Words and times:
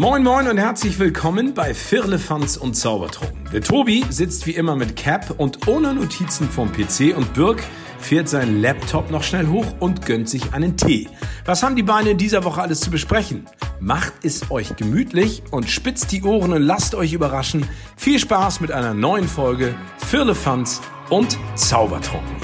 Moin 0.00 0.22
Moin 0.22 0.46
und 0.46 0.58
herzlich 0.58 1.00
willkommen 1.00 1.54
bei 1.54 1.74
Firlefanz 1.74 2.56
und 2.56 2.74
Zaubertrunken. 2.74 3.50
Der 3.52 3.62
Tobi 3.62 4.04
sitzt 4.10 4.46
wie 4.46 4.52
immer 4.52 4.76
mit 4.76 4.94
Cap 4.94 5.34
und 5.38 5.66
ohne 5.66 5.92
Notizen 5.92 6.48
vom 6.48 6.70
PC 6.70 7.16
und 7.16 7.34
Birk 7.34 7.64
fährt 7.98 8.28
seinen 8.28 8.62
Laptop 8.62 9.10
noch 9.10 9.24
schnell 9.24 9.48
hoch 9.48 9.66
und 9.80 10.06
gönnt 10.06 10.28
sich 10.28 10.52
einen 10.52 10.76
Tee. 10.76 11.08
Was 11.46 11.64
haben 11.64 11.74
die 11.74 11.82
Beine 11.82 12.10
in 12.10 12.16
dieser 12.16 12.44
Woche 12.44 12.62
alles 12.62 12.78
zu 12.78 12.92
besprechen? 12.92 13.46
Macht 13.80 14.12
es 14.22 14.52
euch 14.52 14.76
gemütlich 14.76 15.42
und 15.50 15.68
spitzt 15.68 16.12
die 16.12 16.22
Ohren 16.22 16.52
und 16.52 16.62
lasst 16.62 16.94
euch 16.94 17.12
überraschen. 17.12 17.66
Viel 17.96 18.20
Spaß 18.20 18.60
mit 18.60 18.70
einer 18.70 18.94
neuen 18.94 19.26
Folge 19.26 19.74
Firlefanz 20.06 20.80
und 21.10 21.36
Zaubertrunken. 21.56 22.36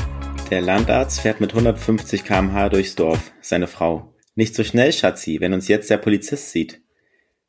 Der 0.51 0.61
Landarzt 0.61 1.21
fährt 1.21 1.41
mit 1.41 1.53
150 1.53 2.25
km/h 2.25 2.71
durchs 2.71 2.97
Dorf. 2.97 3.31
Seine 3.41 3.69
Frau. 3.69 4.13
Nicht 4.35 4.57
so 4.57 4.65
schnell, 4.65 4.93
Schatzi, 4.93 5.37
wenn 5.39 5.53
uns 5.53 5.69
jetzt 5.69 5.89
der 5.89 5.99
Polizist 5.99 6.51
sieht. 6.51 6.84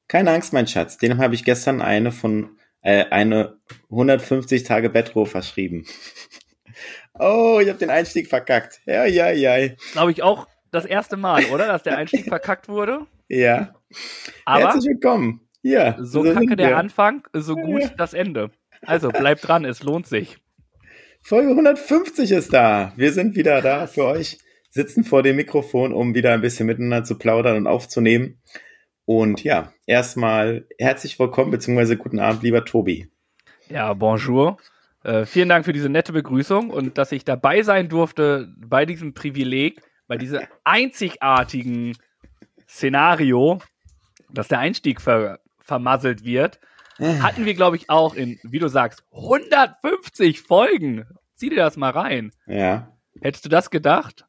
Keine 0.08 0.32
Angst, 0.32 0.54
mein 0.54 0.68
Schatz, 0.68 0.98
dem 0.98 1.18
habe 1.18 1.36
ich 1.36 1.44
gestern 1.44 1.82
eine 1.82 2.12
von 2.12 2.58
äh, 2.82 3.06
eine 3.10 3.58
150 3.90 4.64
Tage 4.64 4.90
Bettruhe 4.90 5.26
verschrieben. 5.26 5.86
oh, 7.20 7.60
ich 7.62 7.68
habe 7.70 7.80
den 7.80 7.90
Einstieg 7.90 8.28
verkackt. 8.28 8.82
Ja, 8.86 9.06
ja, 9.06 9.32
ja. 9.32 9.74
Glaube 9.94 10.12
ich 10.12 10.22
auch 10.22 10.48
das 10.72 10.86
erste 10.86 11.18
Mal, 11.18 11.46
oder? 11.46 11.68
Dass 11.68 11.84
der 11.84 11.98
Einstieg 11.98 12.26
verkackt 12.28 12.70
wurde. 12.70 13.08
Ja. 13.28 13.74
Aber 14.46 14.66
Herzlich 14.66 14.86
willkommen. 14.86 15.42
Ja. 15.64 15.98
so 16.00 16.22
kacke 16.22 16.40
sind 16.50 16.60
der. 16.60 16.78
Anfang, 16.78 17.28
so 17.34 17.56
gut 17.56 17.82
Ja. 17.82 17.90
das 17.98 18.14
Ende. 18.14 18.52
Also 18.86 19.10
bleibt 19.10 19.48
dran, 19.48 19.66
es 19.66 19.82
lohnt 19.82 20.06
sich. 20.06 20.38
Folge 21.22 21.50
150 21.50 22.30
ist 22.32 22.54
da. 22.54 22.94
Wir 22.98 23.12
sind 23.12 23.36
wieder 23.36 23.64
da 23.64 23.88
für 23.88 24.06
euch, 24.06 24.38
sitzen 24.70 25.04
vor 25.04 25.24
dem 25.24 25.38
Mikrofon, 25.38 25.92
um 25.92 26.14
wieder 26.14 26.34
ein 26.34 26.42
bisschen 26.42 26.68
miteinander 26.68 27.04
zu 27.04 27.18
plaudern 27.18 27.58
und 27.58 27.66
aufzunehmen. 27.66 28.40
Und 29.06 29.44
ja, 29.44 29.72
erstmal 29.86 30.66
herzlich 30.80 31.20
willkommen 31.20 31.52
bzw. 31.52 31.96
guten 31.96 32.20
Abend, 32.20 32.42
lieber 32.42 32.66
Tobi. 32.66 33.08
Ja, 33.70 33.94
bonjour. 33.94 34.58
Äh, 35.04 35.26
vielen 35.26 35.50
Dank 35.50 35.66
für 35.66 35.74
diese 35.74 35.90
nette 35.90 36.12
Begrüßung 36.12 36.72
und 36.72 36.98
dass 36.98 37.12
ich 37.12 37.24
dabei 37.24 37.62
sein 37.62 37.88
durfte 37.88 38.52
bei 38.58 38.88
diesem 38.88 39.14
Privileg, 39.14 39.82
bei 40.08 40.18
diesem 40.18 40.42
einzigartigen 40.64 41.96
Szenario, 42.68 43.60
dass 44.32 44.48
der 44.48 44.60
Einstieg 44.60 45.02
ver 45.02 45.40
vermasselt 45.60 46.24
wird, 46.24 46.60
hatten 47.00 47.46
wir, 47.46 47.56
glaube 47.56 47.76
ich, 47.76 47.90
auch 47.90 48.14
in, 48.14 48.40
wie 48.44 48.60
du 48.60 48.68
sagst, 48.68 49.04
150 49.12 50.42
Folgen. 50.42 51.06
Zieh 51.34 51.50
dir 51.50 51.58
das 51.58 51.76
mal 51.76 51.90
rein. 51.90 52.32
Ja. 52.46 52.96
Hättest 53.20 53.46
du 53.46 53.50
das 53.50 53.72
gedacht? 53.72 54.26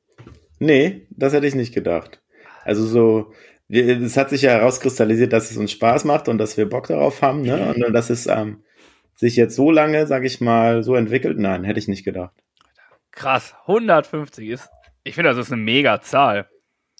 Nee, 0.58 1.06
das 1.10 1.34
hätte 1.34 1.46
ich 1.46 1.54
nicht 1.54 1.74
gedacht. 1.74 2.22
Also 2.64 2.86
so, 2.86 3.34
es 3.68 4.16
hat 4.16 4.30
sich 4.30 4.42
ja 4.42 4.52
herauskristallisiert, 4.52 5.32
dass 5.32 5.50
es 5.50 5.56
uns 5.56 5.72
Spaß 5.72 6.04
macht 6.04 6.28
und 6.28 6.38
dass 6.38 6.56
wir 6.56 6.68
Bock 6.68 6.86
darauf 6.86 7.22
haben, 7.22 7.42
ne? 7.42 7.74
Und 7.74 7.92
dass 7.92 8.10
es 8.10 8.26
ähm, 8.26 8.62
sich 9.14 9.36
jetzt 9.36 9.56
so 9.56 9.70
lange, 9.70 10.06
sag 10.06 10.24
ich 10.24 10.40
mal, 10.40 10.82
so 10.82 10.94
entwickelt. 10.94 11.38
Nein, 11.38 11.64
hätte 11.64 11.78
ich 11.78 11.88
nicht 11.88 12.04
gedacht. 12.04 12.34
Krass, 13.10 13.54
150 13.62 14.48
ist, 14.48 14.68
ich 15.02 15.14
finde, 15.14 15.30
das 15.30 15.38
ist 15.38 15.52
eine 15.52 15.62
mega 15.62 16.00
Zahl. 16.00 16.48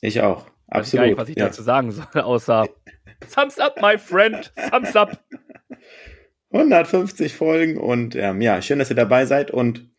Ich 0.00 0.20
auch. 0.20 0.46
Weiß 0.46 0.50
gar 0.68 0.80
Absolut. 0.80 1.06
nicht, 1.06 1.18
was 1.18 1.28
ich 1.28 1.36
ja. 1.36 1.46
dazu 1.46 1.62
sagen 1.62 1.92
soll, 1.92 2.22
außer 2.22 2.68
Thumbs 3.34 3.58
up, 3.58 3.80
my 3.80 3.98
friend, 3.98 4.52
thumbs 4.70 4.96
up. 4.96 5.22
150 6.52 7.34
Folgen 7.34 7.76
und 7.76 8.14
ähm, 8.16 8.40
ja, 8.40 8.62
schön, 8.62 8.78
dass 8.78 8.90
ihr 8.90 8.96
dabei 8.96 9.26
seid. 9.26 9.50
Und 9.50 9.90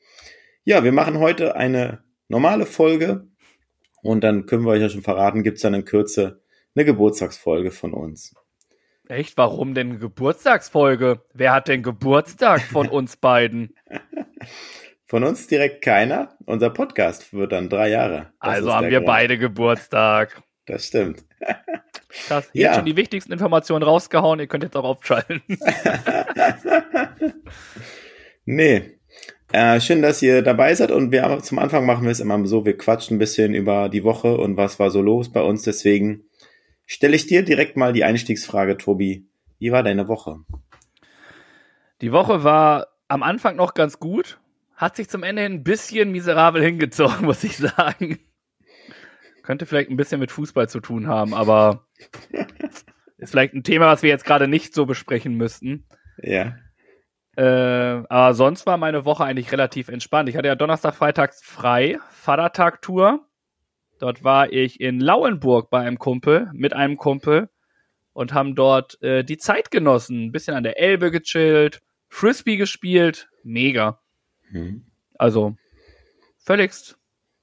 ja, 0.63 0.83
wir 0.83 0.91
machen 0.91 1.19
heute 1.19 1.55
eine 1.55 2.03
normale 2.29 2.65
Folge 2.65 3.27
und 4.01 4.23
dann 4.23 4.45
können 4.45 4.63
wir 4.63 4.71
euch 4.71 4.81
ja 4.81 4.89
schon 4.89 5.03
verraten, 5.03 5.43
gibt's 5.43 5.61
dann 5.61 5.73
in 5.73 5.85
Kürze 5.85 6.41
eine 6.77 6.85
Geburtstagsfolge 6.85 7.71
von 7.71 7.93
uns. 7.93 8.35
Echt, 9.09 9.35
warum 9.37 9.73
denn 9.73 9.99
Geburtstagsfolge? 9.99 11.21
Wer 11.33 11.53
hat 11.53 11.67
denn 11.67 11.81
Geburtstag 11.81 12.61
von 12.61 12.87
uns 12.87 13.17
beiden? 13.17 13.75
Von 15.09 15.23
uns 15.23 15.47
direkt 15.47 15.81
keiner. 15.81 16.35
Unser 16.45 16.69
Podcast 16.69 17.33
wird 17.33 17.53
dann 17.53 17.69
drei 17.69 17.89
Jahre. 17.89 18.33
Das 18.41 18.55
also 18.55 18.73
haben 18.73 18.89
wir 18.89 18.97
Grund. 18.97 19.05
beide 19.05 19.37
Geburtstag. 19.37 20.43
Das 20.65 20.85
stimmt. 20.87 21.23
Krass, 22.27 22.49
hier 22.51 22.63
Ja. 22.63 22.73
schon 22.73 22.83
die 22.83 22.97
wichtigsten 22.97 23.31
Informationen 23.31 23.83
rausgehauen, 23.83 24.41
ihr 24.41 24.47
könnt 24.47 24.65
jetzt 24.65 24.75
auch 24.75 24.83
aufschalten. 24.83 25.41
Nee. 28.49 28.97
Äh, 29.51 29.79
schön, 29.79 30.01
dass 30.01 30.21
ihr 30.21 30.41
dabei 30.41 30.73
seid 30.75 30.91
und 30.91 31.11
wir 31.11 31.39
zum 31.41 31.59
Anfang 31.59 31.85
machen 31.85 32.03
wir 32.03 32.11
es 32.11 32.19
immer 32.19 32.45
so, 32.47 32.65
wir 32.65 32.77
quatschen 32.77 33.15
ein 33.15 33.19
bisschen 33.19 33.53
über 33.53 33.87
die 33.89 34.03
Woche 34.03 34.37
und 34.37 34.57
was 34.57 34.79
war 34.79 34.89
so 34.89 35.01
los 35.01 35.31
bei 35.31 35.41
uns. 35.41 35.63
Deswegen 35.63 36.26
stelle 36.87 37.15
ich 37.15 37.27
dir 37.27 37.43
direkt 37.43 37.77
mal 37.77 37.93
die 37.93 38.03
Einstiegsfrage, 38.03 38.77
Tobi. 38.77 39.27
Wie 39.59 39.71
war 39.71 39.83
deine 39.83 40.07
Woche? 40.07 40.39
Die 42.01 42.11
Woche 42.11 42.43
war 42.43 42.87
am 43.07 43.21
Anfang 43.21 43.55
noch 43.55 43.75
ganz 43.75 43.99
gut, 43.99 44.39
hat 44.75 44.95
sich 44.95 45.09
zum 45.09 45.23
Ende 45.23 45.43
hin 45.43 45.53
ein 45.53 45.63
bisschen 45.63 46.11
miserabel 46.11 46.63
hingezogen, 46.63 47.21
muss 47.25 47.43
ich 47.43 47.57
sagen. 47.57 48.19
Könnte 49.43 49.65
vielleicht 49.65 49.89
ein 49.89 49.97
bisschen 49.97 50.19
mit 50.19 50.31
Fußball 50.31 50.67
zu 50.67 50.79
tun 50.79 51.07
haben, 51.07 51.33
aber 51.33 51.87
ist 53.17 53.31
vielleicht 53.31 53.53
ein 53.53 53.63
Thema, 53.63 53.87
was 53.87 54.03
wir 54.03 54.09
jetzt 54.09 54.25
gerade 54.25 54.47
nicht 54.47 54.73
so 54.73 54.85
besprechen 54.85 55.35
müssten. 55.35 55.85
Ja. 56.21 56.55
Äh, 57.35 58.03
aber 58.09 58.33
sonst 58.33 58.65
war 58.65 58.77
meine 58.77 59.05
Woche 59.05 59.23
eigentlich 59.23 59.51
relativ 59.51 59.89
entspannt. 59.89 60.27
Ich 60.27 60.35
hatte 60.35 60.47
ja 60.47 60.55
Donnerstag, 60.55 60.95
Freitags 60.95 61.43
frei, 61.43 61.99
Vatertag-Tour. 62.11 63.26
Dort 63.99 64.23
war 64.23 64.51
ich 64.51 64.79
in 64.79 64.99
Lauenburg 64.99 65.69
bei 65.69 65.79
einem 65.79 65.97
Kumpel, 65.97 66.49
mit 66.53 66.73
einem 66.73 66.97
Kumpel 66.97 67.49
und 68.13 68.33
haben 68.33 68.55
dort 68.55 69.01
äh, 69.01 69.23
die 69.23 69.37
Zeit 69.37 69.71
genossen. 69.71 70.25
Ein 70.25 70.31
bisschen 70.31 70.55
an 70.55 70.63
der 70.63 70.79
Elbe 70.79 71.11
gechillt, 71.11 71.81
Frisbee 72.09 72.57
gespielt. 72.57 73.29
Mega. 73.43 73.99
Hm. 74.51 74.85
Also 75.17 75.55
völligst, 76.37 76.97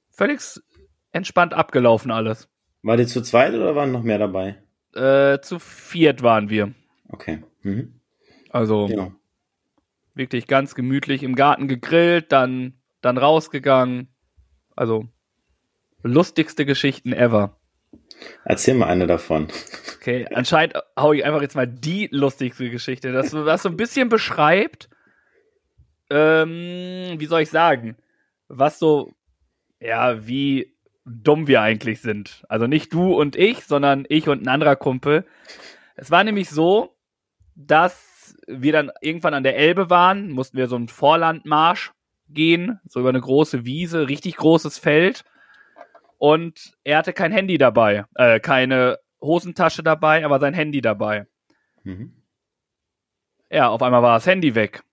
völligst 0.09 0.63
entspannt 1.11 1.53
abgelaufen 1.53 2.11
alles. 2.11 2.49
War 2.83 2.97
ihr 2.99 3.07
zu 3.07 3.21
zweit 3.21 3.53
oder 3.53 3.75
waren 3.75 3.91
noch 3.91 4.03
mehr 4.03 4.19
dabei? 4.19 4.61
Äh, 4.93 5.39
zu 5.41 5.59
viert 5.59 6.21
waren 6.23 6.49
wir. 6.49 6.73
Okay. 7.09 7.43
Mhm. 7.63 7.99
Also 8.49 8.87
Ja. 8.87 9.11
wirklich 10.13 10.47
ganz 10.47 10.75
gemütlich 10.75 11.23
im 11.23 11.35
Garten 11.35 11.67
gegrillt, 11.67 12.31
dann, 12.31 12.79
dann 13.01 13.17
rausgegangen. 13.17 14.07
Also 14.75 15.07
lustigste 16.05 16.65
Geschichten 16.65 17.13
ever. 17.13 17.57
Erzähl 18.43 18.75
mal 18.75 18.87
eine 18.87 19.07
davon. 19.07 19.47
Okay, 20.05 20.27
anscheinend 20.31 20.75
hau 20.95 21.13
ich 21.13 21.25
einfach 21.25 21.41
jetzt 21.41 21.55
mal 21.55 21.65
die 21.65 22.07
lustigste 22.11 22.69
Geschichte, 22.69 23.11
das 23.11 23.31
so, 23.31 23.43
das 23.43 23.63
so 23.63 23.69
ein 23.69 23.75
bisschen 23.75 24.07
beschreibt, 24.07 24.87
ähm, 26.11 27.15
wie 27.17 27.25
soll 27.25 27.41
ich 27.41 27.49
sagen, 27.49 27.97
was 28.47 28.77
so, 28.77 29.13
ja, 29.79 30.27
wie 30.27 30.75
dumm 31.05 31.47
wir 31.47 31.63
eigentlich 31.63 32.01
sind. 32.01 32.43
Also 32.49 32.67
nicht 32.67 32.93
du 32.93 33.15
und 33.15 33.35
ich, 33.35 33.65
sondern 33.65 34.05
ich 34.09 34.29
und 34.29 34.43
ein 34.43 34.47
anderer 34.47 34.75
Kumpel. 34.75 35.25
Es 35.95 36.11
war 36.11 36.23
nämlich 36.23 36.51
so, 36.51 36.95
dass 37.55 38.35
wir 38.45 38.71
dann 38.71 38.91
irgendwann 39.01 39.33
an 39.33 39.43
der 39.43 39.57
Elbe 39.57 39.89
waren, 39.89 40.29
mussten 40.29 40.57
wir 40.57 40.67
so 40.67 40.75
einen 40.75 40.87
Vorlandmarsch 40.87 41.93
gehen, 42.29 42.79
so 42.87 42.99
über 42.99 43.09
eine 43.09 43.21
große 43.21 43.65
Wiese, 43.65 44.07
richtig 44.07 44.35
großes 44.37 44.77
Feld. 44.77 45.23
Und 46.17 46.73
er 46.83 46.97
hatte 46.97 47.13
kein 47.13 47.31
Handy 47.31 47.57
dabei, 47.57 48.05
äh, 48.15 48.39
keine 48.39 48.99
Hosentasche 49.21 49.83
dabei, 49.83 50.23
aber 50.23 50.39
sein 50.39 50.53
Handy 50.53 50.81
dabei. 50.81 51.27
Mhm. 51.83 52.13
Ja, 53.49 53.69
auf 53.69 53.81
einmal 53.81 54.01
war 54.01 54.15
das 54.15 54.25
Handy 54.25 54.55
weg. 54.55 54.83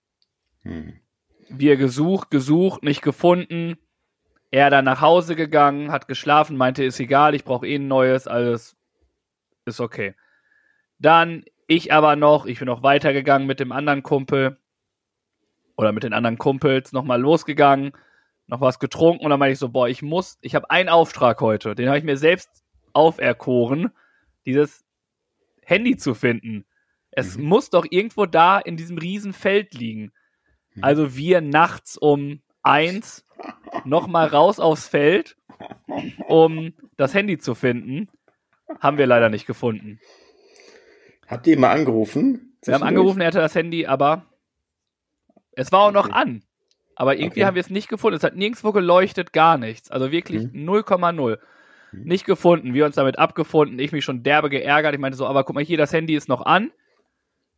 Hm. 0.61 0.99
Wir 1.49 1.75
gesucht, 1.77 2.31
gesucht, 2.31 2.83
nicht 2.83 3.01
gefunden. 3.01 3.77
Er 4.51 4.69
dann 4.69 4.85
nach 4.85 5.01
Hause 5.01 5.35
gegangen, 5.35 5.91
hat 5.91 6.07
geschlafen, 6.07 6.57
meinte, 6.57 6.83
ist 6.83 6.99
egal, 6.99 7.35
ich 7.35 7.43
brauche 7.43 7.67
eh 7.67 7.75
ein 7.75 7.87
neues, 7.87 8.27
alles 8.27 8.77
ist 9.65 9.79
okay. 9.79 10.15
Dann 10.99 11.43
ich 11.67 11.91
aber 11.91 12.15
noch, 12.15 12.45
ich 12.45 12.59
bin 12.59 12.67
noch 12.67 12.83
weitergegangen 12.83 13.47
mit 13.47 13.59
dem 13.59 13.71
anderen 13.71 14.03
Kumpel 14.03 14.57
oder 15.75 15.91
mit 15.91 16.03
den 16.03 16.13
anderen 16.13 16.37
Kumpels, 16.37 16.91
nochmal 16.91 17.19
losgegangen, 17.19 17.93
noch 18.47 18.61
was 18.61 18.79
getrunken 18.79 19.23
und 19.23 19.29
dann 19.29 19.39
meinte 19.39 19.53
ich 19.53 19.59
so, 19.59 19.69
boah, 19.69 19.87
ich 19.87 20.01
muss, 20.01 20.37
ich 20.41 20.55
habe 20.55 20.69
einen 20.69 20.89
Auftrag 20.89 21.39
heute, 21.41 21.75
den 21.75 21.87
habe 21.87 21.97
ich 21.97 22.03
mir 22.03 22.17
selbst 22.17 22.49
auferkoren, 22.93 23.91
dieses 24.45 24.83
Handy 25.63 25.97
zu 25.97 26.13
finden. 26.13 26.65
Es 27.11 27.37
Mhm. 27.37 27.45
muss 27.45 27.69
doch 27.69 27.85
irgendwo 27.89 28.25
da 28.25 28.59
in 28.59 28.75
diesem 28.77 28.97
riesen 28.97 29.33
Feld 29.33 29.73
liegen. 29.73 30.11
Mhm. 30.73 30.83
Also 30.83 31.15
wir 31.15 31.41
nachts 31.41 31.97
um 31.97 32.41
eins 32.61 33.25
nochmal 33.85 34.27
raus 34.27 34.59
aufs 34.59 34.87
Feld, 34.87 35.37
um 36.27 36.73
das 36.97 37.13
Handy 37.13 37.37
zu 37.37 37.55
finden. 37.55 38.07
Haben 38.79 38.97
wir 38.97 39.07
leider 39.07 39.29
nicht 39.29 39.45
gefunden. 39.45 39.99
Habt 41.27 41.47
ihr 41.47 41.53
ihn 41.53 41.59
mal 41.61 41.71
angerufen? 41.71 42.57
Wir 42.63 42.73
haben 42.73 42.83
angerufen, 42.83 43.21
er 43.21 43.27
hatte 43.27 43.39
das 43.39 43.55
Handy, 43.55 43.85
aber 43.85 44.25
es 45.51 45.71
war 45.71 45.81
auch 45.81 45.91
noch 45.91 46.09
an. 46.09 46.43
Aber 46.95 47.15
irgendwie 47.15 47.41
Okay. 47.41 47.45
haben 47.45 47.55
wir 47.55 47.61
es 47.61 47.69
nicht 47.69 47.89
gefunden. 47.89 48.17
Es 48.17 48.23
hat 48.23 48.35
nirgendwo 48.35 48.71
geleuchtet, 48.71 49.33
gar 49.33 49.57
nichts. 49.57 49.89
Also 49.91 50.11
wirklich 50.11 50.43
Mhm. 50.51 50.63
0,0. 50.69 51.39
Hm. 51.91 52.03
Nicht 52.03 52.25
gefunden. 52.25 52.73
Wir 52.73 52.85
uns 52.85 52.95
damit 52.95 53.17
abgefunden. 53.19 53.79
Ich 53.79 53.91
mich 53.91 54.03
schon 54.05 54.23
derbe 54.23 54.49
geärgert. 54.49 54.93
Ich 54.93 54.99
meinte 54.99 55.17
so, 55.17 55.25
aber 55.27 55.43
guck 55.43 55.55
mal 55.55 55.63
hier, 55.63 55.77
das 55.77 55.93
Handy 55.93 56.15
ist 56.15 56.27
noch 56.29 56.41
an. 56.45 56.71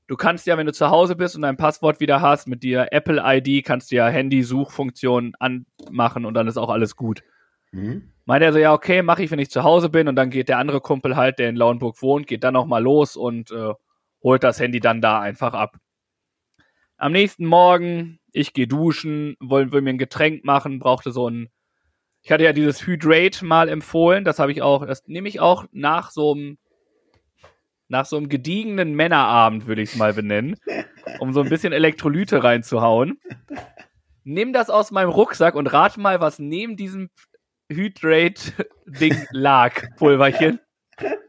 Du 0.08 0.16
kannst 0.16 0.46
ja, 0.46 0.56
wenn 0.58 0.68
du 0.68 0.74
zu 0.74 0.90
Hause 0.92 1.16
bist 1.16 1.36
und 1.36 1.42
dein 1.42 1.58
Passwort 1.58 2.00
wieder 2.00 2.22
hast, 2.22 2.48
mit 2.48 2.62
dir 2.64 2.90
Apple 2.92 3.22
ID, 3.26 3.66
kannst 3.66 3.92
du 3.92 3.96
ja 3.96 4.08
Handy-Suchfunktion 4.08 5.34
anmachen 5.40 6.26
und 6.26 6.34
dann 6.36 6.48
ist 6.48 6.58
auch 6.58 6.70
alles 6.70 6.96
gut. 6.96 7.24
Mhm. 7.72 8.12
Meint 8.26 8.44
er 8.44 8.54
so, 8.54 8.60
ja, 8.60 8.72
okay, 8.74 9.02
mache 9.02 9.24
ich, 9.24 9.32
wenn 9.32 9.40
ich 9.40 9.50
zu 9.50 9.64
Hause 9.64 9.90
bin 9.90 10.08
und 10.08 10.16
dann 10.16 10.30
geht 10.30 10.48
der 10.48 10.60
andere 10.60 10.80
Kumpel 10.80 11.16
halt, 11.16 11.40
der 11.40 11.50
in 11.50 11.56
Lauenburg 11.56 12.02
wohnt, 12.02 12.28
geht 12.28 12.44
dann 12.44 12.54
nochmal 12.54 12.84
los 12.84 13.16
und 13.16 13.50
äh, 13.52 13.74
holt 14.24 14.44
das 14.44 14.60
Handy 14.60 14.80
dann 14.80 15.02
da 15.02 15.20
einfach 15.20 15.54
ab. 15.54 15.78
Am 16.98 17.12
nächsten 17.12 17.46
Morgen, 17.46 18.20
ich 18.36 18.54
gehe 18.54 18.68
duschen, 18.68 19.36
wollen 19.40 19.72
will 19.72 19.82
mir 19.82 19.92
ein 19.92 19.98
Getränk 19.98 20.44
machen, 20.44 20.80
brauchte 20.80 21.12
so 21.12 21.30
ein 21.30 21.50
ich 22.26 22.32
hatte 22.32 22.44
ja 22.44 22.54
dieses 22.54 22.88
Hydrate 22.88 23.46
mal 23.46 23.70
empfohlen, 23.70 24.26
das 24.26 24.40
habe 24.40 24.52
ich 24.52 24.64
auch, 24.64 24.88
das 24.88 25.08
nehme 25.08 25.30
ich 25.30 25.40
auch 25.40 25.66
nach 25.72 26.10
so 26.10 26.34
einem 26.34 26.58
nach 27.88 28.08
so 28.08 28.18
einem 28.18 28.30
gediegenen 28.30 28.96
Männerabend, 28.96 29.68
würde 29.68 29.84
ich 29.84 29.92
es 29.92 29.96
mal 29.96 30.12
benennen, 30.12 30.56
um 31.20 31.34
so 31.34 31.42
ein 31.42 31.50
bisschen 31.50 31.72
Elektrolyte 31.72 32.44
reinzuhauen. 32.44 33.20
Nimm 34.24 34.54
das 34.54 34.72
aus 34.72 34.90
meinem 34.90 35.12
Rucksack 35.12 35.54
und 35.54 35.68
rate 35.68 36.00
mal, 36.00 36.20
was 36.20 36.40
neben 36.40 36.78
diesem 36.78 37.12
Hydrate-Ding 37.72 39.28
lag, 39.30 39.84
Pulverchen. 39.98 40.60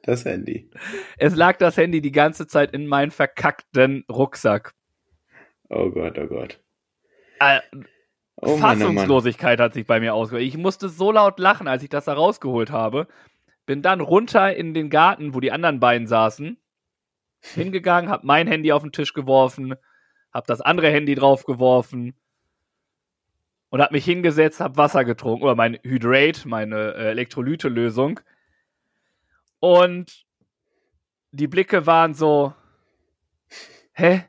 Das 0.03 0.25
Handy. 0.25 0.70
Es 1.19 1.37
lag 1.37 1.58
das 1.58 1.76
Handy 1.76 2.00
die 2.00 2.12
ganze 2.12 2.47
Zeit 2.47 2.73
in 2.73 2.87
meinem 2.87 3.11
verkackten 3.11 4.06
Rucksack. 4.08 4.73
Oh 5.69 5.91
Gott, 5.91 6.19
oh 6.19 6.26
Gott. 6.26 6.58
Äh, 7.40 7.60
Oh 8.38 8.58
Fassungslosigkeit 8.58 9.60
hat 9.60 9.72
sich 9.72 9.86
bei 9.86 9.98
mir 9.98 10.14
ausgewirkt. 10.14 10.46
Ich 10.46 10.58
musste 10.58 10.90
so 10.90 11.10
laut 11.10 11.38
lachen, 11.38 11.68
als 11.68 11.82
ich 11.82 11.88
das 11.88 12.04
da 12.04 12.12
rausgeholt 12.12 12.70
habe. 12.70 13.08
Bin 13.64 13.80
dann 13.80 14.00
runter 14.00 14.54
in 14.54 14.74
den 14.74 14.90
Garten, 14.90 15.34
wo 15.34 15.40
die 15.40 15.52
anderen 15.52 15.80
beiden 15.80 16.06
saßen, 16.06 16.58
hingegangen, 17.40 18.10
hab 18.10 18.24
mein 18.24 18.46
Handy 18.46 18.72
auf 18.72 18.82
den 18.82 18.92
Tisch 18.92 19.14
geworfen, 19.14 19.74
hab 20.32 20.46
das 20.46 20.60
andere 20.60 20.90
Handy 20.90 21.14
drauf 21.14 21.44
geworfen 21.44 22.14
und 23.70 23.80
hab 23.80 23.90
mich 23.90 24.04
hingesetzt, 24.04 24.60
hab 24.60 24.76
Wasser 24.76 25.04
getrunken 25.04 25.44
oder 25.44 25.56
mein 25.56 25.78
Hydrate, 25.82 26.46
meine 26.46 26.94
äh, 26.94 27.10
Elektrolyte-Lösung. 27.10 28.20
Und 29.60 30.26
die 31.32 31.48
Blicke 31.48 31.86
waren 31.86 32.12
so, 32.14 32.54
hä? 33.94 34.24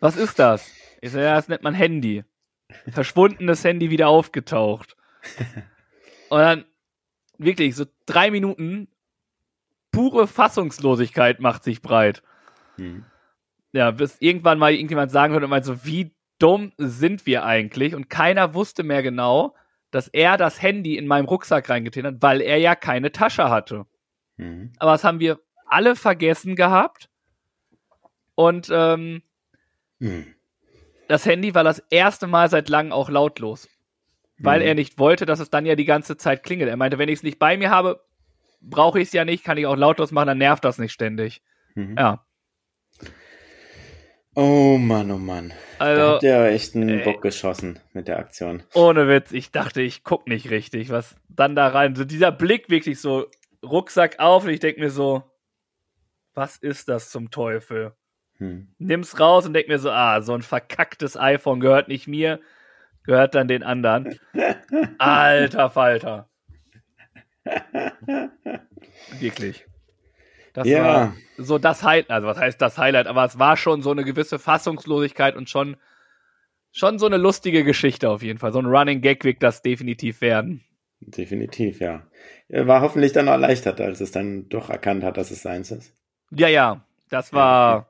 Was 0.00 0.16
ist 0.16 0.38
das? 0.38 0.77
Ich 1.00 1.12
so, 1.12 1.18
ja, 1.18 1.34
das 1.34 1.48
nennt 1.48 1.62
man 1.62 1.74
Handy 1.74 2.24
verschwundenes 2.88 3.64
Handy 3.64 3.90
wieder 3.90 4.08
aufgetaucht. 4.08 4.96
Und 6.28 6.38
dann 6.38 6.64
wirklich 7.38 7.74
so 7.74 7.86
drei 8.06 8.30
Minuten 8.30 8.88
pure 9.90 10.26
Fassungslosigkeit 10.26 11.40
macht 11.40 11.64
sich 11.64 11.80
breit. 11.80 12.22
Hm. 12.76 13.04
Ja, 13.72 13.90
bis 13.90 14.16
irgendwann 14.20 14.58
mal 14.58 14.72
irgendjemand 14.72 15.10
sagen 15.10 15.32
würde 15.32 15.46
und 15.46 15.50
meint 15.50 15.64
so, 15.64 15.84
wie 15.84 16.14
dumm 16.38 16.72
sind 16.78 17.26
wir 17.26 17.44
eigentlich? 17.44 17.94
Und 17.94 18.08
keiner 18.08 18.54
wusste 18.54 18.82
mehr 18.82 19.02
genau, 19.02 19.54
dass 19.90 20.08
er 20.08 20.36
das 20.36 20.62
Handy 20.62 20.96
in 20.96 21.06
meinem 21.06 21.26
Rucksack 21.26 21.68
reingetan 21.68 22.06
hat, 22.06 22.14
weil 22.20 22.40
er 22.40 22.56
ja 22.58 22.74
keine 22.74 23.12
Tasche 23.12 23.50
hatte. 23.50 23.86
Mhm. 24.36 24.72
Aber 24.78 24.92
das 24.92 25.04
haben 25.04 25.20
wir 25.20 25.40
alle 25.66 25.96
vergessen 25.96 26.56
gehabt. 26.56 27.10
Und 28.34 28.68
ähm, 28.72 29.22
mhm 29.98 30.34
das 31.08 31.26
Handy 31.26 31.54
war 31.54 31.64
das 31.64 31.82
erste 31.90 32.26
Mal 32.26 32.48
seit 32.48 32.68
langem 32.68 32.92
auch 32.92 33.08
lautlos. 33.08 33.68
Weil 34.38 34.60
mhm. 34.60 34.66
er 34.66 34.74
nicht 34.74 34.98
wollte, 34.98 35.26
dass 35.26 35.40
es 35.40 35.50
dann 35.50 35.66
ja 35.66 35.74
die 35.74 35.84
ganze 35.84 36.16
Zeit 36.16 36.44
klingelt. 36.44 36.70
Er 36.70 36.76
meinte, 36.76 36.98
wenn 36.98 37.08
ich 37.08 37.16
es 37.16 37.22
nicht 37.24 37.40
bei 37.40 37.56
mir 37.56 37.70
habe, 37.70 38.04
brauche 38.60 39.00
ich 39.00 39.08
es 39.08 39.12
ja 39.12 39.24
nicht, 39.24 39.42
kann 39.42 39.58
ich 39.58 39.66
auch 39.66 39.76
lautlos 39.76 40.12
machen, 40.12 40.28
dann 40.28 40.38
nervt 40.38 40.64
das 40.64 40.78
nicht 40.78 40.92
ständig. 40.92 41.42
Mhm. 41.74 41.96
Ja. 41.98 42.24
Oh 44.34 44.78
Mann, 44.78 45.10
oh 45.10 45.18
Mann. 45.18 45.52
Also, 45.80 46.00
da 46.00 46.12
habt 46.12 46.22
ihr 46.22 46.44
echt 46.44 46.76
einen 46.76 47.02
Bock 47.02 47.22
geschossen 47.22 47.80
mit 47.92 48.06
der 48.06 48.20
Aktion. 48.20 48.62
Ohne 48.74 49.08
Witz, 49.08 49.32
ich 49.32 49.50
dachte, 49.50 49.82
ich 49.82 50.04
guck 50.04 50.28
nicht 50.28 50.50
richtig, 50.50 50.90
was 50.90 51.16
dann 51.28 51.56
da 51.56 51.66
rein. 51.66 51.96
So 51.96 52.04
dieser 52.04 52.30
Blick 52.30 52.70
wirklich 52.70 53.00
so, 53.00 53.26
Rucksack 53.64 54.20
auf 54.20 54.44
und 54.44 54.50
ich 54.50 54.60
denke 54.60 54.80
mir 54.80 54.90
so, 54.90 55.24
was 56.34 56.56
ist 56.56 56.88
das 56.88 57.10
zum 57.10 57.32
Teufel? 57.32 57.94
Hm. 58.38 58.68
Nimm's 58.78 59.18
raus 59.18 59.46
und 59.46 59.54
denk 59.54 59.68
mir 59.68 59.78
so, 59.78 59.90
ah, 59.90 60.20
so 60.20 60.34
ein 60.34 60.42
verkacktes 60.42 61.16
iPhone 61.16 61.60
gehört 61.60 61.88
nicht 61.88 62.06
mir, 62.06 62.40
gehört 63.04 63.34
dann 63.34 63.48
den 63.48 63.62
anderen. 63.62 64.18
Alter 64.98 65.70
Falter. 65.70 66.28
Wirklich. 69.18 69.66
Das 70.52 70.66
ja. 70.66 70.84
war 70.84 71.16
so 71.36 71.58
das 71.58 71.82
Highlight, 71.82 72.10
also 72.10 72.26
was 72.26 72.38
heißt 72.38 72.60
das 72.60 72.78
Highlight, 72.78 73.06
aber 73.06 73.24
es 73.24 73.38
war 73.38 73.56
schon 73.56 73.82
so 73.82 73.90
eine 73.90 74.04
gewisse 74.04 74.38
Fassungslosigkeit 74.38 75.36
und 75.36 75.48
schon, 75.48 75.76
schon 76.72 76.98
so 76.98 77.06
eine 77.06 77.16
lustige 77.16 77.64
Geschichte 77.64 78.10
auf 78.10 78.22
jeden 78.22 78.38
Fall. 78.38 78.52
So 78.52 78.58
ein 78.60 78.66
Running 78.66 79.00
Gag 79.00 79.24
wird 79.24 79.42
das 79.42 79.62
definitiv 79.62 80.20
werden. 80.20 80.64
Definitiv, 81.00 81.80
ja. 81.80 82.02
War 82.48 82.80
hoffentlich 82.80 83.12
dann 83.12 83.28
erleichtert, 83.28 83.80
als 83.80 84.00
es 84.00 84.10
dann 84.10 84.48
doch 84.48 84.68
erkannt 84.68 85.04
hat, 85.04 85.16
dass 85.16 85.30
es 85.30 85.42
seins 85.42 85.70
ist. 85.70 85.94
Ja, 86.30 86.48
ja. 86.48 86.84
Das 87.08 87.32
war, 87.32 87.87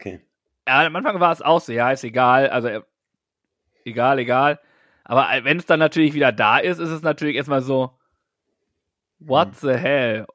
Okay. 0.00 0.20
Ja, 0.66 0.86
am 0.86 0.96
Anfang 0.96 1.20
war 1.20 1.32
es 1.32 1.42
auch 1.42 1.60
so, 1.60 1.72
ja, 1.72 1.90
ist 1.90 2.04
egal, 2.04 2.48
also 2.48 2.68
äh, 2.68 2.80
egal, 3.84 4.18
egal. 4.18 4.60
Aber 5.04 5.32
äh, 5.32 5.44
wenn 5.44 5.58
es 5.58 5.66
dann 5.66 5.78
natürlich 5.78 6.14
wieder 6.14 6.32
da 6.32 6.58
ist, 6.58 6.78
ist 6.78 6.90
es 6.90 7.02
natürlich 7.02 7.36
erstmal 7.36 7.60
so, 7.60 7.98
what 9.18 9.48
hm. 9.48 9.54
the 9.60 9.74
hell? 9.74 10.26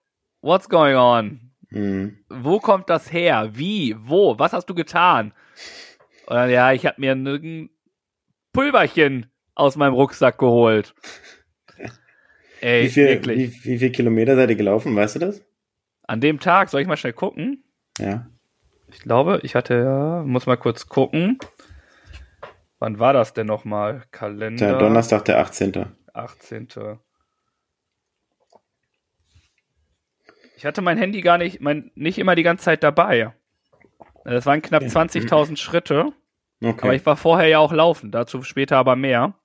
What's 0.42 0.70
going 0.70 0.96
on? 0.96 1.52
Hm. 1.70 2.20
Wo 2.30 2.60
kommt 2.60 2.90
das 2.90 3.12
her? 3.12 3.50
Wie? 3.54 3.96
Wo? 3.98 4.38
Was 4.38 4.54
hast 4.54 4.70
du 4.70 4.76
getan? 4.76 5.34
Und 6.28 6.36
dann, 6.36 6.50
ja, 6.50 6.72
ich 6.72 6.86
habe 6.86 7.02
mir 7.02 7.14
ein 7.14 7.70
Pulverchen 8.54 9.32
aus 9.56 9.76
meinem 9.76 9.94
Rucksack 9.94 10.38
geholt. 10.38 10.94
Ey, 12.62 12.84
wie, 12.84 12.90
viel, 12.90 13.08
wirklich. 13.08 13.64
Wie, 13.64 13.72
wie 13.72 13.78
viele 13.80 13.92
Kilometer 13.92 14.36
seid 14.36 14.50
ihr 14.50 14.56
gelaufen, 14.56 14.96
weißt 14.96 15.16
du 15.16 15.20
das? 15.20 15.44
An 16.04 16.22
dem 16.22 16.40
Tag, 16.40 16.70
soll 16.70 16.82
ich 16.82 16.88
mal 16.88 16.98
schnell 16.98 17.14
gucken? 17.14 17.64
Ja. 17.98 18.28
Ich 18.96 19.02
glaube, 19.02 19.42
ich 19.44 19.56
hatte 19.56 19.76
ja, 19.76 20.24
muss 20.24 20.46
mal 20.46 20.56
kurz 20.56 20.88
gucken. 20.88 21.38
Wann 22.80 22.98
war 22.98 23.12
das 23.12 23.34
denn 23.34 23.46
nochmal? 23.46 24.04
Kalender. 24.12 24.68
Der 24.68 24.78
Donnerstag, 24.78 25.26
der 25.26 25.40
18. 25.40 25.86
18. 26.14 26.68
Ich 30.56 30.66
hatte 30.66 30.82
mein 30.82 30.98
Handy 30.98 31.22
gar 31.22 31.38
nicht, 31.38 31.60
mein, 31.60 31.92
nicht 31.96 32.18
immer 32.18 32.36
die 32.36 32.44
ganze 32.44 32.64
Zeit 32.64 32.84
dabei. 32.84 33.34
Das 34.24 34.46
waren 34.46 34.62
knapp 34.62 34.84
20.000 34.84 35.58
Schritte. 35.58 36.14
Okay. 36.64 36.80
Aber 36.82 36.96
ich 36.96 37.06
war 37.06 37.18
vorher 37.18 37.48
ja 37.50 37.60
auch 37.60 37.74
laufen, 37.74 38.12
dazu 38.12 38.44
später 38.44 38.78
aber 38.78 38.96
mehr. 38.96 39.38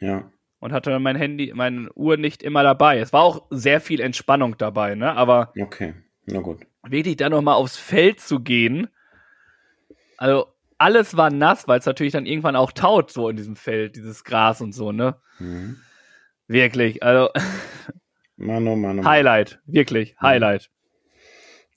Ja. 0.00 0.28
Und 0.58 0.72
hatte 0.72 0.98
mein 0.98 1.16
Handy, 1.16 1.52
meine 1.54 1.88
Uhr 1.94 2.16
nicht 2.16 2.42
immer 2.42 2.64
dabei. 2.64 2.98
Es 2.98 3.12
war 3.12 3.22
auch 3.22 3.46
sehr 3.50 3.80
viel 3.80 4.00
Entspannung 4.00 4.58
dabei, 4.58 4.96
ne? 4.96 5.16
Aber. 5.16 5.52
Okay, 5.58 5.94
na 6.32 6.40
gut 6.40 6.66
wirklich 6.88 7.16
dann 7.16 7.32
nochmal 7.32 7.54
aufs 7.54 7.76
Feld 7.76 8.20
zu 8.20 8.40
gehen. 8.40 8.88
Also 10.16 10.46
alles 10.78 11.16
war 11.16 11.30
nass, 11.30 11.68
weil 11.68 11.78
es 11.78 11.86
natürlich 11.86 12.12
dann 12.12 12.26
irgendwann 12.26 12.56
auch 12.56 12.72
taut, 12.72 13.12
so 13.12 13.28
in 13.28 13.36
diesem 13.36 13.56
Feld, 13.56 13.96
dieses 13.96 14.24
Gras 14.24 14.60
und 14.60 14.72
so, 14.72 14.92
ne? 14.92 15.16
Mhm. 15.38 15.78
Wirklich, 16.48 17.02
also. 17.02 17.30
Mann, 18.36 18.66
oh 18.66 18.76
Mann, 18.76 18.98
oh 18.98 19.02
Mann. 19.02 19.04
Highlight, 19.04 19.60
wirklich, 19.66 20.14
mhm. 20.14 20.26
Highlight. 20.26 20.70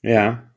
Ja. 0.02 0.50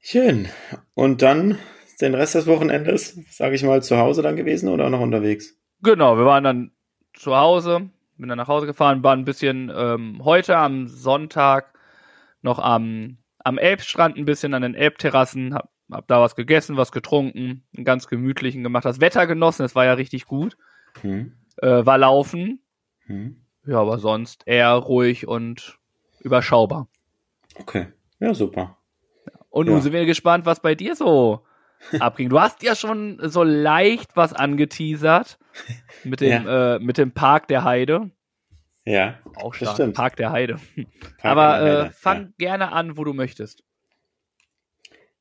Schön. 0.00 0.48
Und 0.94 1.22
dann 1.22 1.58
den 2.00 2.14
Rest 2.14 2.34
des 2.34 2.46
Wochenendes, 2.46 3.18
sage 3.30 3.54
ich 3.54 3.62
mal, 3.62 3.82
zu 3.82 3.96
Hause 3.96 4.22
dann 4.22 4.36
gewesen 4.36 4.68
oder 4.68 4.90
noch 4.90 5.00
unterwegs? 5.00 5.56
Genau, 5.82 6.16
wir 6.16 6.24
waren 6.24 6.44
dann 6.44 6.72
zu 7.14 7.36
Hause, 7.36 7.90
bin 8.16 8.28
dann 8.28 8.38
nach 8.38 8.48
Hause 8.48 8.66
gefahren, 8.66 9.02
waren 9.02 9.20
ein 9.20 9.24
bisschen 9.24 9.72
ähm, 9.74 10.20
heute 10.24 10.56
am 10.56 10.88
Sonntag 10.88 11.71
noch 12.42 12.58
am, 12.58 13.18
am 13.38 13.58
Elbstrand 13.58 14.16
ein 14.16 14.24
bisschen 14.24 14.54
an 14.54 14.62
den 14.62 14.74
Elbterrassen, 14.74 15.54
hab, 15.54 15.70
hab 15.90 16.06
da 16.08 16.20
was 16.20 16.36
gegessen, 16.36 16.76
was 16.76 16.92
getrunken, 16.92 17.64
einen 17.74 17.84
ganz 17.84 18.06
gemütlichen 18.08 18.62
gemacht. 18.62 18.84
Das 18.84 19.00
Wetter 19.00 19.26
genossen, 19.26 19.64
es 19.64 19.74
war 19.74 19.84
ja 19.84 19.94
richtig 19.94 20.26
gut. 20.26 20.56
Hm. 21.00 21.32
Äh, 21.58 21.86
war 21.86 21.98
laufen. 21.98 22.62
Hm. 23.06 23.42
Ja, 23.66 23.80
aber 23.80 23.98
sonst 23.98 24.42
eher 24.46 24.72
ruhig 24.72 25.26
und 25.26 25.78
überschaubar. 26.20 26.88
Okay, 27.58 27.88
ja, 28.18 28.34
super. 28.34 28.76
Und 29.50 29.66
nun 29.66 29.76
ja. 29.76 29.82
sind 29.82 29.92
wir 29.92 30.06
gespannt, 30.06 30.46
was 30.46 30.60
bei 30.60 30.74
dir 30.74 30.96
so 30.96 31.44
abging. 32.00 32.28
Du 32.28 32.40
hast 32.40 32.62
ja 32.62 32.74
schon 32.74 33.18
so 33.22 33.42
leicht 33.42 34.16
was 34.16 34.32
angeteasert 34.32 35.38
mit 36.04 36.20
dem, 36.20 36.46
ja. 36.46 36.76
äh, 36.76 36.78
mit 36.78 36.98
dem 36.98 37.12
Park 37.12 37.48
der 37.48 37.64
Heide. 37.64 38.10
Ja, 38.84 39.18
auch 39.36 39.54
stark. 39.54 39.74
Stimmt. 39.74 39.96
Park 39.96 40.16
der 40.16 40.32
Heide. 40.32 40.54
Park 40.54 40.86
Aber 41.22 41.58
der 41.58 41.78
Heide, 41.78 41.88
äh, 41.88 41.90
fang 41.90 42.20
ja. 42.20 42.28
gerne 42.38 42.72
an, 42.72 42.96
wo 42.96 43.04
du 43.04 43.12
möchtest. 43.12 43.62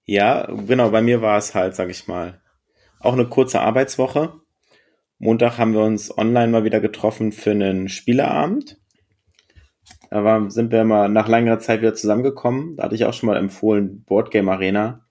Ja, 0.05 0.47
genau, 0.67 0.89
bei 0.89 1.01
mir 1.01 1.21
war 1.21 1.37
es 1.37 1.53
halt, 1.53 1.75
sag 1.75 1.89
ich 1.89 2.07
mal, 2.07 2.41
auch 2.99 3.13
eine 3.13 3.27
kurze 3.27 3.61
Arbeitswoche. 3.61 4.33
Montag 5.19 5.59
haben 5.59 5.73
wir 5.73 5.81
uns 5.81 6.17
online 6.17 6.47
mal 6.47 6.63
wieder 6.63 6.79
getroffen 6.79 7.31
für 7.31 7.51
einen 7.51 7.87
Spieleabend. 7.89 8.79
Da 10.09 10.23
war, 10.23 10.49
sind 10.49 10.71
wir 10.71 10.83
mal 10.83 11.07
nach 11.07 11.27
längerer 11.27 11.59
Zeit 11.59 11.81
wieder 11.81 11.93
zusammengekommen. 11.93 12.75
Da 12.75 12.83
hatte 12.83 12.95
ich 12.95 13.05
auch 13.05 13.13
schon 13.13 13.27
mal 13.27 13.37
empfohlen, 13.37 14.03
Boardgame 14.03 14.51
Arena. 14.51 15.05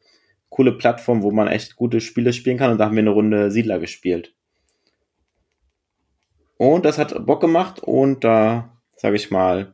Coole 0.49 0.73
Plattform, 0.73 1.23
wo 1.23 1.31
man 1.31 1.47
echt 1.47 1.77
gute 1.77 2.01
Spiele 2.01 2.33
spielen 2.33 2.59
kann. 2.59 2.73
Und 2.73 2.79
da 2.79 2.87
haben 2.87 2.97
wir 2.97 3.03
eine 3.03 3.11
Runde 3.11 3.51
Siedler 3.53 3.79
gespielt. 3.79 4.35
Und 6.61 6.85
das 6.85 6.99
hat 6.99 7.25
Bock 7.25 7.41
gemacht. 7.41 7.81
Und 7.81 8.23
da, 8.23 8.77
sage 8.95 9.17
ich 9.17 9.31
mal, 9.31 9.73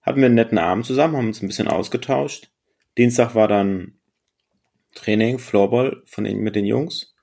hatten 0.00 0.18
wir 0.18 0.26
einen 0.26 0.34
netten 0.34 0.58
Abend 0.58 0.84
zusammen, 0.84 1.16
haben 1.16 1.28
uns 1.28 1.40
ein 1.40 1.46
bisschen 1.46 1.68
ausgetauscht. 1.68 2.50
Dienstag 2.98 3.36
war 3.36 3.46
dann 3.46 4.00
Training, 4.96 5.38
Floorball 5.38 6.02
von 6.06 6.24
den, 6.24 6.40
mit 6.40 6.56
den 6.56 6.66
Jungs. 6.66 7.14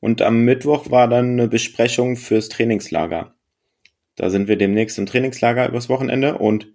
Und 0.00 0.20
am 0.20 0.44
Mittwoch 0.44 0.90
war 0.90 1.06
dann 1.06 1.34
eine 1.34 1.46
Besprechung 1.46 2.16
fürs 2.16 2.48
Trainingslager. 2.48 3.36
Da 4.16 4.30
sind 4.30 4.48
wir 4.48 4.56
demnächst 4.56 4.98
im 4.98 5.06
Trainingslager 5.06 5.68
übers 5.68 5.88
Wochenende 5.88 6.38
und 6.38 6.72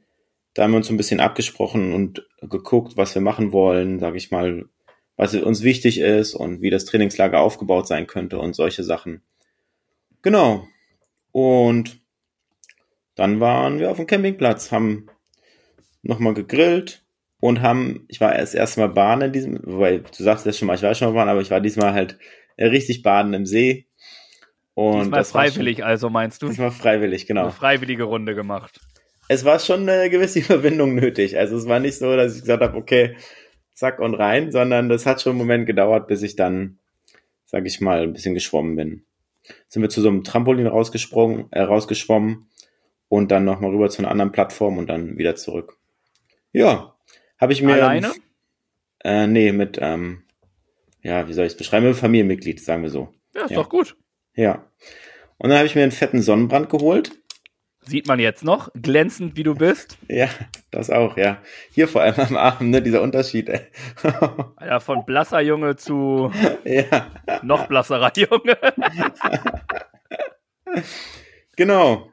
da 0.54 0.64
haben 0.64 0.72
wir 0.72 0.78
uns 0.78 0.90
ein 0.90 0.96
bisschen 0.96 1.20
abgesprochen 1.20 1.92
und 1.92 2.26
geguckt, 2.40 2.96
was 2.96 3.16
wir 3.16 3.22
machen 3.22 3.52
wollen, 3.52 4.00
sage 4.00 4.16
ich 4.16 4.32
mal, 4.32 4.70
was 5.18 5.36
uns 5.36 5.62
wichtig 5.62 6.00
ist 6.00 6.36
und 6.36 6.62
wie 6.62 6.70
das 6.70 6.86
Trainingslager 6.86 7.42
aufgebaut 7.42 7.86
sein 7.86 8.08
könnte 8.08 8.40
und 8.40 8.56
solche 8.56 8.86
Sachen. 8.86 9.24
Genau. 10.22 10.70
Und 11.34 12.00
dann 13.16 13.40
waren 13.40 13.80
wir 13.80 13.92
auf 13.92 13.98
dem 13.98 14.08
Campingplatz, 14.08 14.72
haben 14.72 15.08
nochmal 16.04 16.36
gegrillt 16.36 17.04
und 17.40 17.62
haben, 17.62 18.06
ich 18.08 18.22
war 18.22 18.36
erst 18.36 18.56
erstmal 18.56 18.90
baden 18.90 19.24
in 19.24 19.32
diesem, 19.34 19.60
weil 19.64 20.02
du 20.02 20.24
sagst 20.24 20.46
das 20.46 20.58
schon 20.58 20.68
mal, 20.68 20.76
ich 20.76 20.84
war 20.84 20.96
schon 20.96 21.10
mal 21.10 21.16
baden, 21.16 21.30
aber 21.30 21.42
ich 21.42 21.52
war 21.52 21.60
diesmal 21.60 21.94
halt 21.94 22.18
äh, 22.56 22.68
richtig 22.68 23.02
baden 23.02 23.34
im 23.34 23.46
See. 23.46 23.88
Und 24.76 25.02
diesmal 25.02 25.20
das 25.20 25.32
freiwillig, 25.32 25.78
schon, 25.78 25.86
also 25.86 26.10
meinst 26.10 26.42
du? 26.42 26.50
Diesmal 26.50 26.72
freiwillig, 26.72 27.26
genau. 27.26 27.44
Eine 27.44 27.52
freiwillige 27.52 28.04
Runde 28.04 28.36
gemacht. 28.36 28.80
Es 29.28 29.44
war 29.44 29.60
schon 29.60 29.90
eine 29.90 30.10
gewisse 30.12 30.40
Überwindung 30.40 30.94
nötig. 30.94 31.38
Also 31.38 31.58
es 31.58 31.68
war 31.68 31.80
nicht 31.80 31.98
so, 31.98 32.16
dass 32.16 32.36
ich 32.36 32.42
gesagt 32.42 32.62
habe, 32.62 32.78
okay, 32.78 33.16
zack 33.74 34.00
und 34.00 34.14
rein, 34.14 34.52
sondern 34.52 34.88
das 34.88 35.08
hat 35.08 35.22
schon 35.22 35.32
einen 35.32 35.40
Moment 35.40 35.66
gedauert, 35.66 36.08
bis 36.08 36.22
ich 36.22 36.36
dann, 36.36 36.78
sag 37.46 37.66
ich 37.66 37.82
mal, 37.82 38.04
ein 38.04 38.14
bisschen 38.14 38.36
geschwommen 38.36 38.76
bin. 38.76 39.06
Sind 39.68 39.82
wir 39.82 39.90
zu 39.90 40.02
so 40.02 40.10
einem 40.10 40.24
Trampolin 40.24 40.68
rausgesprungen, 40.68 41.48
äh, 41.52 41.62
rausgeschwommen 41.62 42.48
und 43.10 43.32
dann 43.32 43.46
nochmal 43.46 43.72
rüber 43.72 43.90
zu 43.90 44.02
einer 44.02 44.12
anderen 44.12 44.32
Plattform 44.32 44.78
und 44.78 44.88
dann 44.88 45.18
wieder 45.18 45.36
zurück. 45.36 45.78
Ja, 46.52 46.96
habe 47.38 47.54
ich 47.54 47.62
mir. 47.62 47.74
Alleine? 47.74 48.12
Äh, 49.04 49.28
nee, 49.28 49.52
mit, 49.52 49.78
ähm, 49.82 50.24
ja, 51.02 51.28
wie 51.28 51.34
soll 51.34 51.46
ich 51.46 51.54
es 51.54 51.58
beschreiben? 51.58 51.88
Mit 51.88 51.98
Familienmitglied, 51.98 52.64
sagen 52.64 52.84
wir 52.84 52.90
so. 52.90 53.14
Ja, 53.36 53.46
ist 53.46 53.52
ja. 53.52 53.58
doch 53.58 53.70
gut. 53.70 53.98
Ja. 54.36 54.66
Und 55.38 55.50
dann 55.50 55.58
habe 55.58 55.68
ich 55.68 55.76
mir 55.76 55.84
einen 55.84 55.92
fetten 55.92 56.22
Sonnenbrand 56.22 56.70
geholt. 56.70 57.12
Sieht 57.86 58.08
man 58.08 58.20
jetzt 58.20 58.44
noch, 58.44 58.70
glänzend 58.74 59.36
wie 59.36 59.44
du 59.44 59.56
bist. 59.56 59.98
Ja, 60.08 60.30
das 60.72 60.90
auch, 60.90 61.18
ja. 61.18 61.42
Hier 61.72 61.88
vor 61.88 62.02
allem 62.02 62.16
am 62.16 62.38
Arm, 62.38 62.70
ne, 62.70 62.82
dieser 62.82 63.02
Unterschied. 63.02 63.50
Ey. 63.50 63.62
Ja, 64.62 64.80
von 64.80 65.06
blasser 65.06 65.42
Junge 65.42 65.76
zu 65.76 66.32
ja. 66.64 67.12
noch 67.42 67.68
blasserer 67.68 68.12
Junge. 68.18 68.58
genau. 71.56 72.12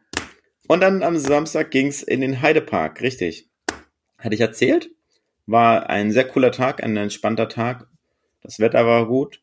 Und 0.66 0.80
dann 0.80 1.02
am 1.02 1.16
Samstag 1.16 1.70
ging's 1.70 2.02
in 2.02 2.20
den 2.20 2.42
Heidepark, 2.42 3.00
richtig. 3.02 3.48
Hatte 4.18 4.34
ich 4.34 4.40
erzählt? 4.40 4.90
War 5.46 5.88
ein 5.90 6.12
sehr 6.12 6.26
cooler 6.26 6.52
Tag, 6.52 6.82
ein 6.82 6.96
entspannter 6.96 7.48
Tag. 7.48 7.86
Das 8.42 8.60
Wetter 8.60 8.86
war 8.86 9.06
gut. 9.06 9.42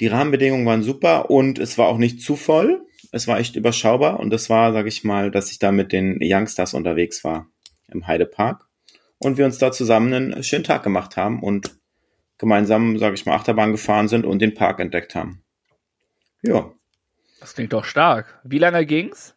Die 0.00 0.06
Rahmenbedingungen 0.06 0.66
waren 0.66 0.82
super 0.82 1.30
und 1.30 1.58
es 1.58 1.78
war 1.78 1.88
auch 1.88 1.98
nicht 1.98 2.22
zu 2.22 2.36
voll. 2.36 2.86
Es 3.12 3.26
war 3.26 3.38
echt 3.38 3.56
überschaubar 3.56 4.20
und 4.20 4.32
es 4.32 4.50
war, 4.50 4.72
sag 4.72 4.86
ich 4.86 5.04
mal, 5.04 5.30
dass 5.30 5.50
ich 5.50 5.58
da 5.58 5.72
mit 5.72 5.92
den 5.92 6.18
Youngsters 6.20 6.74
unterwegs 6.74 7.24
war 7.24 7.46
im 7.88 8.06
Heidepark 8.06 8.66
und 9.18 9.36
wir 9.36 9.44
uns 9.44 9.58
da 9.58 9.72
zusammen 9.72 10.12
einen 10.12 10.42
schönen 10.42 10.64
Tag 10.64 10.82
gemacht 10.82 11.16
haben 11.16 11.42
und 11.42 11.76
gemeinsam, 12.38 12.98
sag 12.98 13.14
ich 13.14 13.26
mal, 13.26 13.34
Achterbahn 13.34 13.72
gefahren 13.72 14.08
sind 14.08 14.24
und 14.24 14.40
den 14.40 14.54
Park 14.54 14.80
entdeckt 14.80 15.14
haben. 15.14 15.42
Ja. 16.42 16.70
Das 17.40 17.54
klingt 17.54 17.72
doch 17.72 17.84
stark. 17.84 18.40
Wie 18.44 18.58
lange 18.58 18.86
ging's? 18.86 19.34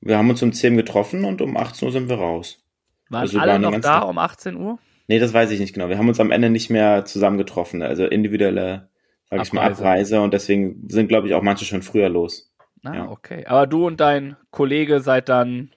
Wir 0.00 0.18
haben 0.18 0.30
uns 0.30 0.42
um 0.42 0.52
10 0.52 0.76
getroffen 0.76 1.24
und 1.24 1.40
um 1.40 1.56
18 1.56 1.86
Uhr 1.86 1.92
sind 1.92 2.08
wir 2.08 2.16
raus. 2.16 2.62
Waren 3.08 3.22
also 3.22 3.38
alle 3.38 3.58
noch 3.58 3.80
da 3.80 4.00
um 4.00 4.18
18 4.18 4.56
Uhr? 4.56 4.78
Nee, 5.08 5.18
das 5.18 5.32
weiß 5.32 5.50
ich 5.50 5.60
nicht 5.60 5.72
genau. 5.72 5.88
Wir 5.88 5.98
haben 5.98 6.08
uns 6.08 6.20
am 6.20 6.30
Ende 6.30 6.50
nicht 6.50 6.68
mehr 6.68 7.04
zusammen 7.04 7.38
getroffen. 7.38 7.82
Also 7.82 8.04
individuelle 8.04 8.90
sag 9.30 9.42
ich 9.42 9.52
mal, 9.52 9.70
Abreise 9.70 10.20
und 10.20 10.34
deswegen 10.34 10.88
sind, 10.88 11.08
glaube 11.08 11.26
ich, 11.26 11.34
auch 11.34 11.42
manche 11.42 11.64
schon 11.64 11.82
früher 11.82 12.08
los. 12.08 12.47
Ah, 12.84 12.94
ja. 12.94 13.08
okay. 13.08 13.44
Aber 13.46 13.66
du 13.66 13.86
und 13.86 14.00
dein 14.00 14.36
Kollege 14.50 15.00
seid 15.00 15.28
dann 15.28 15.70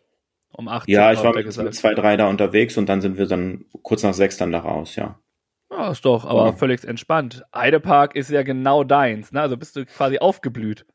um 0.51 0.67
18 0.67 0.93
Uhr. 0.93 0.99
Ja, 0.99 1.11
ich 1.11 1.23
war 1.23 1.33
mit, 1.33 1.45
mit, 1.57 1.75
zwei, 1.75 1.93
drei 1.93 2.17
da 2.17 2.27
unterwegs 2.27 2.77
und 2.77 2.87
dann 2.87 3.01
sind 3.01 3.17
wir 3.17 3.27
dann 3.27 3.65
kurz 3.81 4.03
nach 4.03 4.13
sechs 4.13 4.37
dann 4.37 4.51
da 4.51 4.59
raus, 4.59 4.95
ja. 4.95 5.19
Ja, 5.71 5.91
ist 5.91 6.03
doch, 6.03 6.25
aber 6.25 6.49
oh. 6.49 6.51
völlig 6.51 6.83
entspannt. 6.83 7.43
Heidepark 7.55 8.15
ist 8.15 8.29
ja 8.29 8.43
genau 8.43 8.83
deins, 8.83 9.31
ne? 9.31 9.41
Also 9.41 9.55
bist 9.55 9.75
du 9.75 9.85
quasi 9.85 10.19
aufgeblüht. 10.19 10.85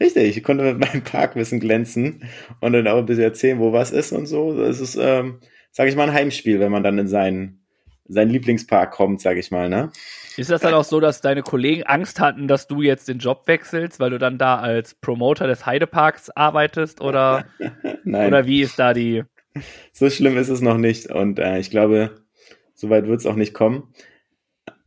Richtig, 0.00 0.36
ich 0.36 0.42
konnte 0.42 0.64
mit 0.64 0.78
meinem 0.78 1.02
Parkwissen 1.02 1.60
glänzen 1.60 2.24
und 2.60 2.72
dann 2.72 2.86
auch 2.86 2.98
ein 2.98 3.06
bisschen 3.06 3.24
erzählen, 3.24 3.58
wo 3.58 3.72
was 3.72 3.90
ist 3.90 4.12
und 4.12 4.26
so. 4.26 4.56
Das 4.56 4.80
ist, 4.80 4.96
ähm, 4.96 5.40
sag 5.72 5.88
ich 5.88 5.96
mal, 5.96 6.08
ein 6.08 6.14
Heimspiel, 6.14 6.60
wenn 6.60 6.72
man 6.72 6.82
dann 6.82 6.98
in 6.98 7.08
seinen, 7.08 7.64
seinen 8.06 8.30
Lieblingspark 8.30 8.92
kommt, 8.92 9.20
sag 9.20 9.36
ich 9.36 9.50
mal, 9.50 9.68
ne? 9.68 9.90
Ist 10.38 10.50
das 10.50 10.60
dann 10.60 10.74
auch 10.74 10.84
so, 10.84 11.00
dass 11.00 11.20
deine 11.20 11.42
Kollegen 11.42 11.82
Angst 11.82 12.20
hatten, 12.20 12.46
dass 12.46 12.68
du 12.68 12.80
jetzt 12.80 13.08
den 13.08 13.18
Job 13.18 13.42
wechselst, 13.46 13.98
weil 13.98 14.10
du 14.10 14.18
dann 14.18 14.38
da 14.38 14.58
als 14.58 14.94
Promoter 14.94 15.48
des 15.48 15.66
Heideparks 15.66 16.30
arbeitest? 16.30 17.00
Oder, 17.00 17.46
Nein. 18.04 18.28
oder 18.28 18.46
wie 18.46 18.62
ist 18.62 18.78
da 18.78 18.94
die. 18.94 19.24
So 19.92 20.08
schlimm 20.08 20.36
ist 20.36 20.48
es 20.48 20.60
noch 20.60 20.78
nicht 20.78 21.10
und 21.10 21.40
äh, 21.40 21.58
ich 21.58 21.70
glaube, 21.70 22.22
so 22.74 22.88
weit 22.88 23.08
wird 23.08 23.18
es 23.18 23.26
auch 23.26 23.34
nicht 23.34 23.54
kommen. 23.54 23.92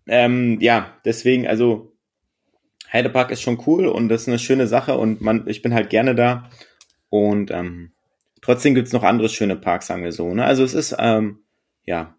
Ähm, 0.07 0.59
ja, 0.61 0.95
deswegen, 1.03 1.47
also 1.47 1.91
Heidepark 2.91 3.31
ist 3.31 3.41
schon 3.41 3.61
cool 3.67 3.87
und 3.87 4.07
das 4.07 4.21
ist 4.21 4.27
eine 4.29 4.39
schöne 4.39 4.67
Sache 4.67 4.97
und 4.97 5.19
man, 5.19 5.47
ich 5.47 5.61
bin 5.61 5.73
halt 5.73 5.89
gerne 5.89 6.15
da. 6.15 6.49
Und 7.09 7.51
ähm, 7.51 7.91
trotzdem 8.41 8.73
gibt's 8.73 8.93
noch 8.93 9.03
andere 9.03 9.27
schöne 9.27 9.57
Parks, 9.57 9.87
sagen 9.87 10.03
wir 10.03 10.13
so. 10.13 10.33
Ne? 10.33 10.45
Also 10.45 10.63
es 10.63 10.73
ist, 10.73 10.95
ähm, 10.97 11.39
ja, 11.85 12.15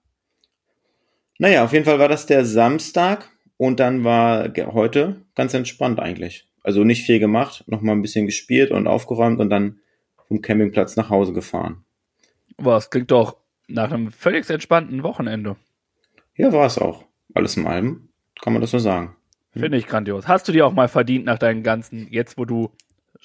naja, 1.42 1.64
auf 1.64 1.72
jeden 1.72 1.84
Fall 1.84 1.98
war 1.98 2.08
das 2.08 2.26
der 2.26 2.44
Samstag 2.44 3.28
und 3.56 3.80
dann 3.80 4.04
war 4.04 4.52
heute 4.72 5.22
ganz 5.34 5.54
entspannt 5.54 5.98
eigentlich. 5.98 6.46
Also 6.62 6.84
nicht 6.84 7.04
viel 7.04 7.18
gemacht, 7.18 7.64
nochmal 7.66 7.96
ein 7.96 8.02
bisschen 8.02 8.26
gespielt 8.26 8.70
und 8.70 8.86
aufgeräumt 8.86 9.40
und 9.40 9.50
dann 9.50 9.80
vom 10.28 10.40
Campingplatz 10.40 10.94
nach 10.94 11.10
Hause 11.10 11.32
gefahren. 11.32 11.84
Was 12.58 12.90
klingt 12.90 13.10
doch 13.10 13.38
nach 13.66 13.90
einem 13.90 14.12
völlig 14.12 14.48
entspannten 14.48 15.02
Wochenende. 15.02 15.56
Ja, 16.36 16.52
war 16.52 16.66
es 16.66 16.78
auch. 16.78 17.04
Alles 17.34 17.56
in 17.56 17.66
allem 17.66 18.08
kann 18.40 18.52
man 18.52 18.62
das 18.62 18.70
so 18.70 18.78
sagen. 18.78 19.16
Hm? 19.52 19.62
Finde 19.62 19.78
ich 19.78 19.86
grandios. 19.86 20.28
Hast 20.28 20.46
du 20.46 20.52
dir 20.52 20.64
auch 20.64 20.72
mal 20.72 20.88
verdient 20.88 21.24
nach 21.24 21.38
deinen 21.38 21.64
ganzen, 21.64 22.06
jetzt 22.10 22.38
wo 22.38 22.44
du 22.44 22.70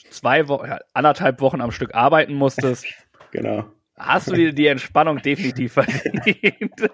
zwei 0.09 0.47
Wochen, 0.47 0.67
ja, 0.67 0.79
anderthalb 0.93 1.41
Wochen 1.41 1.61
am 1.61 1.71
Stück 1.71 1.93
arbeiten 1.93 2.33
musstest? 2.33 2.85
genau. 3.31 3.65
Hast 3.97 4.27
du 4.27 4.33
dir 4.33 4.53
die 4.53 4.67
Entspannung 4.67 5.21
definitiv 5.21 5.73
verdient? 5.73 6.71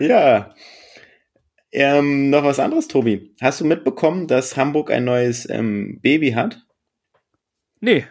ja. 0.00 0.54
Ähm, 1.72 2.30
noch 2.30 2.42
was 2.42 2.58
anderes, 2.58 2.88
Tobi. 2.88 3.32
Hast 3.40 3.60
du 3.60 3.64
mitbekommen, 3.64 4.26
dass 4.26 4.56
Hamburg 4.56 4.90
ein 4.90 5.04
neues 5.04 5.48
ähm, 5.48 6.00
Baby 6.02 6.32
hat? 6.32 6.66
Nee. 7.80 8.06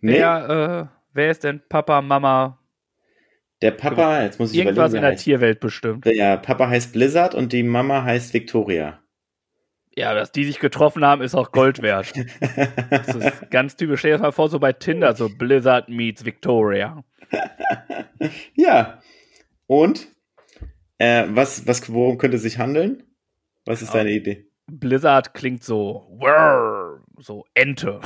nee? 0.00 0.14
Wer, 0.14 0.48
äh, 0.48 0.86
wer 1.12 1.30
ist 1.30 1.44
denn 1.44 1.60
Papa, 1.68 2.00
Mama? 2.00 2.58
Der 3.60 3.72
Papa, 3.72 4.22
jetzt 4.22 4.40
muss 4.40 4.52
ich 4.52 4.58
Irgendwas 4.58 4.92
überlegen, 4.92 5.04
in 5.04 5.10
der. 5.10 5.18
Tierwelt 5.18 5.60
bestimmt. 5.60 6.06
Ja, 6.06 6.36
Papa 6.36 6.68
heißt 6.68 6.94
Blizzard 6.94 7.34
und 7.34 7.52
die 7.52 7.62
Mama 7.62 8.02
heißt 8.02 8.32
Victoria. 8.32 9.01
Ja, 9.94 10.14
dass 10.14 10.32
die 10.32 10.44
sich 10.44 10.58
getroffen 10.58 11.04
haben, 11.04 11.20
ist 11.20 11.34
auch 11.34 11.52
Gold 11.52 11.82
wert. 11.82 12.12
das 12.90 13.14
ist 13.14 13.32
ganz 13.50 13.76
typisch. 13.76 14.00
Stell 14.00 14.12
dir 14.12 14.16
das 14.16 14.22
mal 14.22 14.32
vor, 14.32 14.48
so 14.48 14.58
bei 14.58 14.72
Tinder, 14.72 15.14
so 15.14 15.28
Blizzard 15.28 15.88
meets 15.88 16.24
Victoria. 16.24 17.04
ja. 18.54 19.02
Und? 19.66 20.08
Äh, 20.96 21.24
was, 21.30 21.66
was, 21.66 21.92
worum 21.92 22.16
könnte 22.16 22.36
es 22.36 22.42
sich 22.42 22.58
handeln? 22.58 23.02
Was 23.66 23.82
ist 23.82 23.92
ja. 23.92 24.00
deine 24.00 24.12
Idee? 24.12 24.46
Blizzard 24.66 25.34
klingt 25.34 25.62
so, 25.62 26.18
so 27.18 27.44
Ente. 27.54 28.00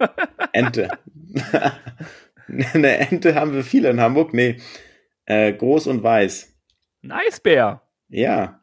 Ente. 0.52 0.88
Eine 2.74 2.98
Ente 2.98 3.34
haben 3.34 3.54
wir 3.54 3.64
viele 3.64 3.88
in 3.88 4.00
Hamburg. 4.00 4.34
Nee, 4.34 4.56
äh, 5.24 5.52
groß 5.52 5.86
und 5.86 6.02
weiß. 6.02 6.52
Ein 7.04 7.12
Eisbär. 7.12 7.82
Ja 8.08 8.61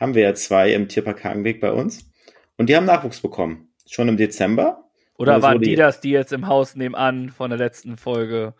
haben 0.00 0.14
wir 0.14 0.22
ja 0.22 0.34
zwei 0.34 0.72
im 0.72 0.88
Tierpark 0.88 1.22
Hagenweg 1.22 1.60
bei 1.60 1.70
uns. 1.70 2.10
Und 2.56 2.68
die 2.68 2.76
haben 2.76 2.86
Nachwuchs 2.86 3.20
bekommen. 3.20 3.68
Schon 3.86 4.08
im 4.08 4.16
Dezember. 4.16 4.90
Oder 5.18 5.42
waren 5.42 5.60
die 5.60 5.76
das, 5.76 6.00
die 6.00 6.10
jetzt 6.10 6.32
im 6.32 6.46
Haus 6.46 6.74
nebenan 6.74 7.28
von 7.28 7.50
der 7.50 7.58
letzten 7.58 7.98
Folge 7.98 8.54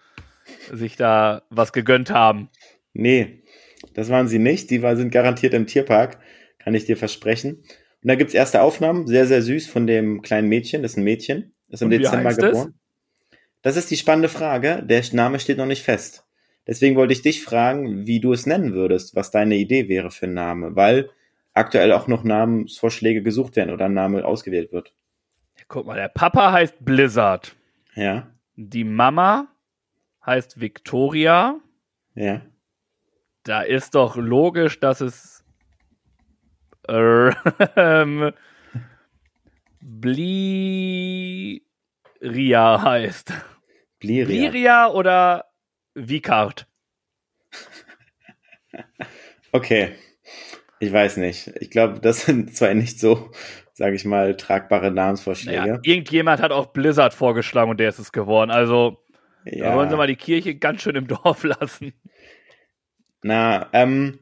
sich 0.71 0.97
da 0.97 1.43
was 1.49 1.73
gegönnt 1.73 2.11
haben? 2.11 2.51
Nee, 2.93 3.43
das 3.95 4.11
waren 4.11 4.29
sie 4.29 4.39
nicht. 4.39 4.71
Die 4.71 4.83
war, 4.83 4.97
sind 4.97 5.11
garantiert 5.11 5.55
im 5.55 5.67
Tierpark, 5.67 6.19
kann 6.59 6.75
ich 6.75 6.85
dir 6.85 6.99
versprechen. 6.99 7.63
Und 8.03 8.09
da 8.09 8.15
gibt's 8.15 8.35
erste 8.35 8.61
Aufnahmen, 8.61 9.07
sehr, 9.07 9.27
sehr 9.27 9.43
süß 9.43 9.69
von 9.69 9.87
dem 9.87 10.21
kleinen 10.21 10.49
Mädchen. 10.49 10.83
Das 10.83 10.93
ist 10.93 10.97
ein 10.99 11.05
Mädchen, 11.05 11.55
ist 11.69 11.81
im 11.81 11.91
Dezember 11.91 12.35
geboren. 12.35 12.75
Das 13.63 13.77
ist 13.77 13.91
die 13.91 13.97
spannende 13.97 14.29
Frage. 14.29 14.83
Der 14.85 15.03
Name 15.13 15.39
steht 15.39 15.59
noch 15.59 15.67
nicht 15.67 15.83
fest. 15.83 16.25
Deswegen 16.67 16.97
wollte 16.97 17.13
ich 17.13 17.23
dich 17.23 17.43
fragen, 17.43 18.07
wie 18.07 18.21
du 18.21 18.33
es 18.33 18.47
nennen 18.47 18.75
würdest, 18.75 19.15
was 19.15 19.31
deine 19.31 19.57
Idee 19.57 19.89
wäre 19.89 20.11
für 20.11 20.27
einen 20.27 20.35
Name, 20.35 20.77
weil 20.77 21.11
aktuell 21.61 21.93
auch 21.93 22.07
noch 22.09 22.25
Namensvorschläge 22.25 23.23
gesucht 23.23 23.55
werden 23.57 23.71
oder 23.73 23.85
ein 23.87 23.95
Name 23.95 24.25
ausgewählt 24.25 24.73
wird. 24.73 24.93
Guck 25.69 25.87
mal, 25.87 25.95
der 25.97 26.09
Papa 26.09 26.53
heißt 26.53 26.77
Blizzard. 26.85 27.55
Ja, 27.95 28.29
Die 28.57 28.85
Mama 28.85 29.49
heißt 30.27 30.61
Victoria. 30.61 31.59
ja. 32.15 32.43
Da 33.43 33.63
ist 33.63 33.95
doch 33.95 34.17
logisch, 34.17 34.81
dass 34.81 35.01
es 35.01 35.43
äh, 36.89 37.31
Bliria 41.91 42.83
heißt. 42.83 43.33
Bliria. 43.99 44.27
Bliria 44.51 44.89
oder 44.89 45.47
Vicard? 45.95 46.67
Okay. 49.53 49.97
Ich 50.81 50.93
weiß 50.93 51.19
nicht. 51.19 51.53
Ich 51.61 51.71
glaube, 51.71 52.01
das 52.01 52.23
sind 52.27 52.57
zwei 52.57 52.75
nicht 52.75 52.99
so, 52.99 53.31
sage 53.75 53.95
ich 53.95 54.05
mal, 54.05 54.37
tragbare 54.37 54.91
Namensvorschläge. 54.91 55.59
Naja, 55.61 55.79
irgendjemand 55.83 56.41
hat 56.43 56.51
auch 56.53 56.67
Blizzard 56.73 57.15
vorgeschlagen 57.15 57.71
und 57.71 57.79
der 57.79 57.91
ist 57.91 57.99
es 57.99 58.11
geworden. 58.13 58.51
Also, 58.51 58.99
da 59.45 59.75
wollen 59.77 59.89
sie 59.89 59.93
Ja. 59.95 59.97
mal 59.99 60.07
die 60.07 60.17
Kirche 60.17 60.55
ganz 60.57 60.83
schön 60.83 60.97
im 60.97 61.07
Dorf 61.07 61.45
lassen. 61.45 61.93
Na, 63.23 63.69
ähm, 63.73 64.19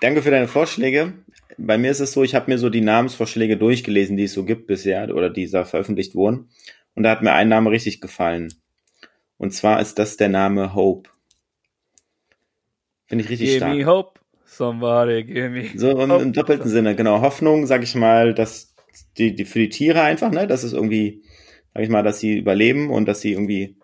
danke 0.00 0.22
für 0.22 0.30
deine 0.32 0.48
Vorschläge. 0.48 1.14
Bei 1.56 1.78
mir 1.78 1.90
ist 1.90 2.00
es 2.00 2.12
so, 2.12 2.22
ich 2.22 2.34
habe 2.34 2.50
mir 2.50 2.58
so 2.58 2.68
die 2.70 2.80
Namensvorschläge 2.80 3.56
durchgelesen, 3.56 4.16
die 4.16 4.24
es 4.24 4.32
so 4.32 4.44
gibt 4.44 4.66
bisher 4.66 5.12
oder 5.14 5.30
die 5.30 5.48
da 5.50 5.64
veröffentlicht 5.64 6.14
wurden. 6.14 6.50
Und 6.94 7.04
da 7.04 7.10
hat 7.10 7.22
mir 7.22 7.32
ein 7.32 7.48
Name 7.48 7.70
richtig 7.70 8.00
gefallen. 8.00 8.52
Und 9.36 9.52
zwar 9.52 9.80
ist 9.80 9.98
das 10.00 10.16
der 10.16 10.28
Name 10.28 10.74
Hope. 10.74 11.10
Finde 13.06 13.24
ich 13.24 13.30
richtig 13.30 13.48
Give 13.48 13.58
stark. 13.58 13.76
me 13.76 13.86
hope, 13.86 14.17
somebody 14.58 15.24
give 15.24 15.50
me 15.50 15.70
So 15.76 15.90
im, 15.98 16.10
im 16.10 16.32
doppelten 16.32 16.68
Sinne, 16.68 16.94
genau. 16.96 17.22
Hoffnung, 17.22 17.66
sag 17.66 17.82
ich 17.82 17.94
mal, 17.94 18.34
dass 18.34 18.74
die, 19.16 19.34
die 19.34 19.44
für 19.44 19.60
die 19.60 19.68
Tiere 19.68 20.02
einfach, 20.02 20.30
ne, 20.30 20.46
dass 20.46 20.64
es 20.64 20.72
irgendwie, 20.72 21.22
sag 21.72 21.82
ich 21.84 21.88
mal, 21.88 22.02
dass 22.02 22.20
sie 22.20 22.36
überleben 22.36 22.90
und 22.90 23.06
dass 23.06 23.20
sie 23.20 23.32
irgendwie 23.32 23.76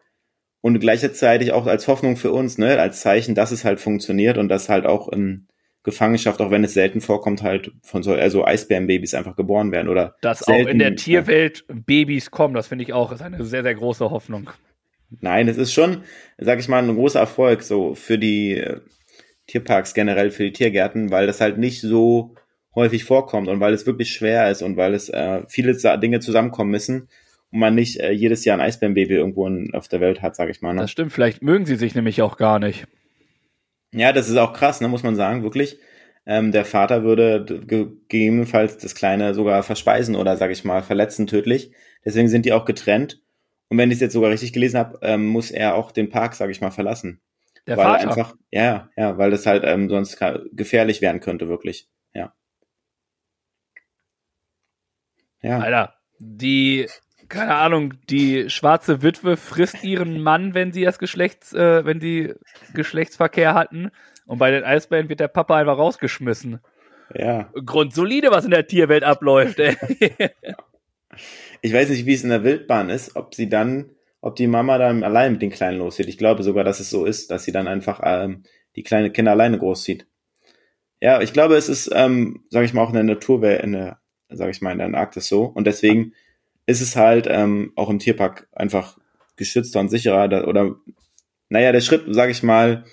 und 0.61 0.81
gleichzeitig 0.81 1.53
auch 1.53 1.67
als 1.67 1.89
Hoffnung 1.89 2.17
für 2.17 2.33
uns, 2.33 2.59
ne, 2.59 2.79
als 2.81 3.01
Zeichen, 3.01 3.35
dass 3.35 3.53
es 3.53 3.65
halt 3.65 3.81
funktioniert 3.81 4.37
und 4.39 4.49
dass 4.49 4.69
halt 4.69 4.87
auch 4.87 5.09
in 5.09 5.47
Gefangenschaft, 5.83 6.41
auch 6.41 6.51
wenn 6.51 6.65
es 6.65 6.73
selten 6.73 7.03
vorkommt, 7.03 7.43
halt 7.43 7.71
von 7.83 8.03
so 8.03 8.15
also 8.15 8.45
Eisbärenbabys 8.45 9.15
einfach 9.15 9.37
geboren 9.37 9.71
werden 9.71 9.89
oder 9.89 10.17
Dass 10.23 10.43
auch 10.43 10.49
in 10.57 10.65
selten- 10.65 10.79
der 10.79 10.97
Tierwelt 10.97 11.65
Babys 11.69 12.31
kommen, 12.31 12.55
das 12.55 12.67
finde 12.69 12.85
ich 12.85 12.93
auch, 12.95 13.13
ist 13.13 13.23
eine 13.23 13.45
sehr, 13.45 13.63
sehr 13.63 13.75
große 13.75 14.11
Hoffnung. 14.11 14.51
Nein, 15.21 15.47
es 15.47 15.59
ist 15.59 15.73
schon, 15.75 16.03
sag 16.39 16.59
ich 16.59 16.69
mal, 16.69 16.83
ein 16.83 16.95
großer 16.95 17.21
Erfolg 17.21 17.63
so 17.63 17.95
für 17.95 18.19
die 18.19 18.65
Tierparks 19.47 19.95
generell, 19.95 20.31
für 20.31 20.45
die 20.45 20.53
Tiergärten, 20.53 21.11
weil 21.11 21.27
das 21.27 21.41
halt 21.41 21.59
nicht 21.59 21.81
so 21.81 22.35
häufig 22.75 23.05
vorkommt 23.05 23.49
und 23.49 23.61
weil 23.61 23.73
es 23.73 23.87
wirklich 23.87 24.11
schwer 24.11 24.51
ist 24.51 24.63
und 24.63 24.77
weil 24.77 24.95
es 24.95 25.09
äh, 25.09 25.43
viele 25.49 25.77
Dinge 25.99 26.21
zusammenkommen 26.21 26.71
müssen 26.71 27.09
und 27.53 27.61
man 27.61 27.75
nicht 27.75 28.01
äh, 28.01 28.11
jedes 28.11 28.45
Jahr 28.45 28.59
ein 28.59 28.65
Eisbärenbaby 28.65 29.15
irgendwo 29.15 29.47
in, 29.47 29.73
auf 29.75 29.89
der 29.89 30.01
Welt 30.01 30.23
hat, 30.23 30.35
sag 30.35 30.51
ich 30.51 30.61
mal. 30.61 30.75
Ne? 30.75 30.83
Das 30.83 30.91
stimmt, 30.91 31.13
vielleicht 31.13 31.43
mögen 31.43 31.67
sie 31.67 31.77
sich 31.77 31.95
nämlich 31.95 32.21
auch 32.23 32.37
gar 32.37 32.59
nicht. 32.59 32.87
Ja, 33.93 34.13
das 34.13 34.29
ist 34.29 34.37
auch 34.37 34.53
krass, 34.53 34.81
ne, 34.81 34.89
muss 34.89 35.05
man 35.05 35.15
sagen, 35.15 35.45
wirklich. 35.45 35.79
Ähm, 36.27 36.53
der 36.53 36.65
Vater 36.65 37.05
würde 37.05 37.45
ge 37.45 37.87
gegebenenfalls 38.09 38.79
das 38.79 38.95
Kleine 38.95 39.35
sogar 39.35 39.63
verspeisen 39.63 40.17
oder, 40.17 40.37
sag 40.37 40.51
ich 40.51 40.65
mal, 40.65 40.83
verletzen 40.83 41.27
tödlich. 41.27 41.71
Deswegen 42.05 42.29
sind 42.29 42.45
die 42.45 42.53
auch 42.53 42.65
getrennt. 42.65 43.23
Und 43.69 43.79
wenn 43.79 43.91
ich 43.91 43.97
es 43.97 44.01
jetzt 44.01 44.15
sogar 44.15 44.31
richtig 44.31 44.53
gelesen 44.53 44.79
habe, 44.79 44.99
ähm, 45.03 45.27
muss 45.27 45.51
er 45.51 45.75
auch 45.75 45.93
den 45.93 46.09
Park, 46.09 46.35
sag 46.35 46.51
ich 46.51 46.61
mal, 46.61 46.71
verlassen. 46.71 47.21
Der 47.67 47.77
weil 47.77 47.85
Vater. 47.85 48.09
einfach, 48.09 48.35
ja, 48.51 48.91
ja, 48.97 49.17
weil 49.17 49.31
das 49.31 49.47
halt 49.47 49.65
ähm, 49.65 49.89
sonst 49.89 50.19
gefährlich 50.53 51.01
werden 51.01 51.21
könnte, 51.21 51.49
wirklich. 51.49 51.89
Ja. 52.13 52.35
Ja, 55.41 55.59
Alter, 55.59 55.95
die, 56.19 56.89
keine 57.29 57.55
Ahnung, 57.55 57.95
die 58.09 58.49
schwarze 58.51 59.03
Witwe 59.03 59.37
frisst 59.37 59.83
ihren 59.85 60.23
Mann, 60.23 60.55
wenn 60.55 60.73
sie 60.73 60.85
das 60.85 60.99
Geschlechts, 60.99 61.53
äh, 61.53 61.85
wenn 61.85 62.01
die 62.01 62.35
Geschlechtsverkehr 62.75 63.55
hatten. 63.55 63.91
Und 64.27 64.39
bei 64.39 64.51
den 64.51 64.65
Eisbären 64.65 65.09
wird 65.09 65.21
der 65.21 65.29
Papa 65.29 65.57
einfach 65.57 65.77
rausgeschmissen. 65.79 66.61
ja. 67.15 67.51
Grundsolide, 67.65 68.31
was 68.31 68.45
in 68.47 68.53
der 68.53 68.67
Tierwelt 68.67 69.05
abläuft, 69.05 69.59
ey. 69.59 69.77
Ich 71.63 71.73
weiß 71.73 71.91
nicht, 71.91 72.07
wie 72.07 72.15
es 72.15 72.25
in 72.25 72.31
der 72.31 72.43
Wildbahn 72.45 72.91
ist, 72.91 73.17
ob 73.17 73.35
sie 73.35 73.49
dann, 73.49 73.91
ob 74.25 74.37
die 74.37 74.47
Mama 74.47 74.79
dann 74.79 75.03
allein 75.05 75.33
mit 75.33 75.43
den 75.43 75.51
Kleinen 75.51 75.79
loszieht. 75.79 76.09
Ich 76.09 76.17
glaube 76.17 76.43
sogar, 76.43 76.65
dass 76.65 76.81
es 76.81 76.89
so 76.89 77.05
ist, 77.05 77.31
dass 77.31 77.45
sie 77.45 77.53
dann 77.53 77.69
einfach 77.69 78.01
ähm, 78.03 78.43
die 78.75 78.83
kleine 78.83 79.11
Kinder 79.11 79.33
alleine 79.33 79.59
großzieht. 79.59 80.07
Ja, 80.99 81.21
ich 81.21 81.35
glaube, 81.35 81.57
es 81.57 81.69
ist, 81.69 81.91
ähm, 81.93 82.45
sage 82.49 82.65
ich 82.65 82.73
mal, 82.73 82.81
auch 82.83 82.89
in 82.89 82.95
der 82.95 83.03
Naturwelt, 83.03 83.63
in 83.63 83.73
der, 83.73 83.99
sage 84.31 84.51
ich 84.51 84.63
mal, 84.63 84.73
in 84.73 84.79
der 84.79 84.87
Antarktis 84.87 85.29
so. 85.29 85.45
Und 85.45 85.67
deswegen 85.67 86.15
ist 86.65 86.81
es 86.81 86.97
halt 86.97 87.27
ähm, 87.29 87.73
auch 87.77 87.91
im 87.91 87.99
Tierpark 87.99 88.49
einfach 88.53 88.97
geschützter 89.37 89.81
und 89.81 89.91
sicherer. 89.91 90.27
Da, 90.29 90.45
oder, 90.45 90.75
naja, 91.51 91.73
der 91.73 91.83
Schritt, 91.83 92.05
sage 92.09 92.33
ich 92.33 92.43
mal, 92.43 92.85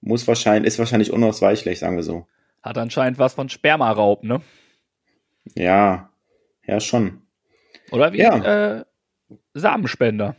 muss 0.00 0.28
wahrscheinlich, 0.28 0.68
ist 0.68 0.78
wahrscheinlich 0.78 1.12
unausweichlich, 1.12 1.80
sagen 1.80 1.96
wir 1.96 2.04
so. 2.04 2.28
Hat 2.62 2.78
anscheinend 2.78 3.18
was 3.18 3.34
von 3.34 3.48
Spermaraub, 3.48 4.22
ne? 4.22 4.40
Ja, 5.56 6.12
ja, 6.64 6.78
schon. 6.78 7.22
Oder 7.90 8.12
wie 8.12 8.18
Ja. 8.18 8.76
äh, 8.78 8.84
Samenspender. 9.54 10.36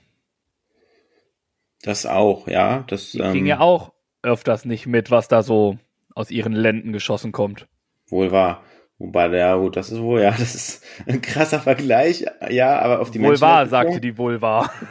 Das 1.83 2.05
auch, 2.05 2.47
ja. 2.47 2.83
Das 2.87 3.11
Die 3.11 3.19
ähm, 3.19 3.31
kriegen 3.31 3.45
ja 3.45 3.59
auch 3.59 3.91
öfters 4.23 4.65
nicht 4.65 4.85
mit, 4.87 5.11
was 5.11 5.27
da 5.27 5.43
so 5.43 5.77
aus 6.13 6.31
ihren 6.31 6.53
Lenden 6.53 6.93
geschossen 6.93 7.31
kommt. 7.31 7.67
Wohl 8.09 8.31
wahr. 8.31 8.63
Wobei, 8.99 9.35
ja, 9.35 9.55
gut, 9.55 9.77
das 9.77 9.89
ist 9.89 9.99
wohl, 9.99 10.21
ja, 10.21 10.29
das 10.37 10.53
ist 10.53 10.83
ein 11.07 11.21
krasser 11.21 11.59
Vergleich, 11.59 12.25
ja, 12.49 12.79
aber 12.79 12.99
auf 12.99 13.09
die 13.09 13.19
Wohl 13.19 13.29
Menschen. 13.29 13.41
wahr, 13.41 13.65
sagte 13.67 13.99
die 13.99 14.17
wohl 14.17 14.41
wahr. 14.41 14.71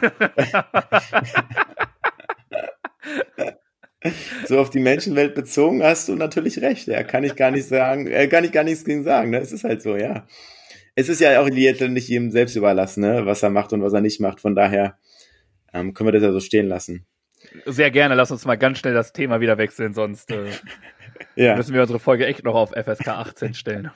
So 4.47 4.57
auf 4.59 4.71
die 4.71 4.79
Menschenwelt 4.79 5.35
bezogen 5.35 5.83
hast 5.83 6.09
du 6.09 6.15
natürlich 6.15 6.59
recht, 6.59 6.87
ja, 6.87 7.03
kann 7.03 7.23
ich 7.23 7.35
gar 7.35 7.51
nicht 7.51 7.67
sagen, 7.67 8.07
äh, 8.07 8.27
kann 8.27 8.43
ich 8.43 8.51
gar 8.51 8.63
nichts 8.63 8.83
gegen 8.83 9.03
sagen, 9.03 9.29
ne, 9.29 9.37
es 9.37 9.51
ist 9.51 9.63
halt 9.63 9.83
so, 9.83 9.95
ja. 9.95 10.25
Es 10.95 11.07
ist 11.07 11.21
ja 11.21 11.39
auch 11.39 11.47
nicht 11.47 12.09
jedem 12.09 12.31
selbst 12.31 12.55
überlassen, 12.55 13.01
ne, 13.01 13.27
was 13.27 13.43
er 13.43 13.51
macht 13.51 13.73
und 13.73 13.83
was 13.83 13.93
er 13.93 14.01
nicht 14.01 14.19
macht, 14.19 14.39
von 14.39 14.55
daher 14.55 14.97
ähm, 15.73 15.93
können 15.93 16.07
wir 16.07 16.13
das 16.13 16.23
ja 16.23 16.31
so 16.31 16.39
stehen 16.39 16.67
lassen. 16.67 17.05
Sehr 17.65 17.91
gerne, 17.91 18.15
lass 18.15 18.31
uns 18.31 18.45
mal 18.45 18.57
ganz 18.57 18.79
schnell 18.79 18.93
das 18.93 19.13
Thema 19.13 19.39
wieder 19.41 19.57
wechseln, 19.57 19.93
sonst 19.93 20.31
äh, 20.31 20.51
Ja, 21.35 21.55
müssen 21.55 21.73
wir 21.73 21.81
unsere 21.81 21.99
Folge 21.99 22.25
echt 22.25 22.43
noch 22.43 22.55
auf 22.55 22.71
FSK 22.71 23.07
18 23.07 23.53
stellen. 23.53 23.91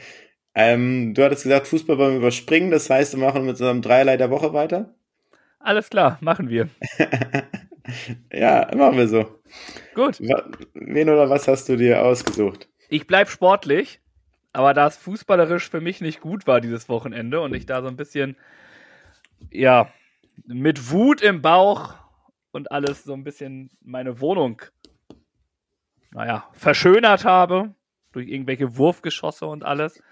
ähm, 0.54 1.14
du 1.14 1.24
hattest 1.24 1.44
gesagt, 1.44 1.66
Fußball 1.66 1.98
wollen 1.98 2.12
wir 2.12 2.18
überspringen, 2.18 2.70
das 2.70 2.88
heißt, 2.88 3.14
wir 3.14 3.24
machen 3.24 3.46
mit 3.46 3.60
einem 3.60 3.82
Dreierlei 3.82 4.16
der 4.16 4.30
Woche 4.30 4.52
weiter? 4.52 4.94
Alles 5.58 5.90
klar, 5.90 6.18
machen 6.20 6.48
wir. 6.48 6.68
Ja, 8.32 8.68
machen 8.76 8.98
wir 8.98 9.06
so. 9.06 9.40
Gut. 9.94 10.18
Wen 10.20 11.08
oder 11.08 11.30
was 11.30 11.46
hast 11.46 11.68
du 11.68 11.76
dir 11.76 12.04
ausgesucht? 12.04 12.68
Ich 12.88 13.06
bleib 13.06 13.28
sportlich, 13.28 14.00
aber 14.52 14.74
da 14.74 14.88
es 14.88 14.96
fußballerisch 14.96 15.70
für 15.70 15.80
mich 15.80 16.00
nicht 16.00 16.20
gut 16.20 16.46
war 16.46 16.60
dieses 16.60 16.88
Wochenende 16.88 17.40
und 17.40 17.54
ich 17.54 17.64
da 17.64 17.82
so 17.82 17.88
ein 17.88 17.96
bisschen, 17.96 18.36
ja, 19.52 19.88
mit 20.44 20.90
Wut 20.90 21.22
im 21.22 21.42
Bauch 21.42 21.94
und 22.52 22.70
alles 22.70 23.04
so 23.04 23.12
ein 23.12 23.24
bisschen 23.24 23.70
meine 23.82 24.20
Wohnung, 24.20 24.62
naja, 26.12 26.48
verschönert 26.52 27.24
habe, 27.24 27.74
durch 28.12 28.28
irgendwelche 28.28 28.76
Wurfgeschosse 28.76 29.46
und 29.46 29.64
alles, 29.64 30.02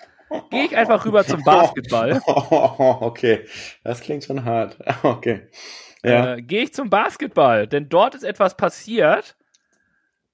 gehe 0.51 0.65
ich 0.65 0.77
einfach 0.77 1.05
rüber 1.05 1.25
zum 1.25 1.43
Basketball. 1.45 2.21
okay, 2.27 3.47
das 3.83 4.01
klingt 4.01 4.25
schon 4.25 4.45
hart. 4.45 4.79
Okay. 5.03 5.49
Ja. 6.03 6.35
Äh, 6.35 6.43
gehe 6.43 6.65
ich 6.65 6.75
zum 6.75 6.91
Basketball, 6.91 7.67
denn 7.67 7.89
dort 7.89 8.15
ist 8.15 8.25
etwas 8.25 8.59
passiert, 8.59 9.37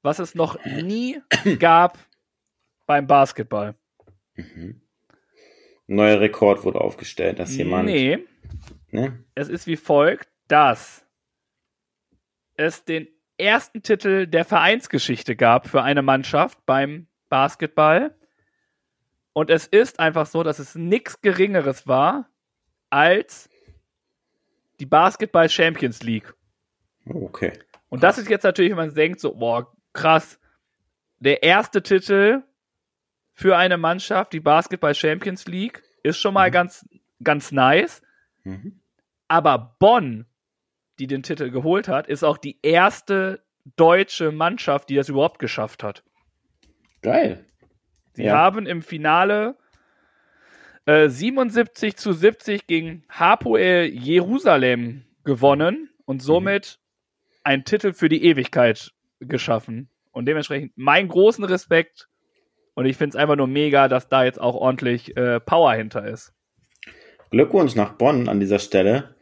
was 0.02 0.18
es 0.18 0.34
noch 0.34 0.58
nie 0.64 1.20
gab 1.60 1.96
beim 2.86 3.06
Basketball. 3.06 3.76
Mhm. 4.34 4.80
Neuer 5.86 6.20
Rekord 6.20 6.64
wurde 6.64 6.80
aufgestellt, 6.80 7.38
dass 7.38 7.56
jemand. 7.56 7.86
Nee, 7.86 8.24
Ne? 8.92 9.24
es 9.34 9.48
ist 9.48 9.66
wie 9.66 9.76
folgt, 9.76 10.28
dass 10.48 11.04
es 12.54 12.84
den 12.84 13.08
ersten 13.38 13.82
Titel 13.82 14.26
der 14.26 14.44
Vereinsgeschichte 14.44 15.36
gab 15.36 15.68
für 15.68 15.82
eine 15.82 16.02
Mannschaft 16.02 16.64
beim 16.66 17.06
Basketball. 17.28 18.14
Und 19.32 19.48
es 19.50 19.66
ist 19.66 20.00
einfach 20.00 20.26
so, 20.26 20.42
dass 20.42 20.58
es 20.58 20.74
nichts 20.74 21.20
Geringeres 21.22 21.86
war 21.86 22.28
als 22.90 23.48
die 24.80 24.86
Basketball 24.86 25.48
Champions 25.48 26.02
League. 26.02 26.34
Oh, 27.06 27.26
Okay. 27.26 27.52
Und 27.88 28.04
das 28.04 28.18
ist 28.18 28.28
jetzt 28.28 28.44
natürlich, 28.44 28.70
wenn 28.70 28.76
man 28.76 28.94
denkt, 28.94 29.18
so, 29.20 29.34
boah, 29.34 29.72
krass, 29.92 30.38
der 31.18 31.42
erste 31.42 31.82
Titel 31.82 32.42
für 33.32 33.56
eine 33.56 33.78
Mannschaft, 33.78 34.32
die 34.32 34.38
Basketball 34.40 34.94
Champions 34.94 35.46
League, 35.46 35.82
ist 36.04 36.18
schon 36.18 36.34
mal 36.34 36.48
Mhm. 36.48 36.52
ganz, 36.52 36.88
ganz 37.24 37.50
nice. 37.52 38.02
Mhm. 38.44 38.80
Aber 39.28 39.76
Bonn 39.78 40.26
die 41.00 41.06
den 41.06 41.22
Titel 41.22 41.50
geholt 41.50 41.88
hat, 41.88 42.06
ist 42.06 42.22
auch 42.22 42.38
die 42.38 42.58
erste 42.62 43.42
deutsche 43.76 44.30
Mannschaft, 44.30 44.88
die 44.90 44.94
das 44.94 45.08
überhaupt 45.08 45.38
geschafft 45.38 45.82
hat. 45.82 46.04
Geil. 47.02 47.44
Sie 48.12 48.24
Ja. 48.24 48.36
haben 48.36 48.66
im 48.66 48.82
Finale 48.82 49.56
äh, 50.86 51.08
77 51.08 51.96
zu 51.96 52.12
70 52.12 52.66
gegen 52.66 53.04
Hapoel 53.08 53.86
Jerusalem 53.92 55.04
gewonnen 55.24 55.88
und 56.04 56.22
somit 56.22 56.78
einen 57.44 57.64
Titel 57.64 57.92
für 57.92 58.08
die 58.08 58.24
Ewigkeit 58.24 58.92
geschaffen. 59.20 59.88
Und 60.12 60.26
dementsprechend 60.26 60.76
meinen 60.76 61.08
großen 61.08 61.44
Respekt. 61.44 62.08
Und 62.74 62.84
ich 62.86 62.96
finde 62.96 63.16
es 63.16 63.22
einfach 63.22 63.36
nur 63.36 63.46
mega, 63.46 63.88
dass 63.88 64.08
da 64.08 64.24
jetzt 64.24 64.40
auch 64.40 64.54
ordentlich 64.54 65.16
äh, 65.16 65.40
Power 65.40 65.72
hinter 65.74 66.04
ist. 66.06 66.34
Glückwunsch 67.30 67.74
nach 67.76 67.92
Bonn 67.92 68.28
an 68.28 68.40
dieser 68.40 68.58
Stelle. 68.58 69.14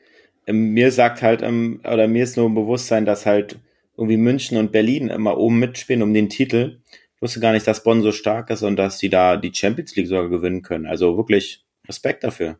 Ähm, 0.47 0.71
Mir 0.73 0.91
sagt 0.93 1.23
halt, 1.23 1.43
ähm, 1.43 1.81
oder 1.85 2.09
mir 2.09 2.25
ist 2.25 2.37
nur 2.37 2.47
im 2.47 2.55
Bewusstsein, 2.55 3.05
dass 3.05 3.27
halt 3.27 3.59
irgendwie 3.97 4.17
München 4.17 4.57
und 4.59 4.73
Berlin 4.73 5.09
immer 5.09 5.37
oben 5.39 5.59
mitspielen 5.59 6.03
um 6.03 6.15
den 6.15 6.29
Titel. 6.29 6.79
Ich 7.17 7.23
wusste 7.23 7.41
gar 7.41 7.53
nicht, 7.53 7.67
dass 7.67 7.83
Bonn 7.83 8.01
so 8.03 8.13
stark 8.13 8.49
ist 8.51 8.63
und 8.63 8.77
dass 8.77 8.99
die 8.99 9.11
da 9.11 9.37
die 9.37 9.53
Champions 9.53 9.95
League 9.97 10.07
sogar 10.07 10.29
gewinnen 10.29 10.63
können. 10.63 10.87
Also 10.87 11.17
wirklich 11.17 11.65
Respekt 11.89 12.23
dafür. 12.25 12.59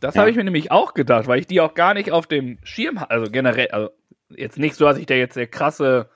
Das 0.00 0.14
Ja. 0.14 0.22
habe 0.22 0.30
ich 0.30 0.36
mir 0.36 0.44
nämlich 0.44 0.70
auch 0.70 0.94
gedacht, 0.94 1.26
weil 1.26 1.40
ich 1.40 1.46
die 1.46 1.60
auch 1.60 1.74
gar 1.74 1.92
nicht 1.94 2.10
auf 2.10 2.26
dem 2.26 2.58
Schirm 2.62 2.98
hatte. 3.00 3.10
Also 3.10 3.30
generell, 3.30 3.68
also 3.68 3.90
jetzt 4.30 4.58
nicht 4.58 4.74
so, 4.74 4.86
dass 4.86 4.96
ich 4.96 5.04
da 5.06 5.14
jetzt 5.14 5.36
der 5.36 5.46
krasse 5.46 6.08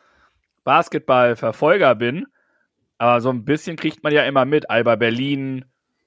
Basketballverfolger 0.64 1.94
bin, 1.94 2.26
aber 2.98 3.20
so 3.20 3.30
ein 3.30 3.44
bisschen 3.44 3.76
kriegt 3.76 4.02
man 4.02 4.12
ja 4.12 4.24
immer 4.24 4.44
mit. 4.44 4.70
Alba 4.70 4.96
Berlin, 4.96 5.66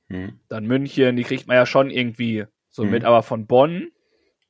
Hm. 0.09 0.39
dann 0.49 0.65
München, 0.65 1.15
die 1.15 1.23
kriegt 1.23 1.47
man 1.47 1.55
ja 1.57 1.65
schon 1.65 1.89
irgendwie 1.89 2.45
so 2.77 2.85
Mhm. 2.85 2.91
mit, 2.91 3.03
aber 3.03 3.21
von 3.23 3.45
Bonn 3.47 3.91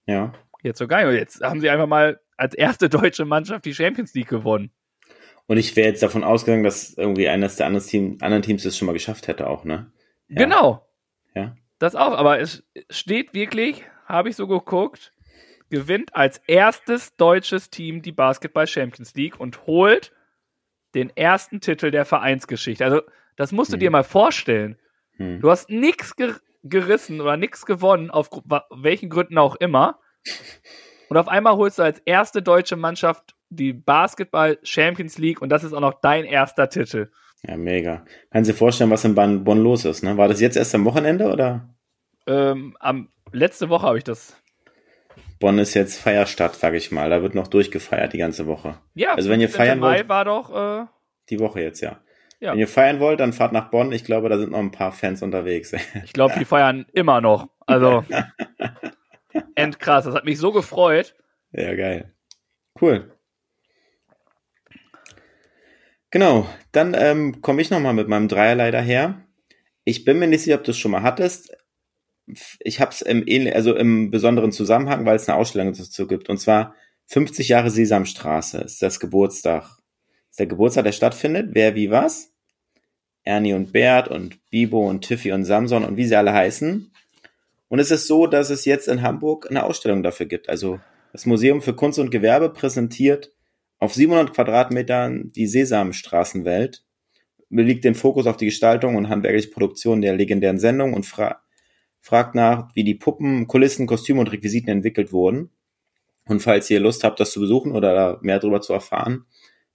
Ja. 0.06 0.34
jetzt 0.62 0.78
so 0.78 0.88
geil. 0.88 1.08
Und 1.08 1.16
jetzt 1.16 1.42
haben 1.42 1.60
sie 1.60 1.70
einfach 1.70 1.88
mal 1.88 2.20
als 2.38 2.54
erste 2.54 2.88
deutsche 2.90 3.26
Mannschaft 3.26 3.66
die 3.66 3.74
Champions 3.74 4.14
League 4.14 4.28
gewonnen. 4.30 4.70
Und 5.48 5.58
ich 5.58 5.76
wäre 5.76 5.88
jetzt 5.88 6.04
davon 6.04 6.24
ausgegangen, 6.24 6.64
dass 6.64 6.94
irgendwie 6.98 7.30
eines 7.30 7.56
der 7.56 7.66
anderen, 7.68 7.88
Team, 7.88 8.18
anderen 8.22 8.44
Teams 8.44 8.64
das 8.64 8.78
schon 8.78 8.86
mal 8.86 8.92
geschafft 8.94 9.28
hätte 9.28 9.48
auch, 9.48 9.64
ne? 9.64 9.92
Ja. 10.28 10.44
Genau. 10.44 10.86
Ja. 11.34 11.56
Das 11.80 11.96
auch, 11.96 12.12
aber 12.18 12.40
es 12.40 12.64
steht 12.90 13.34
wirklich, 13.34 13.84
habe 14.06 14.30
ich 14.30 14.36
so 14.36 14.46
geguckt, 14.48 15.14
gewinnt 15.70 16.16
als 16.16 16.40
erstes 16.48 17.16
deutsches 17.16 17.70
Team 17.70 18.02
die 18.02 18.12
Basketball 18.12 18.68
Champions 18.68 19.14
League 19.16 19.40
und 19.40 19.66
holt 19.68 20.12
den 20.96 21.16
ersten 21.16 21.62
Titel 21.62 21.92
der 21.92 22.04
Vereinsgeschichte. 22.06 22.84
Also, 22.84 23.02
das 23.38 23.52
musst 23.54 23.72
du 23.72 23.78
Mhm. 23.78 23.82
dir 23.82 23.92
mal 23.92 24.04
vorstellen. 24.04 24.78
Hm. 25.18 25.40
Du 25.42 25.50
hast 25.50 25.70
nichts 25.70 26.16
gerissen 26.64 27.22
oder 27.22 27.38
nichts 27.38 27.66
gewonnen, 27.66 28.10
auf 28.12 28.30
welchen 28.72 29.10
Gründen 29.10 29.38
auch 29.38 29.56
immer. 29.56 30.00
Und 31.10 31.18
auf 31.18 31.28
einmal 31.28 31.56
holst 31.56 31.80
du 31.80 31.84
als 31.84 32.00
erste 32.06 32.42
deutsche 32.42 32.76
Mannschaft 32.76 33.36
die 33.50 33.72
Basketball 33.74 34.60
Champions 34.64 35.18
League 35.18 35.42
und 35.42 35.50
das 35.50 35.64
ist 35.64 35.74
auch 35.74 35.80
noch 35.80 36.02
dein 36.02 36.26
erster 36.26 36.68
Titel. 36.70 37.10
Ja, 37.44 37.56
mega. 37.56 38.04
Kannst 38.32 38.50
dir 38.50 38.54
vorstellen, 38.56 38.90
was 38.90 39.06
in 39.06 39.16
Bonn 39.16 39.46
los 39.64 39.86
ist, 39.86 40.04
ne? 40.04 40.18
War 40.18 40.28
das 40.28 40.42
jetzt 40.42 40.58
erst 40.58 40.76
am 40.76 40.84
Wochenende 40.86 41.32
oder? 41.32 41.70
Ähm, 42.26 42.76
am, 42.80 43.10
letzte 43.32 43.70
Woche 43.70 43.86
habe 43.88 43.98
ich 44.00 44.04
das. 44.04 44.36
Bonn 45.40 45.60
ist 45.60 45.76
jetzt 45.76 46.02
Feierstadt, 46.02 46.56
sag 46.56 46.74
ich 46.74 46.92
mal. 46.92 47.10
Da 47.10 47.22
wird 47.22 47.36
noch 47.36 47.48
durchgefeiert 47.48 48.12
die 48.12 48.18
ganze 48.18 48.48
Woche. 48.48 48.80
Ja, 48.96 49.14
Also 49.14 49.30
wenn 49.30 49.40
ihr 49.40 49.48
15. 49.50 49.66
feiern 49.66 49.80
Mai 49.80 49.98
wollt- 50.00 50.10
war 50.10 50.26
doch. 50.26 50.82
Äh, 50.84 50.86
Die 51.30 51.40
Woche 51.40 51.62
jetzt, 51.62 51.80
ja. 51.82 52.02
Ja. 52.40 52.52
Wenn 52.52 52.60
ihr 52.60 52.68
feiern 52.68 53.00
wollt, 53.00 53.20
dann 53.20 53.34
fahrt 53.34 53.52
nach 53.52 53.72
Bonn. 53.72 53.92
Ich 53.92 54.04
glaube, 54.04 54.30
da 54.30 54.38
sind 54.38 54.52
noch 54.52 54.60
ein 54.60 54.72
paar 54.72 54.92
Fans 54.92 55.22
unterwegs. 55.22 55.74
Ich 56.04 56.14
glaube, 56.14 56.36
die 56.38 56.46
feiern 56.46 56.86
immer 56.94 57.22
noch. 57.22 57.50
Also 57.66 58.04
endkrass. 59.56 60.06
Das 60.06 60.14
hat 60.14 60.26
mich 60.26 60.38
so 60.38 60.52
gefreut. 60.52 61.16
ja, 61.52 61.74
geil. 61.76 62.14
Cool. 62.80 63.12
Genau, 66.12 66.48
dann 66.72 66.96
ähm, 66.98 67.42
komme 67.42 67.62
ich 67.62 67.70
nochmal 67.70 67.94
mit 67.94 68.08
meinem 68.08 68.28
Dreierlei 68.28 68.72
daher. 68.72 69.26
Ich 69.84 70.06
bin 70.06 70.20
mir 70.20 70.28
nicht 70.28 70.44
sicher, 70.44 70.56
ob 70.56 70.64
du 70.64 70.72
es 70.72 70.78
schon 70.78 70.92
mal 70.92 71.02
hattest. 71.02 71.56
Ich 72.60 72.80
habe 72.80 72.92
es 72.92 73.02
im, 73.02 73.26
also 73.54 73.76
im 73.76 74.12
besonderen 74.12 74.52
Zusammenhang, 74.52 75.06
weil 75.06 75.16
es 75.16 75.28
eine 75.28 75.38
Ausstellung 75.38 75.74
dazu 75.74 76.08
gibt. 76.08 76.30
Und 76.30 76.38
zwar 76.38 76.76
50 77.08 77.50
Jahre 77.50 77.72
Sesamstraße 77.72 78.60
ist 78.60 78.82
das 78.82 79.00
Geburtstag. 79.00 79.78
Der 80.38 80.48
Geburtstag, 80.48 80.84
der 80.84 80.92
stattfindet. 80.92 81.50
Wer, 81.54 81.76
wie, 81.76 81.90
was? 81.90 82.34
Ernie 83.24 83.54
und 83.54 83.74
Bert 83.74 84.08
und 84.08 84.40
Bibo 84.50 84.88
und 84.88 85.02
Tiffy 85.02 85.32
und 85.32 85.44
Samson 85.44 85.84
und 85.84 85.98
wie 85.98 86.06
sie 86.06 86.16
alle 86.16 86.34
heißen. 86.34 86.92
Und 87.68 87.80
es 87.80 87.92
ist 87.92 88.08
so, 88.08 88.28
dass 88.28 88.50
es 88.50 88.66
jetzt 88.66 88.88
in 88.88 89.02
Hamburg 89.02 89.48
eine 89.50 89.66
Ausstellung 89.66 90.04
dafür 90.04 90.26
gibt. 90.26 90.48
Also 90.48 90.80
das 91.12 91.26
Museum 91.26 91.62
für 91.62 91.74
Kunst 91.74 92.00
und 92.00 92.12
Gewerbe 92.12 92.50
präsentiert 92.50 93.34
auf 93.80 93.94
700 93.94 94.34
Quadratmetern 94.34 95.32
die 95.36 95.48
Sesamstraßenwelt, 95.48 96.84
legt 97.50 97.84
den 97.84 97.96
Fokus 97.96 98.28
auf 98.28 98.38
die 98.38 98.46
Gestaltung 98.46 98.96
und 98.96 99.10
handwerkliche 99.10 99.50
Produktion 99.50 100.02
der 100.02 100.16
legendären 100.16 100.60
Sendung 100.60 100.94
und 100.94 101.06
fra 101.06 101.42
fragt 102.00 102.36
nach, 102.36 102.70
wie 102.74 102.86
die 102.86 102.96
Puppen, 102.96 103.48
Kulissen, 103.48 103.86
Kostüme 103.86 104.22
und 104.22 104.32
Requisiten 104.32 104.70
entwickelt 104.70 105.12
wurden. 105.12 105.50
Und 106.26 106.42
falls 106.42 106.70
ihr 106.70 106.80
Lust 106.80 107.04
habt, 107.04 107.20
das 107.20 107.32
zu 107.32 107.42
besuchen 107.42 107.74
oder 107.74 107.94
da 107.94 108.20
mehr 108.22 108.40
darüber 108.40 108.62
zu 108.62 108.72
erfahren, 108.72 109.26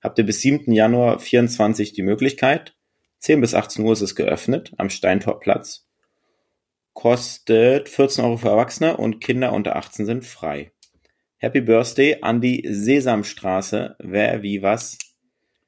habt 0.03 0.19
ihr 0.19 0.27
bis 0.27 0.41
7. 0.41 0.73
Januar 0.73 1.19
24 1.19 1.93
die 1.93 2.03
Möglichkeit. 2.03 2.75
10 3.19 3.41
bis 3.41 3.55
18 3.55 3.85
Uhr 3.85 3.93
ist 3.93 4.01
es 4.01 4.17
geöffnet 4.17 4.73
am 4.77 4.91
Steintorplatz. 4.91 5.87
Kostet 6.93 7.89
14 7.89 8.25
Euro 8.25 8.37
für 8.37 8.49
Erwachsene 8.49 8.97
und 8.97 9.21
Kinder 9.21 9.53
unter 9.53 9.77
18 9.77 10.05
sind 10.05 10.25
frei. 10.25 10.73
Happy 11.39 11.61
Birthday 11.61 12.19
an 12.21 12.41
die 12.41 12.67
Sesamstraße. 12.69 13.97
Wer, 13.99 14.43
wie, 14.43 14.63
was? 14.63 14.99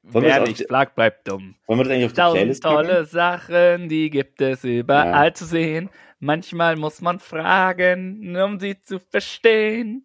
Wollen 0.03 0.27
wir 0.27 0.33
Wer 0.33 0.43
nicht 0.43 0.69
fragt, 0.69 0.95
bleibt 0.97 1.27
dumm. 1.27 1.55
Wollen 1.67 1.81
wir 1.81 1.85
das 1.85 1.93
eigentlich 1.93 2.07
auf 2.07 2.13
die 2.13 2.17
Tausend 2.17 2.39
Playlist 2.41 2.63
tolle 2.63 2.89
packen? 2.89 3.07
Sachen, 3.07 3.89
die 3.89 4.11
gibt 4.11 4.41
es 4.43 4.63
überall 4.65 5.29
Ja. 5.29 5.35
zu 5.35 5.47
sehen. 5.47 5.89
Manchmal 6.21 6.77
muss 6.77 7.01
man 7.01 7.21
fragen, 7.21 8.37
um 8.37 8.61
sie 8.61 8.81
zu 8.83 8.99
verstehen. 8.99 10.05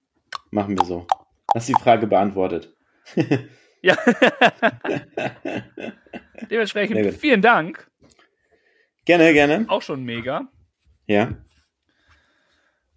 Machen 0.51 0.77
wir 0.77 0.85
so. 0.85 1.05
Hast 1.53 1.67
die 1.67 1.73
Frage 1.73 2.07
beantwortet. 2.07 2.73
Ja. 3.81 3.95
Dementsprechend 6.49 7.13
vielen 7.15 7.41
Dank. 7.41 7.89
Gerne, 9.05 9.33
gerne. 9.33 9.65
Auch 9.67 9.81
schon 9.81 10.03
mega. 10.03 10.47
Ja. 11.07 11.33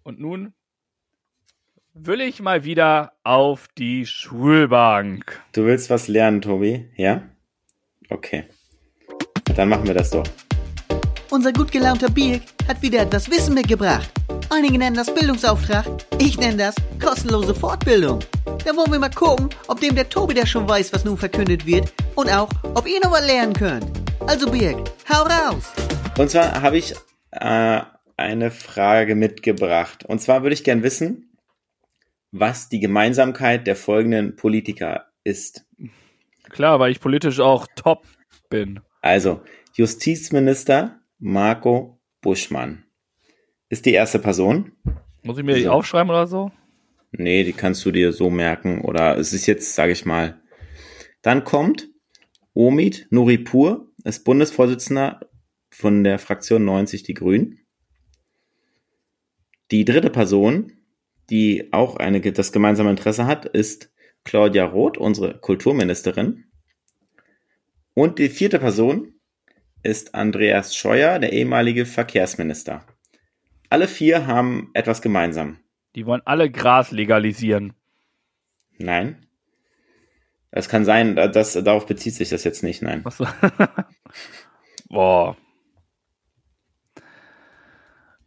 Und 0.03 0.19
nun 0.19 0.53
will 1.93 2.21
ich 2.21 2.41
mal 2.41 2.63
wieder 2.63 3.13
auf 3.23 3.67
die 3.77 4.05
Schulbank. 4.05 5.41
Du 5.53 5.65
willst 5.65 5.89
was 5.89 6.07
lernen, 6.07 6.41
Tobi? 6.41 6.89
Ja? 6.95 7.23
Okay. 8.09 8.45
Dann 9.55 9.69
machen 9.69 9.87
wir 9.87 9.93
das 9.93 10.09
doch. 10.09 10.23
Unser 11.29 11.53
gut 11.53 11.71
gelaunter 11.71 12.09
Birk 12.09 12.41
hat 12.67 12.81
wieder 12.81 13.01
etwas 13.01 13.29
Wissen 13.29 13.55
mitgebracht. 13.55 14.09
Einige 14.55 14.77
nennen 14.77 14.95
das 14.95 15.11
Bildungsauftrag, 15.11 15.87
ich 16.19 16.37
nenne 16.37 16.57
das 16.57 16.75
kostenlose 17.03 17.55
Fortbildung. 17.55 18.19
Da 18.63 18.75
wollen 18.75 18.91
wir 18.91 18.99
mal 18.99 19.09
gucken, 19.09 19.49
ob 19.67 19.79
dem 19.79 19.95
der 19.95 20.07
Tobi 20.07 20.35
der 20.35 20.45
schon 20.45 20.69
weiß, 20.69 20.93
was 20.93 21.03
nun 21.03 21.17
verkündet 21.17 21.65
wird 21.65 21.91
und 22.13 22.29
auch, 22.29 22.49
ob 22.75 22.87
ihr 22.87 22.99
noch 23.03 23.11
was 23.11 23.25
lernen 23.25 23.53
könnt. 23.53 23.87
Also 24.27 24.51
Birk, 24.51 24.77
hau 25.09 25.23
raus! 25.23 25.73
Und 26.19 26.29
zwar 26.29 26.61
habe 26.61 26.77
ich 26.77 26.93
äh, 27.31 27.81
eine 28.15 28.51
Frage 28.51 29.15
mitgebracht. 29.15 30.05
Und 30.05 30.21
zwar 30.21 30.43
würde 30.43 30.53
ich 30.53 30.63
gern 30.63 30.83
wissen, 30.83 31.35
was 32.31 32.69
die 32.69 32.79
Gemeinsamkeit 32.79 33.65
der 33.65 33.75
folgenden 33.75 34.35
Politiker 34.35 35.07
ist. 35.23 35.65
Klar, 36.51 36.79
weil 36.79 36.91
ich 36.91 36.99
politisch 36.99 37.39
auch 37.39 37.65
top 37.75 38.05
bin. 38.51 38.81
Also, 39.01 39.41
Justizminister 39.73 40.99
Marco 41.17 41.99
Buschmann 42.21 42.82
ist 43.73 43.87
die 43.87 43.93
erste 43.93 44.19
Person. 44.19 44.71
Muss 45.23 45.39
ich 45.39 45.43
mir 45.43 45.55
die 45.55 45.63
So. 45.63 45.71
aufschreiben 45.71 46.11
oder 46.11 46.27
so? 46.27 46.51
Nee, 47.11 47.43
die 47.43 47.53
kannst 47.53 47.83
du 47.85 47.91
dir 47.91 48.13
so 48.13 48.29
merken. 48.29 48.81
Oder 48.81 49.17
es 49.17 49.33
ist 49.33 49.47
jetzt, 49.47 49.73
sage 49.73 49.91
ich 49.91 50.05
mal. 50.05 50.39
Dann 51.23 51.43
kommt 51.43 51.89
Omid 52.53 53.07
Nuripur, 53.09 53.91
ist 54.03 54.23
Bundesvorsitzender 54.25 55.21
von 55.71 56.03
der 56.03 56.19
Fraktion 56.19 56.63
90 56.65 57.01
Die 57.01 57.15
Grünen. 57.15 57.59
Die 59.71 59.85
dritte 59.85 60.11
Person, 60.11 60.73
die 61.31 61.73
auch 61.73 61.95
eine, 61.95 62.21
das 62.21 62.51
gemeinsame 62.51 62.91
Interesse 62.91 63.25
hat, 63.25 63.45
ist 63.45 63.91
Claudia 64.23 64.65
Roth, 64.65 64.99
unsere 64.99 65.39
Kulturministerin. 65.39 66.45
Und 67.95 68.19
die 68.19 68.29
vierte 68.29 68.59
Person 68.59 69.15
ist 69.81 70.13
Andreas 70.13 70.75
Scheuer, 70.75 71.17
der 71.17 71.33
ehemalige 71.33 71.87
Verkehrsminister. 71.87 72.85
Alle 73.73 73.87
vier 73.87 74.27
haben 74.27 74.69
etwas 74.75 75.01
gemeinsam. 75.01 75.57
Die 75.95 76.05
wollen 76.05 76.21
alle 76.25 76.51
Gras 76.51 76.91
legalisieren. 76.91 77.73
Nein. 78.77 79.25
Es 80.51 80.69
kann 80.69 80.85
sein, 80.85 81.15
dass 81.15 81.53
darauf 81.53 81.87
bezieht 81.87 82.13
sich 82.13 82.29
das 82.29 82.43
jetzt 82.43 82.61
nicht, 82.61 82.83
nein. 82.83 83.03
Was 83.03 83.17
so? 83.17 83.25
Boah. 84.89 85.35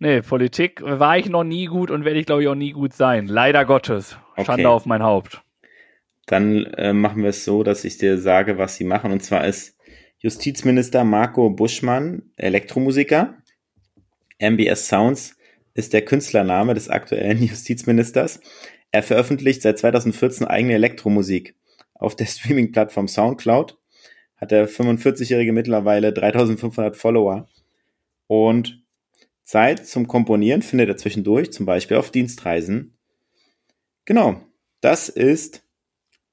Nee, 0.00 0.20
Politik 0.20 0.82
war 0.82 1.16
ich 1.16 1.28
noch 1.28 1.44
nie 1.44 1.66
gut 1.66 1.92
und 1.92 2.04
werde 2.04 2.18
ich, 2.18 2.26
glaube 2.26 2.42
ich, 2.42 2.48
auch 2.48 2.56
nie 2.56 2.72
gut 2.72 2.92
sein. 2.92 3.28
Leider 3.28 3.64
Gottes. 3.64 4.18
Schande 4.44 4.68
auf 4.68 4.84
mein 4.84 5.04
Haupt. 5.04 5.42
Dann 6.26 6.64
äh, 6.74 6.92
machen 6.92 7.22
wir 7.22 7.30
es 7.30 7.44
so, 7.44 7.62
dass 7.62 7.84
ich 7.84 7.98
dir 7.98 8.18
sage, 8.18 8.58
was 8.58 8.74
sie 8.74 8.84
machen. 8.84 9.12
Und 9.12 9.22
zwar 9.22 9.46
ist 9.46 9.78
Justizminister 10.18 11.04
Marco 11.04 11.50
Buschmann 11.50 12.32
Elektromusiker. 12.34 13.36
MBS 14.40 14.88
Sounds 14.88 15.35
ist 15.76 15.92
der 15.92 16.04
Künstlername 16.04 16.74
des 16.74 16.88
aktuellen 16.88 17.42
Justizministers. 17.42 18.40
Er 18.92 19.02
veröffentlicht 19.02 19.62
seit 19.62 19.78
2014 19.78 20.46
eigene 20.46 20.74
Elektromusik. 20.74 21.54
Auf 21.94 22.16
der 22.16 22.26
Streaming-Plattform 22.26 23.08
Soundcloud 23.08 23.78
hat 24.36 24.50
der 24.50 24.68
45-Jährige 24.68 25.52
mittlerweile 25.52 26.12
3500 26.12 26.96
Follower. 26.96 27.48
Und 28.26 28.82
Zeit 29.44 29.86
zum 29.86 30.08
Komponieren 30.08 30.62
findet 30.62 30.88
er 30.88 30.96
zwischendurch, 30.96 31.52
zum 31.52 31.66
Beispiel 31.66 31.96
auf 31.96 32.10
Dienstreisen. 32.10 32.96
Genau, 34.04 34.40
das 34.80 35.08
ist 35.08 35.62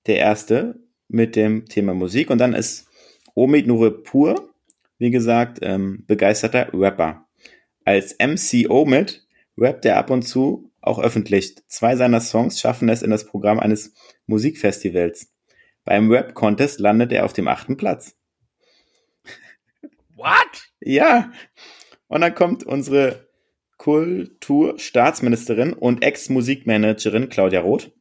der 0.08 0.17
erste 0.17 0.79
mit 1.08 1.36
dem 1.36 1.65
Thema 1.65 1.93
Musik. 1.93 2.29
Und 2.29 2.39
dann 2.39 2.53
ist 2.53 2.88
Omid 3.36 3.67
Nurepur, 3.67 4.53
wie 4.97 5.12
gesagt, 5.12 5.60
ähm, 5.62 6.03
begeisterter 6.08 6.69
Rapper. 6.73 7.27
Als 7.86 8.15
MC 8.19 8.69
Omid 8.69 9.23
rappt 9.58 9.86
er 9.86 9.98
ab 9.98 10.10
und 10.10 10.24
zu 10.24 10.72
auch 10.82 11.00
öffentlich. 11.00 11.56
Zwei 11.68 11.96
seiner 11.96 12.20
Songs 12.20 12.60
schaffen 12.60 12.89
es 12.89 13.02
in 13.02 13.12
das 13.12 13.26
Programm 13.26 13.60
eines 13.60 13.94
Musikfestivals. 14.26 15.32
Beim 15.86 16.12
Rap-Contest 16.12 16.80
landet 16.80 17.12
er 17.12 17.26
auf 17.26 17.34
dem 17.34 17.48
achten 17.48 17.78
Platz. 17.78 18.18
What? 20.16 20.70
Ja. 20.82 21.32
Und 22.08 22.22
dann 22.22 22.36
kommt 22.36 22.63
unsere 22.63 23.28
Kulturstaatsministerin 23.78 25.74
und 25.74 26.04
Ex-Musikmanagerin 26.04 27.30
Claudia 27.30 27.62
Roth. 27.62 27.92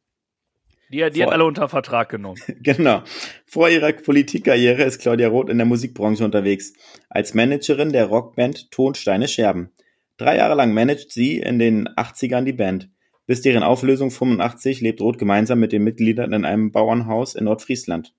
Die, 0.89 1.09
die 1.09 1.23
hat 1.23 1.31
alle 1.31 1.45
unter 1.45 1.67
Vertrag 1.67 2.09
genommen. 2.09 2.39
genau. 2.61 3.03
Vor 3.45 3.67
ihrer 3.69 3.91
Politikkarriere 3.93 4.83
ist 4.83 4.99
Claudia 5.01 5.27
Roth 5.27 5.49
in 5.49 5.57
der 5.57 5.65
Musikbranche 5.65 6.23
unterwegs. 6.23 6.73
Als 7.09 7.33
Managerin 7.33 7.91
der 7.91 8.05
Rockband 8.05 8.69
Tonsteine 8.71 9.27
Scherben. 9.27 9.71
Drei 10.17 10.37
Jahre 10.37 10.55
lang 10.55 10.73
managt 10.73 11.11
sie 11.11 11.39
in 11.39 11.59
den 11.59 11.87
80ern 11.89 12.43
die 12.43 12.53
Band. 12.53 12.89
Bis 13.25 13.41
deren 13.41 13.63
Auflösung 13.63 14.11
85 14.11 14.81
lebt 14.81 15.01
Roth 15.01 15.17
gemeinsam 15.17 15.59
mit 15.59 15.71
den 15.71 15.83
Mitgliedern 15.83 16.33
in 16.33 16.45
einem 16.45 16.71
Bauernhaus 16.71 17.35
in 17.35 17.45
Nordfriesland. 17.45 18.13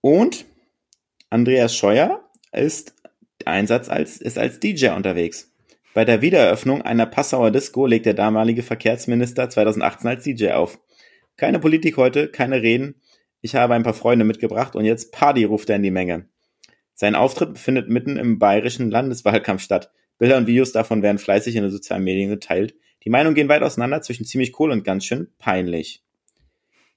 Und 0.00 0.44
Andreas 1.30 1.74
Scheuer 1.74 2.28
ist 2.52 2.94
Einsatz 3.44 3.88
als, 3.88 4.18
ist 4.18 4.38
als 4.38 4.60
DJ 4.60 4.88
unterwegs. 4.90 5.52
Bei 5.94 6.04
der 6.04 6.22
Wiedereröffnung 6.22 6.82
einer 6.82 7.06
Passauer 7.06 7.50
Disco 7.50 7.86
legt 7.86 8.06
der 8.06 8.14
damalige 8.14 8.62
Verkehrsminister 8.62 9.48
2018 9.48 10.08
als 10.08 10.24
DJ 10.24 10.50
auf. 10.50 10.78
Keine 11.36 11.58
Politik 11.58 11.96
heute, 11.96 12.28
keine 12.28 12.62
Reden. 12.62 13.00
Ich 13.40 13.54
habe 13.54 13.74
ein 13.74 13.82
paar 13.82 13.94
Freunde 13.94 14.24
mitgebracht 14.24 14.76
und 14.76 14.84
jetzt 14.84 15.12
Party 15.12 15.44
ruft 15.44 15.70
er 15.70 15.76
in 15.76 15.82
die 15.82 15.90
Menge. 15.90 16.28
Sein 16.94 17.14
Auftritt 17.14 17.58
findet 17.58 17.88
mitten 17.88 18.16
im 18.16 18.38
bayerischen 18.38 18.90
Landeswahlkampf 18.90 19.62
statt. 19.62 19.90
Bilder 20.18 20.36
und 20.36 20.46
Videos 20.46 20.72
davon 20.72 21.02
werden 21.02 21.18
fleißig 21.18 21.56
in 21.56 21.62
den 21.62 21.70
sozialen 21.70 22.04
Medien 22.04 22.30
geteilt. 22.30 22.74
Die 23.04 23.10
Meinungen 23.10 23.34
gehen 23.34 23.48
weit 23.48 23.62
auseinander 23.62 24.02
zwischen 24.02 24.24
ziemlich 24.24 24.58
cool 24.58 24.70
und 24.70 24.84
ganz 24.84 25.04
schön 25.04 25.28
peinlich. 25.38 26.02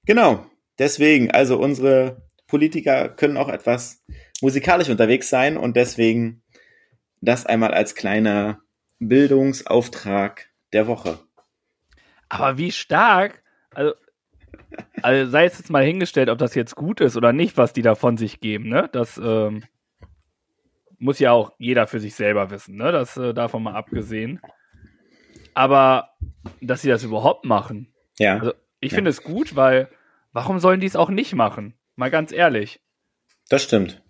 Genau. 0.06 0.46
Deswegen, 0.78 1.30
also 1.30 1.58
unsere 1.58 2.22
Politiker 2.46 3.08
können 3.08 3.36
auch 3.36 3.48
etwas 3.48 4.02
musikalisch 4.40 4.88
unterwegs 4.88 5.28
sein 5.28 5.56
und 5.56 5.76
deswegen 5.76 6.42
das 7.20 7.46
einmal 7.46 7.74
als 7.74 7.94
kleiner 7.94 8.62
Bildungsauftrag 9.00 10.48
der 10.72 10.86
Woche. 10.86 11.18
Aber 12.28 12.58
wie 12.58 12.72
stark, 12.72 13.42
also, 13.74 13.92
also 15.02 15.30
sei 15.30 15.46
es 15.46 15.58
jetzt 15.58 15.70
mal 15.70 15.84
hingestellt, 15.84 16.28
ob 16.30 16.38
das 16.38 16.54
jetzt 16.54 16.76
gut 16.76 17.00
ist 17.00 17.16
oder 17.16 17.32
nicht, 17.32 17.56
was 17.56 17.72
die 17.72 17.82
da 17.82 17.94
von 17.94 18.16
sich 18.16 18.40
geben, 18.40 18.68
ne? 18.68 18.88
Das 18.92 19.18
ähm, 19.22 19.64
muss 20.98 21.18
ja 21.18 21.32
auch 21.32 21.52
jeder 21.58 21.86
für 21.86 22.00
sich 22.00 22.14
selber 22.14 22.50
wissen, 22.50 22.76
ne? 22.76 22.92
Das 22.92 23.16
äh, 23.16 23.32
davon 23.32 23.62
mal 23.62 23.74
abgesehen. 23.74 24.40
Aber 25.54 26.10
dass 26.60 26.82
sie 26.82 26.88
das 26.88 27.04
überhaupt 27.04 27.44
machen. 27.44 27.92
Ja. 28.18 28.38
Also, 28.38 28.52
ich 28.80 28.92
ja. 28.92 28.96
finde 28.96 29.10
es 29.10 29.22
gut, 29.22 29.56
weil 29.56 29.88
warum 30.32 30.58
sollen 30.58 30.80
die 30.80 30.86
es 30.86 30.96
auch 30.96 31.10
nicht 31.10 31.34
machen? 31.34 31.74
Mal 31.96 32.10
ganz 32.10 32.32
ehrlich. 32.32 32.80
Das 33.48 33.62
stimmt. 33.62 34.02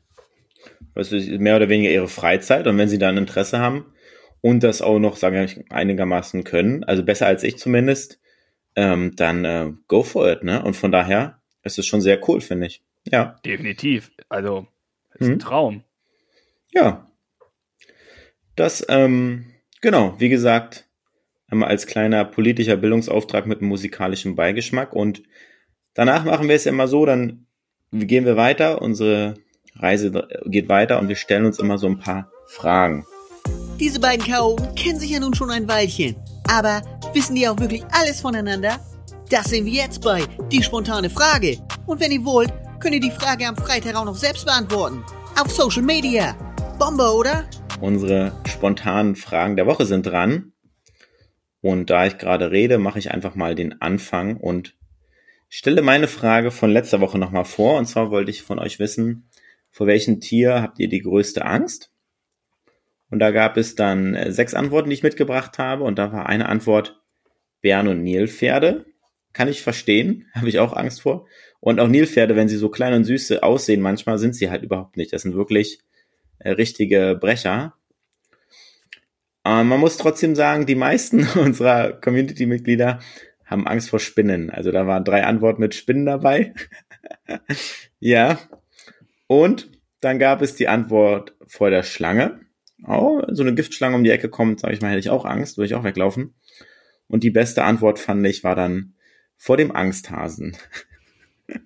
Das 0.94 1.12
ist 1.12 1.28
mehr 1.28 1.56
oder 1.56 1.68
weniger 1.68 1.90
ihre 1.90 2.08
Freizeit 2.08 2.66
und 2.66 2.76
wenn 2.76 2.88
sie 2.88 2.98
da 2.98 3.08
ein 3.08 3.16
Interesse 3.16 3.60
haben 3.60 3.86
und 4.40 4.62
das 4.62 4.82
auch 4.82 4.98
noch, 4.98 5.16
sagen 5.16 5.36
wir 5.36 5.64
einigermaßen 5.70 6.44
können, 6.44 6.84
also 6.84 7.04
besser 7.04 7.26
als 7.26 7.44
ich 7.44 7.56
zumindest, 7.56 8.20
ähm, 8.76 9.14
dann 9.16 9.44
äh, 9.44 9.72
go 9.86 10.02
for 10.02 10.30
it, 10.30 10.42
ne? 10.42 10.62
Und 10.62 10.74
von 10.74 10.92
daher 10.92 11.40
ist 11.62 11.78
es 11.78 11.86
schon 11.86 12.00
sehr 12.00 12.20
cool, 12.28 12.40
finde 12.40 12.66
ich. 12.66 12.82
Ja. 13.04 13.36
Definitiv. 13.44 14.10
Also, 14.28 14.66
ist 15.14 15.26
hm. 15.26 15.34
ein 15.34 15.38
Traum. 15.38 15.84
Ja. 16.72 17.10
Das, 18.56 18.84
ähm, 18.88 19.46
genau, 19.80 20.14
wie 20.18 20.28
gesagt, 20.28 20.88
einmal 21.48 21.68
als 21.68 21.86
kleiner 21.86 22.24
politischer 22.24 22.76
Bildungsauftrag 22.76 23.46
mit 23.46 23.62
musikalischem 23.62 24.36
Beigeschmack. 24.36 24.92
Und 24.92 25.22
danach 25.94 26.24
machen 26.24 26.48
wir 26.48 26.56
es 26.56 26.66
immer 26.66 26.88
so, 26.88 27.06
dann 27.06 27.46
gehen 27.92 28.24
wir 28.24 28.36
weiter, 28.36 28.82
unsere 28.82 29.34
Reise 29.76 30.28
geht 30.46 30.68
weiter 30.68 30.98
und 30.98 31.08
wir 31.08 31.16
stellen 31.16 31.46
uns 31.46 31.58
immer 31.58 31.78
so 31.78 31.86
ein 31.86 31.98
paar 31.98 32.30
Fragen. 32.46 33.06
Diese 33.78 34.00
beiden 34.00 34.26
Chaoten 34.26 34.74
kennen 34.74 34.98
sich 34.98 35.10
ja 35.10 35.20
nun 35.20 35.34
schon 35.34 35.50
ein 35.50 35.68
Weilchen. 35.68 36.16
Aber 36.48 36.82
wissen 37.14 37.36
die 37.36 37.46
auch 37.46 37.58
wirklich 37.58 37.84
alles 37.92 38.20
voneinander? 38.20 38.80
Das 39.30 39.46
sehen 39.46 39.66
wir 39.66 39.72
jetzt 39.72 40.02
bei 40.02 40.22
Die 40.50 40.62
spontane 40.62 41.10
Frage. 41.10 41.58
Und 41.86 42.00
wenn 42.00 42.10
ihr 42.10 42.24
wollt, 42.24 42.52
könnt 42.80 42.94
ihr 42.94 43.00
die 43.00 43.10
Frage 43.10 43.46
am 43.46 43.56
Freitag 43.56 43.94
auch 43.94 44.04
noch 44.04 44.16
selbst 44.16 44.46
beantworten. 44.46 45.04
Auf 45.40 45.50
Social 45.50 45.82
Media. 45.82 46.36
Bombe, 46.78 47.12
oder? 47.12 47.44
Unsere 47.80 48.32
spontanen 48.46 49.16
Fragen 49.16 49.56
der 49.56 49.66
Woche 49.66 49.84
sind 49.84 50.06
dran. 50.06 50.52
Und 51.60 51.90
da 51.90 52.06
ich 52.06 52.18
gerade 52.18 52.52
rede, 52.52 52.78
mache 52.78 53.00
ich 53.00 53.10
einfach 53.10 53.34
mal 53.34 53.56
den 53.56 53.80
Anfang 53.80 54.36
und 54.36 54.76
stelle 55.48 55.82
meine 55.82 56.06
Frage 56.06 56.52
von 56.52 56.70
letzter 56.70 57.00
Woche 57.00 57.18
nochmal 57.18 57.44
vor. 57.44 57.78
Und 57.78 57.86
zwar 57.86 58.12
wollte 58.12 58.30
ich 58.30 58.42
von 58.42 58.60
euch 58.60 58.78
wissen, 58.78 59.28
vor 59.70 59.88
welchem 59.88 60.20
Tier 60.20 60.62
habt 60.62 60.78
ihr 60.78 60.88
die 60.88 61.00
größte 61.00 61.44
Angst? 61.44 61.90
Und 63.10 63.18
da 63.18 63.32
gab 63.32 63.56
es 63.56 63.74
dann 63.74 64.14
äh, 64.14 64.30
sechs 64.30 64.54
Antworten, 64.54 64.90
die 64.90 64.94
ich 64.94 65.02
mitgebracht 65.02 65.58
habe. 65.58 65.82
Und 65.82 65.98
da 65.98 66.12
war 66.12 66.26
eine 66.26 66.48
Antwort 66.48 67.02
Bären 67.60 67.88
und 67.88 68.04
Nilpferde. 68.04 68.86
Kann 69.32 69.48
ich 69.48 69.62
verstehen, 69.62 70.26
habe 70.34 70.48
ich 70.48 70.60
auch 70.60 70.74
Angst 70.74 71.02
vor. 71.02 71.26
Und 71.58 71.80
auch 71.80 71.88
Nilpferde, 71.88 72.36
wenn 72.36 72.48
sie 72.48 72.56
so 72.56 72.68
klein 72.68 72.94
und 72.94 73.04
süß 73.04 73.42
aussehen, 73.42 73.80
manchmal 73.80 74.18
sind 74.18 74.36
sie 74.36 74.48
halt 74.48 74.62
überhaupt 74.62 74.96
nicht. 74.96 75.12
Das 75.12 75.22
sind 75.22 75.34
wirklich 75.34 75.80
richtige 76.44 77.16
Brecher. 77.20 77.74
Aber 79.42 79.64
man 79.64 79.80
muss 79.80 79.96
trotzdem 79.96 80.34
sagen, 80.34 80.66
die 80.66 80.74
meisten 80.74 81.26
unserer 81.38 81.92
Community-Mitglieder 81.92 83.00
haben 83.44 83.66
Angst 83.66 83.90
vor 83.90 83.98
Spinnen. 83.98 84.50
Also 84.50 84.72
da 84.72 84.86
waren 84.86 85.04
drei 85.04 85.24
Antworten 85.24 85.60
mit 85.60 85.74
Spinnen 85.74 86.04
dabei. 86.04 86.52
ja. 87.98 88.38
Und 89.26 89.70
dann 90.00 90.18
gab 90.18 90.42
es 90.42 90.54
die 90.54 90.68
Antwort 90.68 91.34
vor 91.46 91.70
der 91.70 91.82
Schlange. 91.82 92.40
Oh, 92.86 93.22
so 93.28 93.42
eine 93.42 93.54
Giftschlange 93.54 93.96
um 93.96 94.04
die 94.04 94.10
Ecke 94.10 94.28
kommt, 94.28 94.60
sage 94.60 94.74
ich 94.74 94.80
mal, 94.80 94.88
hätte 94.88 95.00
ich 95.00 95.10
auch 95.10 95.24
Angst, 95.24 95.56
würde 95.56 95.66
ich 95.66 95.74
auch 95.74 95.84
weglaufen. 95.84 96.34
Und 97.08 97.24
die 97.24 97.30
beste 97.30 97.64
Antwort 97.64 97.98
fand 97.98 98.26
ich 98.26 98.44
war 98.44 98.54
dann 98.54 98.94
vor 99.36 99.56
dem 99.56 99.74
Angsthasen. 99.74 100.56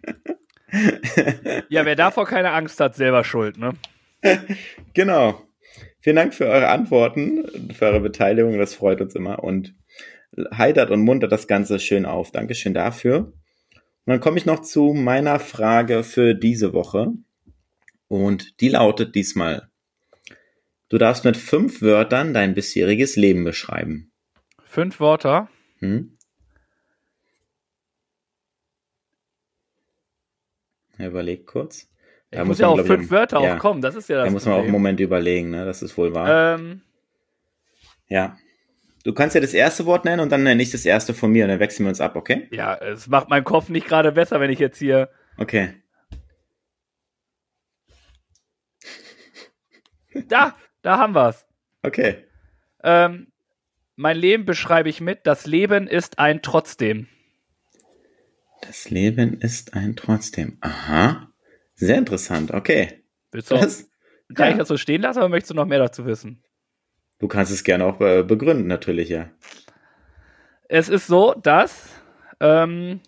ja, 1.68 1.84
wer 1.84 1.96
davor 1.96 2.26
keine 2.26 2.52
Angst 2.52 2.80
hat, 2.80 2.94
selber 2.94 3.24
schuld, 3.24 3.58
ne? 3.58 3.72
genau. 4.94 5.42
Vielen 6.00 6.16
Dank 6.16 6.34
für 6.34 6.46
eure 6.46 6.68
Antworten, 6.68 7.72
für 7.72 7.86
eure 7.86 8.00
Beteiligung. 8.00 8.58
Das 8.58 8.74
freut 8.74 9.00
uns 9.00 9.14
immer 9.14 9.42
und 9.44 9.74
heitert 10.52 10.90
und 10.90 11.02
muntert 11.02 11.32
das 11.32 11.46
Ganze 11.46 11.78
schön 11.78 12.06
auf. 12.06 12.32
Dankeschön 12.32 12.74
dafür. 12.74 13.32
Und 14.04 14.10
dann 14.10 14.20
komme 14.20 14.38
ich 14.38 14.46
noch 14.46 14.62
zu 14.62 14.92
meiner 14.92 15.38
Frage 15.38 16.02
für 16.02 16.34
diese 16.34 16.72
Woche. 16.72 17.12
Und 18.08 18.60
die 18.60 18.68
lautet 18.68 19.14
diesmal. 19.14 19.68
Du 20.88 20.98
darfst 20.98 21.24
mit 21.24 21.36
fünf 21.36 21.80
Wörtern 21.80 22.34
dein 22.34 22.54
bisheriges 22.54 23.16
Leben 23.16 23.44
beschreiben. 23.44 24.12
Fünf 24.64 25.00
Wörter? 25.00 25.48
Hm? 25.78 26.18
Überleg 30.98 31.46
kurz. 31.46 31.91
Da 32.32 32.42
ich 32.42 32.48
muss 32.48 32.58
ja 32.58 32.68
auch 32.68 32.80
fünf 32.84 33.10
Wörter 33.10 33.42
ja, 33.42 33.54
auch 33.54 33.58
kommen, 33.58 33.82
das 33.82 33.94
ist 33.94 34.08
ja 34.08 34.16
das. 34.16 34.24
Da 34.24 34.30
muss 34.30 34.46
man 34.46 34.54
auch 34.54 34.62
einen 34.62 34.72
Moment 34.72 34.98
überlegen, 35.00 35.50
ne? 35.50 35.66
Das 35.66 35.82
ist 35.82 35.96
wohl 35.98 36.14
wahr. 36.14 36.54
Ähm, 36.54 36.80
ja. 38.08 38.38
Du 39.04 39.12
kannst 39.12 39.34
ja 39.34 39.40
das 39.40 39.52
erste 39.52 39.84
Wort 39.84 40.06
nennen 40.06 40.20
und 40.20 40.32
dann 40.32 40.42
nenne 40.42 40.62
ich 40.62 40.70
das 40.70 40.86
erste 40.86 41.12
von 41.12 41.30
mir 41.30 41.44
und 41.44 41.50
dann 41.50 41.60
wechseln 41.60 41.84
wir 41.84 41.90
uns 41.90 42.00
ab, 42.00 42.16
okay? 42.16 42.48
Ja, 42.50 42.74
es 42.74 43.06
macht 43.06 43.28
meinen 43.28 43.44
Kopf 43.44 43.68
nicht 43.68 43.86
gerade 43.86 44.12
besser, 44.12 44.40
wenn 44.40 44.50
ich 44.50 44.58
jetzt 44.58 44.78
hier. 44.78 45.10
Okay. 45.36 45.74
Da, 50.28 50.54
da 50.82 50.98
haben 50.98 51.14
wir's. 51.14 51.44
Okay. 51.82 52.24
Ähm, 52.82 53.26
mein 53.96 54.16
Leben 54.16 54.46
beschreibe 54.46 54.88
ich 54.88 55.00
mit, 55.00 55.26
das 55.26 55.46
Leben 55.46 55.86
ist 55.86 56.18
ein 56.18 56.40
Trotzdem. 56.40 57.08
Das 58.62 58.88
Leben 58.88 59.40
ist 59.40 59.74
ein 59.74 59.96
trotzdem. 59.96 60.56
Aha. 60.60 61.31
Sehr 61.82 61.98
interessant. 61.98 62.52
Okay. 62.52 63.02
Willst 63.32 63.50
du 63.50 63.56
Das, 63.56 63.90
kann 64.36 64.52
ich 64.52 64.58
das 64.58 64.68
so 64.68 64.76
stehen 64.76 65.02
lassen, 65.02 65.18
oder 65.18 65.28
möchtest 65.28 65.50
du 65.50 65.54
noch 65.54 65.66
mehr 65.66 65.80
dazu 65.80 66.06
wissen? 66.06 66.42
du 67.18 67.28
kannst 67.28 67.52
es 67.52 67.62
gerne 67.62 67.84
auch 67.84 67.98
begründen, 67.98 68.66
natürlich, 68.66 69.08
ja. 69.08 69.30
Es 70.68 70.88
ist 70.88 71.06
so, 71.06 71.34
dass 71.34 71.88
ähm, 72.40 73.00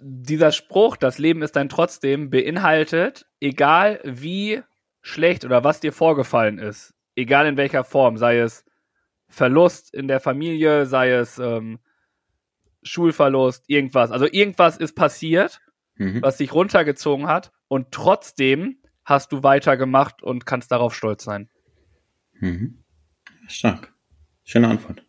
dieser 0.00 0.52
Spruch, 0.52 0.96
das 0.96 1.18
Leben 1.18 1.42
ist 1.42 1.56
ein 1.56 1.68
Trotzdem, 1.68 2.30
beinhaltet, 2.30 3.26
egal 3.40 4.00
wie 4.04 4.62
schlecht 5.02 5.44
oder 5.44 5.64
was 5.64 5.80
dir 5.80 5.92
vorgefallen 5.92 6.58
ist, 6.58 6.94
egal 7.14 7.46
in 7.46 7.56
welcher 7.56 7.84
Form, 7.84 8.16
sei 8.16 8.38
es 8.38 8.64
Verlust 9.28 9.94
in 9.94 10.08
der 10.08 10.20
Familie, 10.20 10.86
sei 10.86 11.12
es 11.12 11.38
ähm, 11.38 11.78
Schulverlust, 12.82 13.64
irgendwas. 13.68 14.10
Also 14.12 14.26
irgendwas 14.30 14.78
ist 14.78 14.94
passiert, 14.94 15.60
Mhm. 15.98 16.22
was 16.22 16.36
dich 16.38 16.52
runtergezogen 16.54 17.26
hat 17.26 17.52
und 17.68 17.90
trotzdem 17.92 18.78
hast 19.04 19.32
du 19.32 19.42
weitergemacht 19.42 20.22
und 20.22 20.46
kannst 20.46 20.70
darauf 20.72 20.94
stolz 20.94 21.24
sein. 21.24 21.48
Mhm. 22.40 22.82
Stark. 23.48 23.92
Schöne 24.44 24.68
Antwort. 24.68 25.04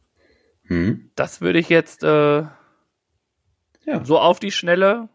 Mhm. 0.64 1.12
Das 1.16 1.42
würde 1.42 1.60
ich 1.60 1.70
jetzt 1.70 2.04
äh, 2.04 2.42
Ja, 3.86 4.04
so 4.04 4.20
auf 4.20 4.40
die 4.40 4.52
Schnelle 4.52 5.10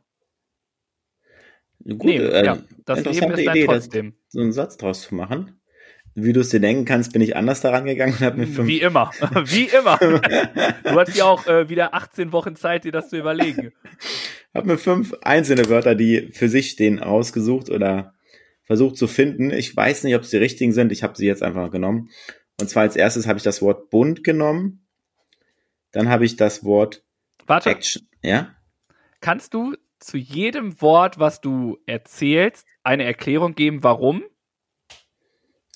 gut. 1.85 2.05
nehmen. 2.05 2.27
äh, 2.31 2.45
ja, 2.45 2.59
das 2.85 3.05
Leben 3.05 3.33
ist 3.33 3.41
Idee, 3.41 3.67
das, 3.67 3.85
trotzdem. 3.85 4.15
so 4.29 4.41
einen 4.41 4.53
Satz 4.53 4.77
draus 4.77 5.03
zu 5.03 5.15
machen. 5.15 5.61
Wie 6.17 6.33
du 6.33 6.41
es 6.41 6.51
dir 6.51 6.61
denken 6.61 6.85
kannst, 6.85 7.13
bin 7.13 7.23
ich 7.23 7.35
anders 7.37 7.61
daran 7.61 7.87
gegangen 7.87 8.13
und 8.13 8.21
habe 8.21 8.37
mir 8.39 8.47
fünf. 8.47 8.69
Wie 8.69 8.81
immer. 8.81 9.11
Wie 9.45 9.65
immer. 9.65 9.99
Du 10.85 11.01
hast 11.01 11.17
ja 11.17 11.25
auch 11.25 11.47
äh, 11.49 11.69
wieder 11.69 11.93
18 11.95 12.31
Wochen 12.31 12.55
Zeit, 12.55 12.85
dir 12.85 12.93
das 12.93 13.09
zu 13.09 13.17
überlegen. 13.19 13.73
Hab 14.55 14.67
mir 14.67 14.79
fünf 14.79 15.15
einzelne 15.23 15.69
Wörter, 15.69 15.95
die 15.95 16.31
für 16.33 16.49
sich 16.49 16.71
stehen, 16.71 17.01
rausgesucht 17.01 17.71
oder 17.71 18.15
versucht 18.63 18.97
zu 18.97 19.07
finden. 19.09 19.51
Ich 19.51 19.77
weiß 19.77 20.05
nicht, 20.05 20.15
ob 20.15 20.23
es 20.23 20.31
die 20.31 20.37
richtigen 20.37 20.73
sind. 20.73 20.93
Ich 20.93 21.03
habe 21.03 21.17
sie 21.17 21.27
jetzt 21.27 21.43
einfach 21.43 21.71
genommen. 21.71 22.09
Und 22.61 22.69
zwar 22.71 22.85
als 22.85 22.97
erstes 22.97 23.27
habe 23.27 23.37
ich 23.37 23.43
das 23.43 23.61
Wort 23.61 23.91
bunt 23.91 24.23
genommen. 24.25 24.87
Dann 25.91 26.09
habe 26.09 26.25
ich 26.25 26.37
das 26.37 26.65
Wort 26.65 27.05
Warte, 27.47 27.71
Action. 27.71 28.09
Ja? 28.23 28.55
kannst 29.21 29.55
du 29.55 29.75
zu 29.99 30.19
jedem 30.19 30.81
Wort, 30.83 31.19
was 31.19 31.41
du 31.41 31.79
erzählst, 31.87 32.67
eine 32.83 33.05
Erklärung 33.05 33.55
geben, 33.55 33.83
warum? 33.83 34.23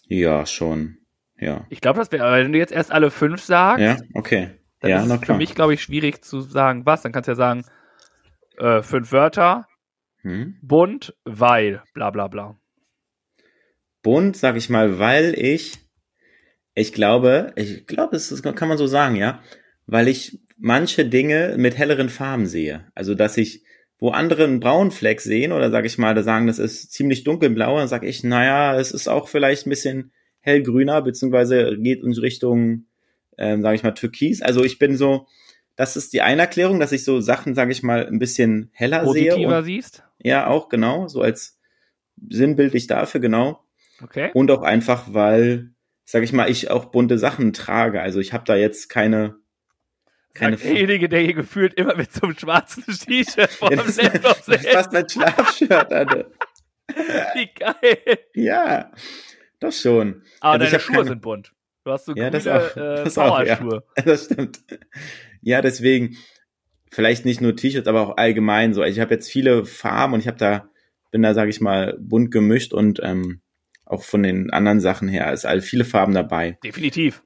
Ja, 0.06 0.46
schon. 0.46 0.98
Ja. 1.38 1.66
Ich 1.70 1.80
glaube, 1.80 1.98
das 1.98 2.12
wäre, 2.12 2.30
wenn 2.44 2.52
du 2.52 2.58
jetzt 2.58 2.72
erst 2.72 2.90
alle 2.92 3.10
fünf 3.10 3.42
sagst, 3.42 3.80
Ja, 3.82 3.96
okay. 4.14 4.50
dann 4.80 4.90
ja, 4.90 5.00
ist 5.00 5.08
na 5.08 5.14
es 5.14 5.20
für 5.20 5.26
klar. 5.26 5.38
mich, 5.38 5.54
glaube 5.54 5.74
ich, 5.74 5.82
schwierig 5.82 6.24
zu 6.24 6.40
sagen, 6.40 6.84
was. 6.84 7.02
Dann 7.02 7.12
kannst 7.12 7.28
du 7.28 7.32
ja 7.32 7.36
sagen, 7.36 7.64
äh, 8.58 8.82
fünf 8.82 9.12
Wörter, 9.12 9.66
Hm. 10.22 10.56
bunt, 10.62 11.14
weil, 11.24 11.82
bla 11.94 12.10
bla 12.10 12.28
bla. 12.28 12.58
Bunt, 14.02 14.36
sag 14.36 14.56
ich 14.56 14.68
mal, 14.68 14.98
weil 14.98 15.34
ich, 15.38 15.78
ich 16.74 16.92
glaube, 16.92 17.52
ich 17.56 17.86
glaube, 17.86 18.16
es 18.16 18.32
ist, 18.32 18.42
kann 18.42 18.68
man 18.68 18.78
so 18.78 18.86
sagen, 18.86 19.16
ja, 19.16 19.42
weil 19.86 20.08
ich 20.08 20.40
manche 20.56 21.04
Dinge 21.04 21.54
mit 21.56 21.78
helleren 21.78 22.08
Farben 22.08 22.46
sehe. 22.46 22.86
Also, 22.94 23.14
dass 23.14 23.36
ich, 23.36 23.64
wo 23.98 24.10
andere 24.10 24.44
einen 24.44 24.60
braunen 24.60 24.90
Fleck 24.90 25.20
sehen 25.20 25.52
oder 25.52 25.70
sag 25.70 25.84
ich 25.84 25.98
mal, 25.98 26.14
da 26.14 26.22
sagen, 26.22 26.46
das 26.46 26.58
ist 26.58 26.92
ziemlich 26.92 27.24
dunkelblau, 27.24 27.78
dann 27.78 27.88
sag 27.88 28.04
ich, 28.04 28.22
naja, 28.24 28.78
es 28.78 28.92
ist 28.92 29.08
auch 29.08 29.28
vielleicht 29.28 29.66
ein 29.66 29.70
bisschen 29.70 30.12
hellgrüner, 30.40 31.02
beziehungsweise 31.02 31.76
geht 31.78 32.02
in 32.02 32.12
Richtung, 32.12 32.86
ähm, 33.36 33.62
sage 33.62 33.76
ich 33.76 33.82
mal, 33.82 33.92
türkis. 33.92 34.42
Also 34.42 34.64
ich 34.64 34.78
bin 34.78 34.96
so, 34.96 35.26
das 35.78 35.96
ist 35.96 36.12
die 36.12 36.20
eine 36.20 36.42
Erklärung, 36.42 36.78
dass 36.80 36.92
ich 36.92 37.04
so 37.04 37.20
Sachen, 37.20 37.54
sage 37.54 37.72
ich 37.72 37.82
mal, 37.82 38.06
ein 38.06 38.18
bisschen 38.18 38.70
heller 38.74 39.00
sehe. 39.10 39.30
Positiver 39.30 39.62
siehst? 39.62 40.02
ja, 40.18 40.46
auch 40.48 40.68
genau, 40.68 41.08
so 41.08 41.22
als 41.22 41.58
sinnbildlich 42.28 42.86
dafür, 42.88 43.20
genau 43.20 43.64
Okay. 44.02 44.30
und 44.34 44.50
auch 44.50 44.62
einfach, 44.62 45.04
weil, 45.14 45.70
sag 46.04 46.22
ich 46.24 46.32
mal, 46.32 46.50
ich 46.50 46.70
auch 46.70 46.86
bunte 46.86 47.16
Sachen 47.18 47.52
trage. 47.52 48.00
Also 48.02 48.18
ich 48.20 48.32
habe 48.32 48.44
da 48.44 48.56
jetzt 48.56 48.88
keine, 48.88 49.36
keine. 50.34 50.56
Derjenige, 50.56 51.08
der 51.08 51.20
hier 51.20 51.34
gefühlt 51.34 51.74
immer 51.74 51.94
mit 51.96 52.12
so 52.12 52.22
einem 52.26 52.36
schwarzen 52.38 52.82
T-Shirt 52.86 53.50
vor 53.50 53.70
dem 53.70 53.78
Laptop 53.78 54.22
das 54.22 54.38
ist 54.38 54.44
sitzt. 54.46 54.68
fast 54.72 54.92
mein 54.92 55.08
Schlafshirt, 55.08 55.92
Alter. 55.92 56.26
Wie 57.34 57.48
geil. 57.54 58.18
Ja, 58.34 58.90
doch 59.60 59.72
schon. 59.72 60.22
Aber 60.40 60.54
Also 60.54 60.66
deine 60.66 60.80
Schuhe 60.80 60.96
keine- 60.96 61.08
sind 61.08 61.22
bunt. 61.22 61.52
Du 61.84 61.92
hast 61.92 62.04
so 62.06 62.12
Ja, 62.14 62.30
coole 62.30 62.42
das 62.42 62.46
auch. 62.48 62.76
äh, 62.76 63.04
Das 63.04 63.18
auch, 63.18 63.42
ja. 63.42 63.82
Das 64.04 64.24
stimmt. 64.26 64.60
Ja, 65.48 65.62
deswegen 65.62 66.18
vielleicht 66.90 67.24
nicht 67.24 67.40
nur 67.40 67.56
T-Shirts, 67.56 67.88
aber 67.88 68.02
auch 68.02 68.16
allgemein 68.18 68.74
so. 68.74 68.82
Also 68.82 68.92
ich 68.92 69.00
habe 69.00 69.14
jetzt 69.14 69.30
viele 69.30 69.64
Farben 69.64 70.12
und 70.12 70.20
ich 70.20 70.26
habe 70.26 70.36
da 70.36 70.68
bin 71.10 71.22
da 71.22 71.32
sage 71.32 71.48
ich 71.48 71.62
mal 71.62 71.96
bunt 71.98 72.30
gemischt 72.30 72.74
und 72.74 73.00
ähm, 73.02 73.40
auch 73.86 74.02
von 74.02 74.22
den 74.22 74.50
anderen 74.50 74.80
Sachen 74.80 75.08
her 75.08 75.32
ist 75.32 75.46
all 75.46 75.62
viele 75.62 75.86
Farben 75.86 76.12
dabei. 76.12 76.58
Definitiv. 76.62 77.22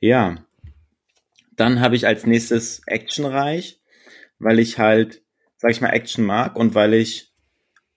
Ja. 0.00 0.44
Dann 1.54 1.78
habe 1.78 1.94
ich 1.94 2.04
als 2.04 2.26
nächstes 2.26 2.82
actionreich, 2.86 3.80
weil 4.40 4.58
ich 4.58 4.78
halt, 4.80 5.22
sag 5.56 5.70
ich 5.70 5.80
mal, 5.80 5.90
Action 5.90 6.24
mag 6.24 6.56
und 6.56 6.74
weil 6.74 6.94
ich 6.94 7.32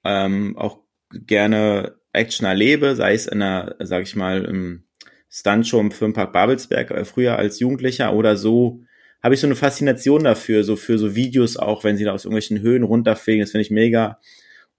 ähm, 0.04 0.56
auch 0.58 0.78
gerne 1.12 1.96
Action 2.12 2.46
erlebe, 2.46 2.96
sei 2.96 3.16
es 3.16 3.26
in 3.26 3.42
einer, 3.42 3.78
sag 3.80 4.04
ich 4.04 4.16
mal, 4.16 4.46
im 4.46 4.84
Stuntshow 5.28 5.80
im 5.80 5.90
Filmpark 5.90 6.32
Babelsberg 6.34 6.92
äh, 6.92 7.06
früher 7.06 7.38
als 7.38 7.60
Jugendlicher 7.60 8.14
oder 8.14 8.38
so, 8.38 8.84
habe 9.24 9.36
ich 9.36 9.42
so 9.42 9.48
eine 9.48 9.56
Faszination 9.56 10.26
dafür, 10.26 10.66
so 10.66 10.76
für 10.76 10.98
so 10.98 11.16
Videos 11.16 11.56
auch, 11.56 11.86
wenn 11.86 11.96
sie 11.96 12.04
da 12.04 12.12
aus 12.12 12.26
irgendwelchen 12.26 12.60
Höhen 12.60 12.84
runterfliegen, 12.84 13.42
das 13.42 13.52
finde 13.52 13.64
ich 13.64 13.72
mega. 13.72 14.20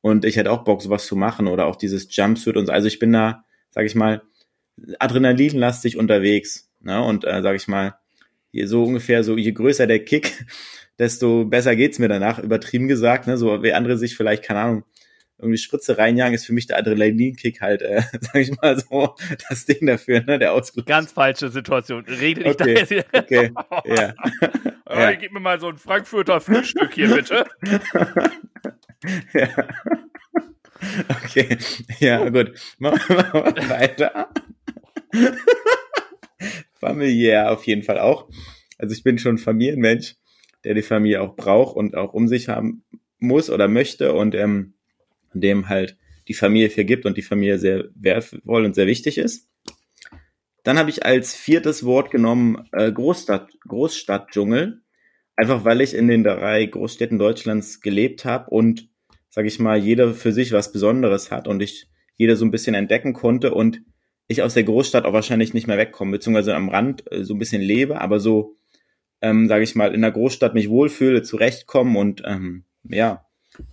Und 0.03 0.27
ich 0.27 0.37
hätte 0.37 0.51
auch 0.51 0.65
Bock, 0.65 0.83
sowas 0.83 1.07
zu 1.07 1.17
machen 1.17 1.49
oder 1.49 1.65
auch 1.65 1.77
dieses 1.77 2.15
Jumpsuit 2.15 2.59
und 2.59 2.67
so. 2.67 2.73
Also 2.73 2.87
ich 2.87 2.99
bin 2.99 3.11
da, 3.11 3.45
sag 3.71 3.87
ich 3.87 3.95
mal, 3.95 4.23
adrenalinlastig 4.99 5.97
unterwegs. 5.97 6.71
Ne? 6.81 7.03
Und 7.03 7.25
äh, 7.25 7.41
sag 7.41 7.57
ich 7.57 7.69
mal, 7.69 7.95
hier 8.53 8.69
so 8.69 8.85
ungefähr 8.85 9.25
so, 9.25 9.39
je 9.39 9.53
größer 9.53 9.87
der 9.87 10.05
Kick, 10.05 10.45
desto 10.99 11.47
besser 11.47 11.75
geht's 11.75 11.99
mir 11.99 12.09
danach, 12.09 12.39
übertrieben 12.39 12.87
gesagt. 12.87 13.27
Ne? 13.27 13.39
So 13.39 13.63
wie 13.63 13.73
andere 13.73 13.97
sich 13.97 14.15
vielleicht, 14.15 14.43
keine 14.43 14.61
Ahnung, 14.61 14.85
irgendwie 15.45 15.59
Spritze 15.59 15.99
reinjagen, 15.99 16.35
ist 16.35 16.47
für 16.47 16.53
mich 16.53 16.67
der 16.67 16.79
Adrenalinkick 16.79 17.61
halt, 17.61 17.83
äh, 17.83 18.03
sag 18.21 18.37
ich 18.37 18.51
mal 18.61 18.79
so, 18.79 19.15
das 19.49 19.67
Ding 19.67 19.87
dafür, 19.87 20.23
ne? 20.23 20.39
Der 20.39 20.53
Ausgleich. 20.53 20.87
Ganz 20.87 21.13
falsche 21.13 21.51
Situation. 21.51 22.05
Rede 22.07 22.43
nicht 22.43 22.61
Okay, 22.61 22.75
da 22.75 22.81
jetzt. 22.81 23.15
Okay, 23.15 23.51
ja. 23.85 23.95
Äh, 24.05 24.13
Ja. 24.95 25.13
Gib 25.15 25.33
mir 25.33 25.41
mal 25.41 25.59
so 25.59 25.69
ein 25.69 25.79
Frankfurter 25.79 26.41
Frühstück 26.41 26.95
hier, 26.95 27.09
bitte. 27.09 27.47
ja. 29.33 29.49
Okay, 31.25 31.57
ja, 31.99 32.29
gut. 32.29 32.53
Machen 32.79 33.01
wir 33.09 33.69
weiter. 33.71 34.29
Familiär 36.79 37.51
auf 37.51 37.67
jeden 37.67 37.83
Fall 37.83 37.99
auch. 37.99 38.29
Also 38.79 38.95
ich 38.95 39.03
bin 39.03 39.19
schon 39.19 39.37
ein 39.37 39.39
Familienmensch, 39.39 40.17
der 40.65 40.75
die 40.75 40.83
Familie 40.83 41.23
auch 41.23 41.35
braucht 41.35 41.77
und 41.77 41.97
auch 41.97 42.13
um 42.13 42.29
sich 42.29 42.49
haben 42.49 42.85
muss 43.19 43.51
oder 43.51 43.69
möchte 43.69 44.13
und 44.13 44.35
ähm, 44.35 44.74
dem 45.41 45.69
halt 45.69 45.97
die 46.29 46.35
Familie 46.35 46.71
viel 46.71 46.85
gibt 46.85 47.07
und 47.07 47.17
die 47.17 47.23
Familie 47.23 47.59
sehr 47.59 47.85
wertvoll 47.95 48.65
und 48.65 48.75
sehr 48.75 48.87
wichtig 48.87 49.19
ist. 49.19 49.49
Dann 50.63 50.79
habe 50.79 50.91
ich 50.91 51.05
als 51.05 51.35
viertes 51.35 51.85
Wort 51.85 52.11
genommen 52.11 52.67
äh, 52.73 52.91
Großstadt, 52.91 53.51
Großstadtdschungel, 53.69 54.81
einfach 55.37 55.65
weil 55.65 55.83
ich 55.83 55.95
in 55.95 56.09
den 56.09 56.25
drei 56.25 56.65
Großstädten 56.65 57.19
Deutschlands 57.19 57.81
gelebt 57.81 58.25
habe 58.25 58.51
und, 58.51 58.89
sage 59.29 59.49
ich 59.49 59.59
mal, 59.59 59.77
jeder 59.77 60.15
für 60.15 60.33
sich 60.33 60.53
was 60.53 60.73
Besonderes 60.73 61.31
hat 61.31 61.47
und 61.49 61.63
ich 61.63 61.87
jeder 62.17 62.37
so 62.37 62.45
ein 62.45 62.51
bisschen 62.51 62.75
entdecken 62.75 63.13
konnte 63.13 63.53
und 63.53 63.83
ich 64.27 64.43
aus 64.43 64.55
der 64.55 64.65
Großstadt 64.65 65.05
auch 65.05 65.13
wahrscheinlich 65.13 65.53
nicht 65.53 65.67
mehr 65.67 65.77
wegkomme, 65.77 66.13
beziehungsweise 66.13 66.55
am 66.55 66.71
Rand 66.71 67.11
äh, 67.13 67.25
so 67.25 67.35
ein 67.35 67.39
bisschen 67.39 67.61
lebe, 67.61 68.01
aber 68.01 68.19
so, 68.19 68.57
ähm, 69.21 69.49
sage 69.49 69.65
ich 69.65 69.75
mal, 69.75 69.95
in 69.95 70.01
der 70.01 70.13
Großstadt 70.13 70.55
mich 70.55 70.71
wohlfühle, 70.71 71.23
zurechtkommen 71.23 71.97
und 71.97 72.23
ähm, 72.25 72.65
ja, 72.85 73.27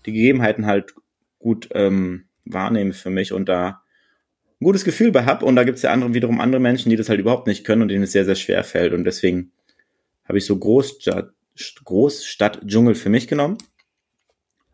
die 0.06 0.12
Gegebenheiten 0.12 0.66
halt 0.66 0.94
gut 1.42 1.70
ähm, 1.74 2.26
wahrnehme 2.46 2.94
für 2.94 3.10
mich 3.10 3.34
und 3.34 3.50
da 3.50 3.82
ein 4.60 4.66
gutes 4.66 4.86
Gefühl 4.86 5.12
bei 5.12 5.26
hab. 5.26 5.44
Und 5.44 5.56
da 5.56 5.64
gibt's 5.64 5.82
ja 5.82 5.92
andere, 5.92 6.14
wiederum 6.14 6.40
andere 6.40 6.62
Menschen, 6.62 6.90
die 6.90 6.96
das 6.96 7.10
halt 7.10 7.20
überhaupt 7.20 7.48
nicht 7.48 7.66
können 7.66 7.82
und 7.82 7.88
denen 7.90 8.04
es 8.04 8.12
sehr, 8.12 8.26
sehr 8.26 8.36
schwer 8.36 8.64
fällt. 8.64 8.94
Und 8.94 9.04
deswegen 9.04 9.52
habe 10.26 10.38
ich 10.38 10.46
so 10.46 10.58
Großstadt, 10.58 11.34
Großstadt-Dschungel 11.84 12.96
für 12.96 13.10
mich 13.10 13.28
genommen. 13.28 13.58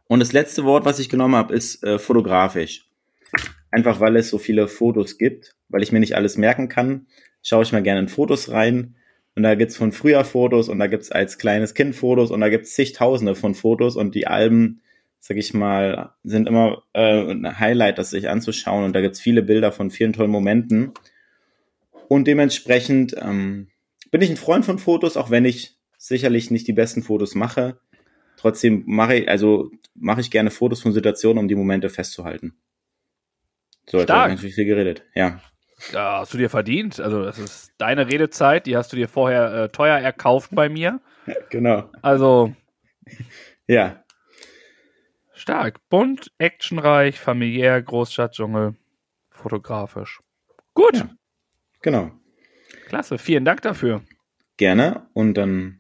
Und 0.08 0.20
das 0.20 0.34
letzte 0.34 0.64
Wort, 0.66 0.86
was 0.86 1.00
ich 1.00 1.10
genommen 1.10 1.36
habe, 1.36 1.54
ist 1.54 1.84
äh, 1.84 2.00
fotografisch. 2.00 2.86
Einfach 3.72 4.00
weil 4.00 4.16
es 4.16 4.30
so 4.30 4.38
viele 4.38 4.68
Fotos 4.68 5.18
gibt, 5.18 5.56
weil 5.68 5.84
ich 5.84 5.92
mir 5.92 6.00
nicht 6.00 6.16
alles 6.16 6.38
merken 6.38 6.70
kann, 6.70 7.08
schaue 7.44 7.64
ich 7.64 7.74
mal 7.74 7.84
gerne 7.84 8.02
in 8.02 8.08
Fotos 8.08 8.52
rein. 8.52 8.96
Und 9.36 9.44
da 9.44 9.56
gibt's 9.56 9.78
von 9.78 9.92
früher 9.92 10.24
Fotos 10.24 10.70
und 10.70 10.80
da 10.80 10.88
gibt's 10.88 11.12
als 11.12 11.38
kleines 11.38 11.74
Kind 11.74 11.96
Fotos 11.96 12.32
und 12.32 12.42
da 12.42 12.50
gibt's 12.50 12.74
zigtausende 12.74 13.36
von 13.36 13.54
Fotos 13.54 13.96
und 13.96 14.16
die 14.16 14.28
Alben, 14.28 14.82
sag 15.28 15.36
ich 15.36 15.54
mal, 15.54 16.14
sind 16.24 16.48
immer 16.48 16.84
äh, 16.94 17.32
ein 17.32 17.60
Highlight, 17.60 17.98
das 17.98 18.12
sich 18.12 18.30
anzuschauen 18.30 18.86
und 18.86 18.94
da 18.94 19.02
gibt's 19.02 19.20
viele 19.20 19.42
Bilder 19.42 19.74
von 19.74 19.92
vielen 19.92 20.14
tollen 20.14 20.32
Momenten. 20.32 20.94
Und 22.08 22.28
dementsprechend 22.28 23.14
ähm, 23.20 23.68
bin 24.10 24.22
ich 24.22 24.30
ein 24.30 24.38
Freund 24.38 24.64
von 24.64 24.80
Fotos, 24.80 25.18
auch 25.18 25.30
wenn 25.30 25.44
ich 25.44 25.78
sicherlich 25.98 26.50
nicht 26.50 26.66
die 26.66 26.74
besten 26.74 27.04
Fotos 27.04 27.36
mache. 27.36 27.82
Trotzdem 28.38 28.84
mache 28.86 29.16
ich, 29.16 29.30
also 29.30 29.70
mache 29.96 30.22
ich 30.22 30.32
gerne 30.32 30.50
Fotos 30.50 30.82
von 30.82 30.94
Situationen, 30.94 31.40
um 31.40 31.50
die 31.50 31.56
Momente 31.56 31.90
festzuhalten. 31.90 32.56
So, 33.90 33.98
jetzt 33.98 34.10
habe 34.10 34.20
Stark. 34.20 34.34
ich 34.34 34.42
ganz 34.42 34.56
viel 34.56 34.66
geredet. 34.66 35.04
Ja. 35.14 35.42
Ja, 35.92 36.20
hast 36.22 36.34
du 36.34 36.38
dir 36.38 36.50
verdient. 36.50 37.02
Also, 37.02 37.24
das 37.24 37.38
ist 37.38 37.74
deine 37.78 38.08
Redezeit, 38.08 38.66
die 38.66 38.78
hast 38.78 38.94
du 38.94 38.96
dir 38.96 39.10
vorher 39.10 39.54
äh, 39.54 39.70
teuer 39.70 39.98
erkauft 39.98 40.52
bei 40.54 40.70
mir. 40.70 41.02
Genau. 41.50 41.90
Also, 42.02 42.54
Ja. 43.68 44.06
Stark. 45.48 45.80
Bunt, 45.90 46.32
actionreich, 46.40 47.18
familiär, 47.20 47.82
Großstadtdschungel, 47.82 48.76
fotografisch. 49.30 50.20
Gut, 50.74 50.96
Ja. 50.98 51.10
Genau. 51.82 52.12
klasse. 52.88 53.18
Vielen 53.18 53.46
Dank 53.46 53.62
dafür. 53.62 54.02
Gerne. 54.58 55.08
Und 55.14 55.36
dann 55.36 55.80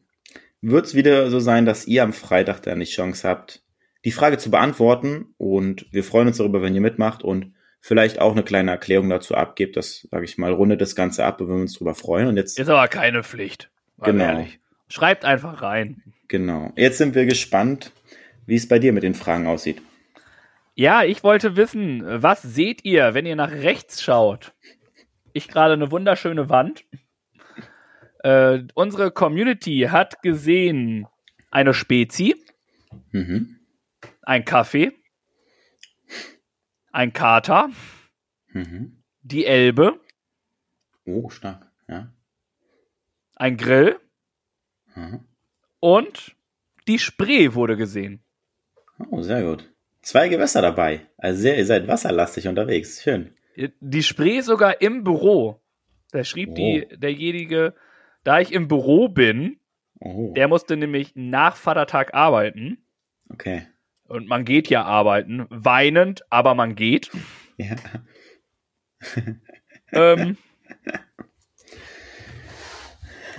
wird 0.61 0.85
es 0.85 0.95
wieder 0.95 1.29
so 1.29 1.39
sein, 1.41 1.65
dass 1.65 1.85
ihr 1.85 2.03
am 2.03 2.13
Freitag 2.13 2.61
dann 2.61 2.79
die 2.79 2.85
Chance 2.85 3.27
habt, 3.27 3.61
die 4.05 4.11
Frage 4.11 4.37
zu 4.37 4.49
beantworten. 4.51 5.33
Und 5.37 5.85
wir 5.91 6.03
freuen 6.05 6.27
uns 6.29 6.37
darüber, 6.37 6.61
wenn 6.61 6.73
ihr 6.73 6.81
mitmacht 6.81 7.23
und 7.23 7.53
vielleicht 7.81 8.19
auch 8.19 8.31
eine 8.31 8.43
kleine 8.43 8.71
Erklärung 8.71 9.09
dazu 9.09 9.35
abgebt. 9.35 9.75
Das, 9.75 10.07
sage 10.09 10.23
ich 10.23 10.37
mal, 10.37 10.53
rundet 10.53 10.79
das 10.79 10.95
Ganze 10.95 11.25
ab, 11.25 11.41
und 11.41 11.49
wir 11.49 11.55
uns 11.55 11.73
darüber 11.73 11.93
freuen. 11.95 12.27
Und 12.27 12.37
jetzt, 12.37 12.57
Ist 12.57 12.69
aber 12.69 12.87
keine 12.87 13.21
Pflicht. 13.23 13.69
Genau. 14.01 14.23
ehrlich. 14.23 14.59
Schreibt 14.87 15.25
einfach 15.25 15.61
rein. 15.61 16.03
genau. 16.29 16.71
Jetzt 16.77 16.99
sind 16.99 17.15
wir 17.15 17.25
gespannt, 17.25 17.91
wie 18.47 18.55
es 18.55 18.67
bei 18.67 18.79
dir 18.79 18.91
mit 18.93 19.03
den 19.03 19.13
Fragen 19.13 19.45
aussieht. 19.45 19.81
Ja, 20.73 21.03
ich 21.03 21.23
wollte 21.23 21.55
wissen, 21.55 22.03
was 22.05 22.41
seht 22.41 22.83
ihr, 22.85 23.13
wenn 23.13 23.25
ihr 23.25 23.35
nach 23.35 23.51
rechts 23.51 24.01
schaut? 24.01 24.53
Ich 25.33 25.47
gerade 25.47 25.73
eine 25.73 25.91
wunderschöne 25.91 26.49
Wand. 26.49 26.85
Äh, 28.23 28.63
unsere 28.73 29.11
Community 29.11 29.87
hat 29.91 30.21
gesehen 30.23 31.07
eine 31.51 31.73
Spezi, 31.73 32.35
Mhm. 33.11 33.59
ein 34.23 34.43
Kaffee, 34.45 34.91
ein 36.91 37.13
Kater, 37.13 37.69
Mhm. 38.49 39.03
die 39.21 39.45
Elbe, 39.45 39.99
Oh, 41.05 41.29
stark. 41.29 41.71
Ja. 41.87 42.11
ein 43.35 43.57
Grill 43.57 43.99
Mhm. 44.95 45.25
und 45.79 46.35
die 46.87 46.99
Spree 46.99 47.53
wurde 47.53 47.77
gesehen. 47.77 48.23
Oh, 49.11 49.21
sehr 49.21 49.43
gut. 49.43 49.71
Zwei 50.01 50.29
Gewässer 50.29 50.61
dabei. 50.61 51.01
Also 51.17 51.41
sehr, 51.41 51.57
ihr 51.57 51.65
seid 51.65 51.87
wasserlastig 51.87 52.47
unterwegs. 52.47 53.01
Schön. 53.01 53.33
Die 53.79 54.03
Spree 54.03 54.41
sogar 54.41 54.81
im 54.81 55.03
Büro. 55.03 55.61
Da 56.11 56.23
schrieb 56.23 56.55
die, 56.55 56.87
derjenige, 56.95 57.73
da 58.23 58.39
ich 58.39 58.53
im 58.53 58.67
Büro 58.67 59.09
bin, 59.09 59.59
Oh, 59.99 60.31
der 60.35 60.47
musste 60.47 60.77
nämlich 60.77 61.13
nach 61.15 61.55
Vatertag 61.55 62.13
arbeiten. 62.13 62.77
okay. 63.31 63.67
Und 64.07 64.27
man 64.27 64.45
geht 64.45 64.69
ja 64.69 64.83
arbeiten, 64.83 65.47
weinend, 65.49 66.23
aber 66.29 66.53
man 66.55 66.75
geht. 66.75 67.11
Ja. 67.59 67.75
ähm, 69.91 70.37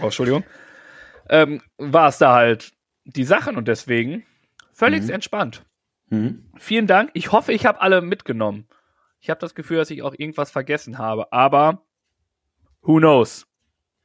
oh, 0.01 0.07
Entschuldigung. 0.07 0.43
Ähm, 1.29 1.63
war 1.77 2.09
es 2.09 2.19
da 2.19 2.35
halt 2.35 2.73
die 3.05 3.23
Sachen 3.23 3.57
und 3.57 3.69
deswegen 3.69 4.25
völlig 4.79 5.03
Mhm. 5.05 5.11
entspannt. 5.11 5.65
Mhm. 6.11 6.51
Vielen 6.57 6.87
Dank. 6.87 7.11
Ich 7.15 7.33
hoffe, 7.33 7.53
ich 7.53 7.67
habe 7.67 7.81
alle 7.81 8.01
mitgenommen. 8.01 8.67
Ich 9.21 9.29
habe 9.31 9.41
das 9.41 9.55
Gefühl, 9.55 9.79
dass 9.79 9.91
ich 9.91 10.03
auch 10.03 10.15
irgendwas 10.17 10.51
vergessen 10.51 10.99
habe, 10.99 11.33
aber 11.33 11.83
who 12.83 12.99
knows? 12.99 13.47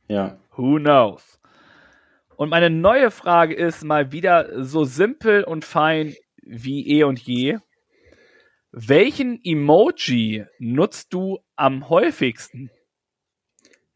Ja. 0.07 0.39
Who 0.57 0.77
knows? 0.79 1.39
Und 2.35 2.49
meine 2.49 2.69
neue 2.71 3.11
Frage 3.11 3.53
ist 3.53 3.83
mal 3.83 4.11
wieder 4.11 4.63
so 4.65 4.83
simpel 4.85 5.43
und 5.43 5.63
fein 5.63 6.15
wie 6.41 6.87
eh 6.89 7.03
und 7.03 7.19
je. 7.19 7.59
Welchen 8.71 9.39
Emoji 9.43 10.45
nutzt 10.59 11.13
du 11.13 11.39
am 11.55 11.89
häufigsten? 11.89 12.71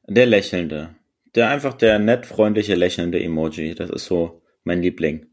Der 0.07 0.27
lächelnde. 0.27 0.95
Der 1.35 1.49
einfach 1.49 1.73
der 1.73 1.97
nett 1.99 2.25
freundliche 2.27 2.75
lächelnde 2.75 3.21
Emoji. 3.21 3.73
Das 3.75 3.89
ist 3.89 4.05
so 4.05 4.41
mein 4.63 4.81
Liebling. 4.81 5.25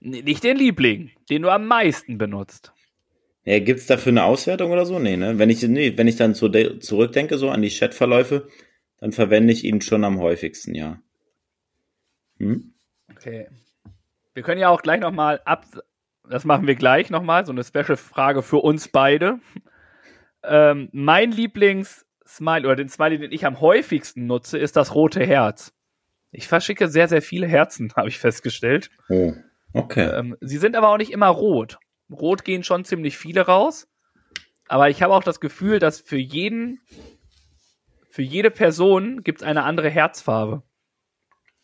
Nicht 0.00 0.44
den 0.44 0.56
Liebling, 0.56 1.10
den 1.28 1.42
du 1.42 1.50
am 1.50 1.66
meisten 1.66 2.18
benutzt. 2.18 2.72
Ja, 3.44 3.58
gibt's 3.60 3.86
dafür 3.86 4.12
eine 4.12 4.24
Auswertung 4.24 4.70
oder 4.70 4.84
so? 4.86 4.98
Nee, 4.98 5.16
ne? 5.16 5.38
Wenn 5.38 5.50
ich, 5.50 5.62
nee, 5.62 5.96
wenn 5.96 6.06
ich 6.06 6.16
dann 6.16 6.34
de- 6.34 6.78
zurückdenke, 6.80 7.38
so 7.38 7.48
an 7.50 7.62
die 7.62 7.70
Chatverläufe, 7.70 8.48
dann 8.98 9.12
verwende 9.12 9.52
ich 9.52 9.64
ihn 9.64 9.80
schon 9.80 10.04
am 10.04 10.20
häufigsten, 10.20 10.74
ja. 10.74 11.00
Hm? 12.38 12.74
Okay. 13.10 13.48
Wir 14.34 14.42
können 14.42 14.60
ja 14.60 14.68
auch 14.68 14.82
gleich 14.82 15.00
nochmal 15.00 15.40
ab. 15.44 15.66
Das 16.28 16.44
machen 16.44 16.66
wir 16.66 16.74
gleich 16.74 17.10
nochmal, 17.10 17.46
so 17.46 17.52
eine 17.52 17.64
Special-Frage 17.64 18.42
für 18.42 18.58
uns 18.58 18.88
beide. 18.88 19.40
Ähm, 20.44 20.88
mein 20.92 21.32
Lieblings-Smiley 21.32 22.66
oder 22.66 22.76
den 22.76 22.88
Smiley, 22.88 23.18
den 23.18 23.32
ich 23.32 23.46
am 23.46 23.60
häufigsten 23.60 24.26
nutze, 24.26 24.58
ist 24.58 24.76
das 24.76 24.94
rote 24.94 25.24
Herz. 25.24 25.72
Ich 26.30 26.46
verschicke 26.46 26.88
sehr, 26.88 27.08
sehr 27.08 27.22
viele 27.22 27.46
Herzen, 27.46 27.92
habe 27.96 28.08
ich 28.08 28.18
festgestellt. 28.18 28.90
Oh, 29.08 29.32
okay. 29.74 30.08
Ähm, 30.18 30.36
sie 30.40 30.58
sind 30.58 30.76
aber 30.76 30.88
auch 30.88 30.98
nicht 30.98 31.12
immer 31.12 31.28
rot. 31.28 31.78
Rot 32.10 32.44
gehen 32.44 32.62
schon 32.64 32.84
ziemlich 32.84 33.18
viele 33.18 33.42
raus. 33.42 33.88
Aber 34.66 34.90
ich 34.90 35.02
habe 35.02 35.14
auch 35.14 35.22
das 35.24 35.40
Gefühl, 35.40 35.78
dass 35.78 36.00
für 36.00 36.18
jeden, 36.18 36.80
für 38.10 38.22
jede 38.22 38.50
Person 38.50 39.22
gibt 39.22 39.40
es 39.40 39.46
eine 39.46 39.64
andere 39.64 39.88
Herzfarbe. 39.88 40.62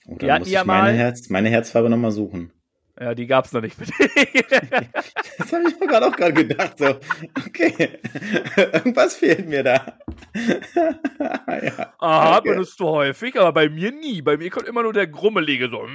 Oh, 0.06 0.16
dann 0.18 0.40
muss 0.40 0.50
ja 0.50 0.60
ich 0.62 0.66
meine, 0.66 0.82
mal- 0.92 0.94
Herz, 0.94 1.28
meine 1.30 1.48
Herzfarbe 1.50 1.88
nochmal 1.90 2.12
suchen. 2.12 2.52
Ja, 3.00 3.14
die 3.14 3.26
gab 3.26 3.44
es 3.46 3.52
noch 3.52 3.60
nicht. 3.62 3.76
Das 5.38 5.52
habe 5.52 5.64
ich 5.68 5.78
mir 5.80 5.86
gerade 5.88 6.06
auch 6.06 6.16
gerade 6.16 6.32
gedacht. 6.32 6.78
So, 6.78 6.86
okay, 7.46 7.98
irgendwas 8.56 9.16
fehlt 9.16 9.48
mir 9.48 9.62
da. 9.64 9.98
ja. 11.48 11.92
Aha, 11.98 12.38
Okay. 12.38 12.50
benutzt 12.50 12.78
du 12.78 12.86
häufig, 12.86 13.38
aber 13.38 13.52
bei 13.52 13.68
mir 13.68 13.90
nie. 13.90 14.22
Bei 14.22 14.36
mir 14.36 14.48
kommt 14.50 14.68
immer 14.68 14.82
nur 14.82 14.92
der 14.92 15.06
Grummelige 15.08 15.68
so. 15.68 15.86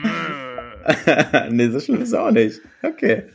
nee, 1.50 1.70
so 1.70 1.80
schlimm 1.80 2.02
ist 2.02 2.14
auch 2.14 2.32
nicht. 2.32 2.62
Okay. 2.84 3.30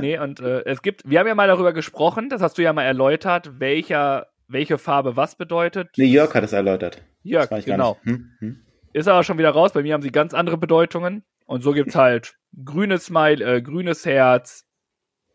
nee, 0.00 0.18
und 0.18 0.40
äh, 0.40 0.62
es 0.64 0.82
gibt, 0.82 1.02
wir 1.08 1.18
haben 1.18 1.26
ja 1.26 1.34
mal 1.34 1.48
darüber 1.48 1.72
gesprochen, 1.72 2.28
das 2.28 2.40
hast 2.40 2.58
du 2.58 2.62
ja 2.62 2.72
mal 2.72 2.84
erläutert, 2.84 3.58
welcher, 3.60 4.28
welche 4.48 4.78
Farbe 4.78 5.16
was 5.16 5.36
bedeutet. 5.36 5.88
Nee, 5.96 6.04
Jörg 6.06 6.34
hat 6.34 6.44
es 6.44 6.52
erläutert. 6.52 7.02
Gar 7.50 7.60
genau. 7.60 7.98
Hm? 8.02 8.30
Hm? 8.38 8.60
Ist 8.92 9.08
aber 9.08 9.24
schon 9.24 9.38
wieder 9.38 9.50
raus. 9.50 9.72
Bei 9.72 9.82
mir 9.82 9.92
haben 9.94 10.02
sie 10.02 10.12
ganz 10.12 10.32
andere 10.32 10.56
Bedeutungen. 10.56 11.24
Und 11.46 11.62
so 11.62 11.72
gibt's 11.72 11.94
halt 11.94 12.36
grünes 12.64 13.06
Smile, 13.06 13.44
äh, 13.44 13.62
grünes 13.62 14.06
Herz. 14.06 14.64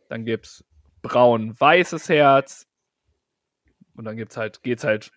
Dann 0.09 0.25
gibt's 0.25 0.63
braun-weißes 1.01 2.09
Herz. 2.09 2.65
Und 3.95 4.05
dann 4.05 4.17
gibt's 4.17 4.37
halt, 4.37 4.63
geht's 4.63 4.83
halt 4.83 5.11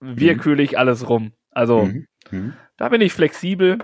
willkürlich 0.00 0.78
alles 0.78 1.08
rum. 1.08 1.32
Also, 1.50 1.86
Mhm. 1.86 2.06
Mhm. 2.30 2.52
da 2.76 2.88
bin 2.88 3.00
ich 3.00 3.12
flexibel. 3.12 3.78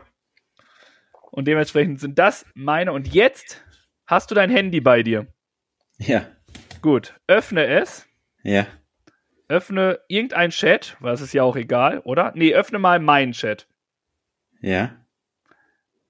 Und 1.35 1.47
dementsprechend 1.49 1.99
sind 1.99 2.17
das 2.19 2.47
meine. 2.55 2.93
Und 2.93 3.13
jetzt 3.13 3.65
hast 4.07 4.31
du 4.31 4.37
dein 4.37 4.51
Handy 4.51 4.81
bei 4.81 5.03
dir. 5.03 5.27
Ja, 5.99 6.27
Gut, 6.81 7.15
öffne 7.27 7.67
es. 7.67 8.07
ja. 8.43 8.67
Öffne 9.49 10.01
irgendein 10.09 10.51
Chat, 10.51 10.97
weil 11.01 11.11
das 11.13 11.21
ist 11.21 11.35
ja 11.35 11.43
auch 11.43 11.57
egal, 11.57 11.99
oder? 12.01 12.33
Nee, 12.35 12.55
öffne 12.55 12.79
mal 12.79 12.99
meinen 12.99 13.33
Chat. 13.33 13.67
Ja. 14.61 14.97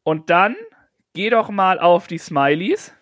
Und 0.04 0.30
dann 0.30 0.54
geh 1.14 1.30
doch 1.30 1.48
mal 1.50 1.78
auf 1.80 2.06
die 2.06 2.18
Smileys. 2.18 2.92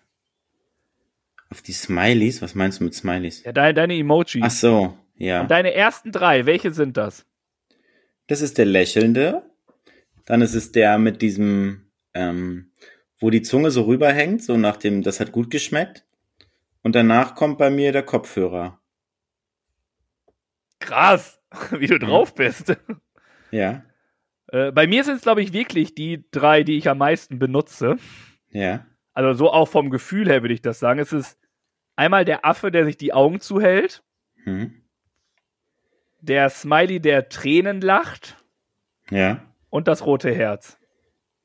Auf 1.49 1.61
die 1.61 1.73
Smileys? 1.73 2.41
Was 2.41 2.55
meinst 2.55 2.79
du 2.79 2.85
mit 2.85 2.95
Smileys? 2.95 3.43
Ja, 3.43 3.51
deine, 3.51 3.73
deine 3.73 3.95
Emojis. 3.95 4.41
Ach 4.43 4.49
so, 4.51 4.97
ja. 5.15 5.41
Und 5.41 5.51
deine 5.51 5.73
ersten 5.73 6.11
drei, 6.11 6.45
welche 6.45 6.71
sind 6.71 6.97
das? 6.97 7.25
Das 8.27 8.41
ist 8.41 8.57
der 8.57 8.65
lächelnde. 8.65 9.43
Dann 10.25 10.41
ist 10.41 10.55
es 10.55 10.71
der 10.71 10.97
mit 10.97 11.21
diesem, 11.21 11.82
ähm, 12.13 12.71
wo 13.19 13.29
die 13.29 13.41
Zunge 13.41 13.71
so 13.71 13.83
rüberhängt, 13.83 14.43
so 14.43 14.57
nach 14.57 14.77
dem, 14.77 15.01
das 15.01 15.19
hat 15.19 15.31
gut 15.31 15.49
geschmeckt. 15.49 16.05
Und 16.81 16.95
danach 16.95 17.35
kommt 17.35 17.57
bei 17.57 17.69
mir 17.69 17.91
der 17.93 18.03
Kopfhörer. 18.03 18.79
Krass, 20.79 21.39
wie 21.71 21.87
du 21.87 21.99
drauf 21.99 22.35
bist. 22.35 22.75
Ja, 23.51 23.83
Äh, 24.47 24.71
bei 24.71 24.87
mir 24.87 25.03
sind 25.03 25.15
es, 25.17 25.21
glaube 25.21 25.41
ich, 25.41 25.53
wirklich 25.53 25.95
die 25.95 26.25
drei, 26.31 26.63
die 26.63 26.77
ich 26.77 26.89
am 26.89 26.97
meisten 26.97 27.39
benutze. 27.39 27.97
ja, 28.49 28.85
Also 29.13 29.33
so 29.33 29.51
auch 29.51 29.67
vom 29.67 29.89
Gefühl 29.89 30.27
her 30.27 30.41
würde 30.43 30.53
ich 30.53 30.61
das 30.61 30.79
sagen. 30.79 30.99
Es 30.99 31.13
ist 31.13 31.39
einmal 31.95 32.25
der 32.25 32.45
Affe, 32.45 32.71
der 32.71 32.83
sich 32.85 32.97
die 32.97 33.13
Augen 33.13 33.39
zuhält, 33.39 34.03
hm, 34.43 34.81
der 36.19 36.49
Smiley, 36.49 36.99
der 36.99 37.29
Tränen 37.29 37.81
lacht 37.81 38.37
ja, 39.09 39.43
und 39.69 39.87
das 39.87 40.05
rote 40.05 40.33
Herz. 40.33 40.77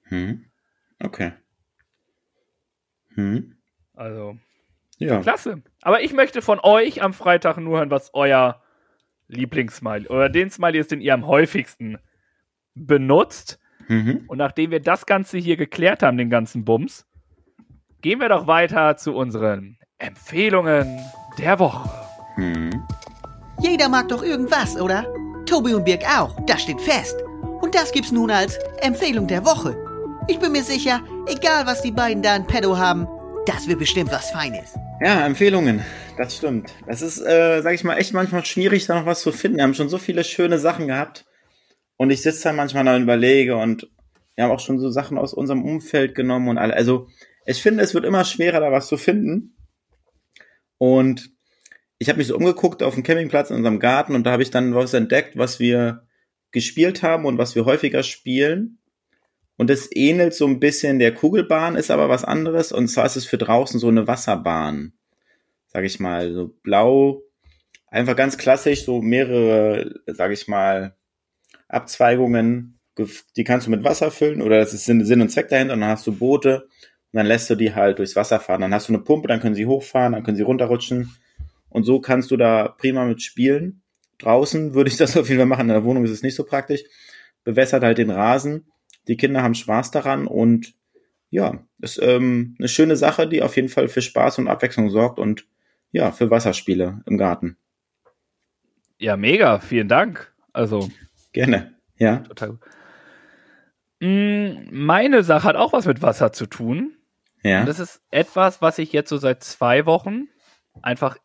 hm, 0.05 0.45
okay. 1.03 1.33
Hm, 3.15 3.57
Also 3.95 4.37
ja, 4.99 5.21
klasse. 5.21 5.63
Aber 5.83 6.03
ich 6.03 6.13
möchte 6.13 6.43
von 6.43 6.59
euch 6.61 7.03
am 7.03 7.13
Freitag 7.13 7.57
nur 7.59 7.79
hören, 7.79 7.91
was 7.91 8.11
euer 8.15 8.63
Lieblingssmiley 9.29 10.09
oder 10.09 10.29
den 10.29 10.51
Smiley 10.51 10.79
ist, 10.79 10.91
den 10.91 11.01
ihr 11.01 11.15
am 11.15 11.27
häufigsten 11.27 11.99
benutzt. 12.75 13.59
mhm. 13.89 14.25
Und 14.27 14.39
nachdem 14.39 14.71
wir 14.71 14.81
das 14.81 15.07
Ganze 15.07 15.39
hier 15.39 15.57
geklärt 15.57 16.03
haben, 16.03 16.17
den 16.17 16.31
ganzen 16.31 16.65
Bums, 16.65 17.07
gehen 18.01 18.21
wir 18.21 18.29
doch 18.29 18.47
weiter 18.47 18.97
zu 18.97 19.15
unseren 19.15 19.79
Empfehlungen 19.99 21.01
der 21.39 21.59
Woche. 21.59 21.91
Hm. 22.37 22.71
Jeder 23.61 23.89
mag 23.89 24.09
doch 24.09 24.23
irgendwas, 24.23 24.81
oder? 24.81 25.05
Tobi 25.45 25.75
und 25.75 25.85
Birg 25.85 26.05
auch, 26.05 26.39
das 26.47 26.63
steht 26.63 26.81
fest. 26.81 27.17
Und 27.61 27.75
das 27.75 27.91
gibt's 27.91 28.13
nun 28.13 28.31
als 28.31 28.57
Empfehlung 28.81 29.27
der 29.27 29.45
Woche. 29.45 29.77
Ich 30.31 30.39
bin 30.39 30.53
mir 30.53 30.63
sicher, 30.63 31.03
egal 31.27 31.65
was 31.65 31.81
die 31.81 31.91
beiden 31.91 32.23
da 32.23 32.37
in 32.37 32.47
Pedo 32.47 32.77
haben, 32.77 33.09
das 33.47 33.67
wird 33.67 33.79
bestimmt 33.79 34.13
was 34.13 34.31
Feines. 34.31 34.75
Ja, 35.01 35.25
Empfehlungen. 35.25 35.83
Das 36.19 36.37
stimmt. 36.37 36.75
Das 36.87 37.01
ist, 37.01 37.19
äh, 37.19 37.63
sag 37.63 37.73
ich 37.73 37.83
mal, 37.83 37.97
echt 37.97 38.13
manchmal 38.13 38.45
schwierig, 38.45 38.85
da 38.85 38.99
noch 38.99 39.07
was 39.07 39.23
zu 39.23 39.33
finden. 39.33 39.57
Wir 39.57 39.65
haben 39.65 39.73
schon 39.73 39.89
so 39.89 39.97
viele 39.97 40.25
schöne 40.25 40.59
Sachen 40.59 40.87
gehabt. 40.87 41.25
Und 41.97 42.11
ich 42.11 42.21
sitze 42.21 42.43
da 42.45 42.53
manchmal 42.53 42.85
da 42.85 42.95
und 42.95 43.05
überlege 43.05 43.57
und 43.57 43.89
wir 44.35 44.45
haben 44.45 44.51
auch 44.51 44.61
schon 44.61 44.79
so 44.79 44.91
Sachen 44.91 45.17
aus 45.17 45.33
unserem 45.33 45.65
Umfeld 45.65 46.15
genommen 46.15 46.49
und 46.49 46.59
alle. 46.59 46.75
Also, 46.75 47.09
ich 47.47 47.63
finde, 47.63 47.83
es 47.83 47.95
wird 47.95 48.05
immer 48.05 48.27
schwerer, 48.27 48.61
da 48.61 48.71
was 48.71 48.87
zu 48.87 48.99
finden. 48.99 49.57
Und 50.77 51.31
ich 51.99 52.11
habe 52.11 52.19
mich 52.19 52.27
so 52.27 52.37
umgeguckt 52.37 52.83
auf 52.83 52.93
dem 52.95 53.03
Campingplatz 53.03 53.49
in 53.49 53.57
unserem 53.57 53.81
Garten 53.81 54.15
und 54.15 54.25
da 54.25 54.33
habe 54.33 54.43
ich 54.43 54.51
dann 54.51 54.75
was 54.75 54.93
entdeckt, 54.93 55.39
was 55.39 55.59
wir 55.59 56.07
gespielt 56.53 57.03
haben 57.03 57.25
und 57.25 57.39
was 57.39 57.55
wir 57.55 57.65
häufiger 57.65 58.03
spielen. 58.03 58.78
Und 59.59 59.71
es 59.71 59.91
ähnelt 59.93 60.35
so 60.35 60.47
ein 60.47 60.61
bisschen 60.61 61.01
der 61.01 61.13
Kugelbahn, 61.13 61.75
ist 61.75 61.91
aber 61.91 62.09
was 62.09 62.25
anderes. 62.25 62.71
Und 62.71 62.87
zwar 62.87 63.07
ist 63.07 63.17
es 63.17 63.27
für 63.27 63.39
draußen 63.39 63.81
so 63.81 63.89
eine 63.89 64.07
Wasserbahn. 64.07 64.93
Sag 65.67 65.85
ich 65.85 65.99
mal, 65.99 66.33
so 66.33 66.55
blau. 66.63 67.23
Einfach 67.89 68.15
ganz 68.15 68.39
klassisch, 68.39 68.85
so 68.85 69.03
mehrere, 69.03 70.01
sag 70.07 70.31
ich 70.31 70.47
mal, 70.47 70.95
Abzweigungen. 71.67 72.79
Die 73.37 73.43
kannst 73.43 73.67
du 73.67 73.73
mit 73.73 73.83
Wasser 73.83 74.13
füllen 74.13 74.43
oder 74.43 74.61
das 74.61 74.75
ist 74.75 74.85
Sinn 74.85 75.21
und 75.21 75.29
Zweck 75.29 75.49
dahinter. 75.49 75.75
Und 75.75 75.81
dann 75.81 75.91
hast 75.91 76.07
du 76.07 76.17
Boote 76.17 76.69
und 77.13 77.17
dann 77.17 77.27
lässt 77.27 77.51
du 77.51 77.57
die 77.57 77.75
halt 77.75 77.99
durchs 77.99 78.15
Wasser 78.15 78.39
fahren. 78.39 78.61
Dann 78.61 78.73
hast 78.73 78.89
du 78.89 78.93
eine 78.93 79.03
Pumpe, 79.03 79.27
dann 79.27 79.41
können 79.41 79.57
sie 79.57 79.67
hochfahren, 79.67 80.13
dann 80.13 80.23
können 80.23 80.37
sie 80.37 80.45
runterrutschen. 80.45 81.17
Und 81.69 81.83
so 81.83 82.01
kannst 82.01 82.31
du 82.31 82.37
da 82.37 82.69
prima 82.69 83.05
mit 83.07 83.23
spielen. 83.23 83.83
Draußen 84.19 84.75
würde 84.75 84.89
ich 84.89 84.97
das 84.97 85.17
auf 85.17 85.29
jeden 85.29 85.41
Fall 85.41 85.47
machen. 85.47 85.63
In 85.63 85.75
der 85.75 85.85
Wohnung 85.85 86.05
ist 86.05 86.13
es 86.13 86.23
nicht 86.23 86.37
so 86.37 86.45
praktisch. 86.45 86.85
Bewässert 87.43 87.83
halt 87.83 87.99
den 87.99 88.11
Rasen. 88.11 88.71
Die 89.09 89.17
Kinder 89.17 89.43
haben 89.43 89.55
Spaß 89.55 89.91
daran 89.91 90.27
und 90.27 90.75
ja, 91.31 91.65
ist 91.81 92.01
ähm, 92.03 92.55
eine 92.59 92.69
schöne 92.69 92.97
Sache, 92.97 93.29
die 93.29 93.43
auf 93.43 93.57
jeden 93.57 93.69
Fall 93.69 93.89
für 93.89 94.03
Spaß 94.03 94.39
und 94.39 94.49
Abwechslung 94.49 94.91
sorgt 94.91 95.19
und 95.19 95.47
ja, 95.91 96.13
für 96.13 96.31
Wasserspiele 96.31 97.03
im 97.07 97.19
Garten. 97.19 97.57
Ja, 98.99 99.17
mega. 99.17 99.59
Vielen 99.61 99.89
Dank. 99.89 100.33
Also. 100.53 100.91
Gerne. 101.33 101.75
Ja. 101.97 102.19
Total. 102.19 102.59
Mm, 104.01 104.69
meine 104.71 105.23
Sache 105.23 105.45
hat 105.45 105.57
auch 105.57 105.73
was 105.73 105.87
mit 105.87 106.03
Wasser 106.03 106.33
zu 106.33 106.47
tun. 106.47 106.97
Ja. 107.43 107.61
Und 107.61 107.67
das 107.67 107.79
ist 107.79 108.03
etwas, 108.11 108.61
was 108.61 108.79
ich 108.79 108.93
jetzt 108.93 109.09
so 109.09 109.19
seit 109.19 109.43
zwei 109.45 109.87
Wochen 109.87 110.29
einfach 110.83 111.17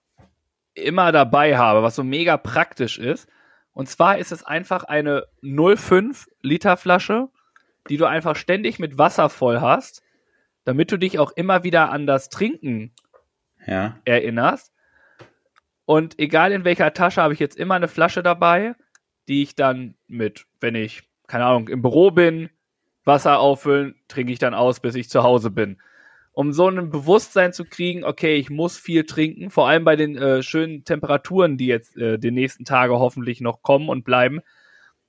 immer 0.76 1.12
dabei 1.12 1.58
habe, 1.58 1.84
was 1.84 1.96
so 1.96 2.04
mega 2.04 2.38
praktisch 2.38 2.98
ist. 2.98 3.28
Und 3.74 3.90
zwar 3.90 4.18
ist 4.18 4.32
es 4.32 4.44
einfach 4.44 4.84
eine 4.84 5.26
0,5 5.42 6.28
Liter 6.42 6.78
Flasche, 6.78 7.30
die 7.90 7.98
du 7.98 8.06
einfach 8.06 8.36
ständig 8.36 8.80
mit 8.80 8.98
Wasser 8.98 9.30
voll 9.30 9.62
hast, 9.62 10.04
damit 10.64 10.92
du 10.92 10.98
dich 10.98 11.20
auch 11.20 11.32
immer 11.32 11.64
wieder 11.64 11.92
an 11.92 12.08
das 12.08 12.30
Trinken 12.30 12.92
ja. 13.66 14.00
erinnerst. 14.06 14.74
Und 15.86 16.18
egal 16.20 16.52
in 16.52 16.64
welcher 16.64 16.94
Tasche 16.94 17.22
habe 17.22 17.34
ich 17.34 17.40
jetzt 17.40 17.58
immer 17.58 17.76
eine 17.76 17.90
Flasche 17.90 18.24
dabei, 18.24 18.76
die 19.28 19.44
ich 19.44 19.56
dann 19.56 19.96
mit, 20.08 20.46
wenn 20.62 20.76
ich, 20.76 21.04
keine 21.28 21.46
Ahnung, 21.46 21.68
im 21.68 21.82
Büro 21.82 22.12
bin, 22.12 22.50
Wasser 23.04 23.40
auffüllen, 23.40 23.96
trinke 24.08 24.32
ich 24.32 24.40
dann 24.40 24.54
aus, 24.54 24.80
bis 24.80 24.96
ich 24.96 25.10
zu 25.10 25.24
Hause 25.24 25.52
bin 25.52 25.78
um 26.34 26.52
so 26.52 26.68
ein 26.68 26.90
Bewusstsein 26.90 27.54
zu 27.54 27.64
kriegen, 27.64 28.04
okay, 28.04 28.36
ich 28.36 28.50
muss 28.50 28.78
viel 28.78 29.06
trinken, 29.06 29.52
vor 29.52 29.68
allem 29.68 29.86
bei 29.86 29.96
den 29.96 30.18
äh, 30.18 30.42
schönen 30.42 30.84
Temperaturen, 30.84 31.58
die 31.58 31.68
jetzt 31.68 31.96
äh, 31.96 32.18
die 32.18 32.32
nächsten 32.32 32.66
Tage 32.66 32.98
hoffentlich 33.00 33.40
noch 33.40 33.62
kommen 33.62 33.88
und 33.88 34.04
bleiben, 34.04 34.42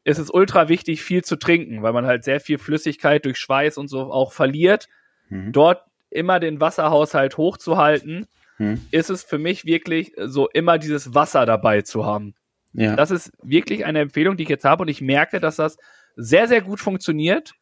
ist 0.04 0.18
es 0.18 0.30
ultra 0.30 0.68
wichtig, 0.68 1.02
viel 1.02 1.24
zu 1.24 1.36
trinken, 1.36 1.82
weil 1.82 1.92
man 1.92 2.06
halt 2.06 2.24
sehr 2.24 2.40
viel 2.40 2.58
Flüssigkeit 2.58 3.24
durch 3.24 3.38
Schweiß 3.38 3.78
und 3.78 3.88
so 3.88 4.12
auch 4.12 4.32
verliert. 4.32 4.88
Mhm. 5.28 5.52
Dort 5.52 5.82
immer 6.10 6.40
den 6.40 6.60
Wasserhaushalt 6.60 7.36
hochzuhalten, 7.36 8.26
mhm. 8.58 8.80
ist 8.90 9.10
es 9.10 9.24
für 9.24 9.38
mich 9.38 9.64
wirklich 9.64 10.12
so 10.16 10.48
immer 10.48 10.78
dieses 10.78 11.14
Wasser 11.14 11.46
dabei 11.46 11.82
zu 11.82 12.04
haben. 12.04 12.34
Ja. 12.72 12.96
Das 12.96 13.10
ist 13.10 13.32
wirklich 13.42 13.84
eine 13.84 14.00
Empfehlung, 14.00 14.36
die 14.36 14.44
ich 14.44 14.48
jetzt 14.48 14.64
habe 14.64 14.82
und 14.82 14.88
ich 14.88 15.00
merke, 15.00 15.40
dass 15.40 15.56
das 15.56 15.78
sehr, 16.16 16.48
sehr 16.48 16.60
gut 16.60 16.80
funktioniert 16.80 17.54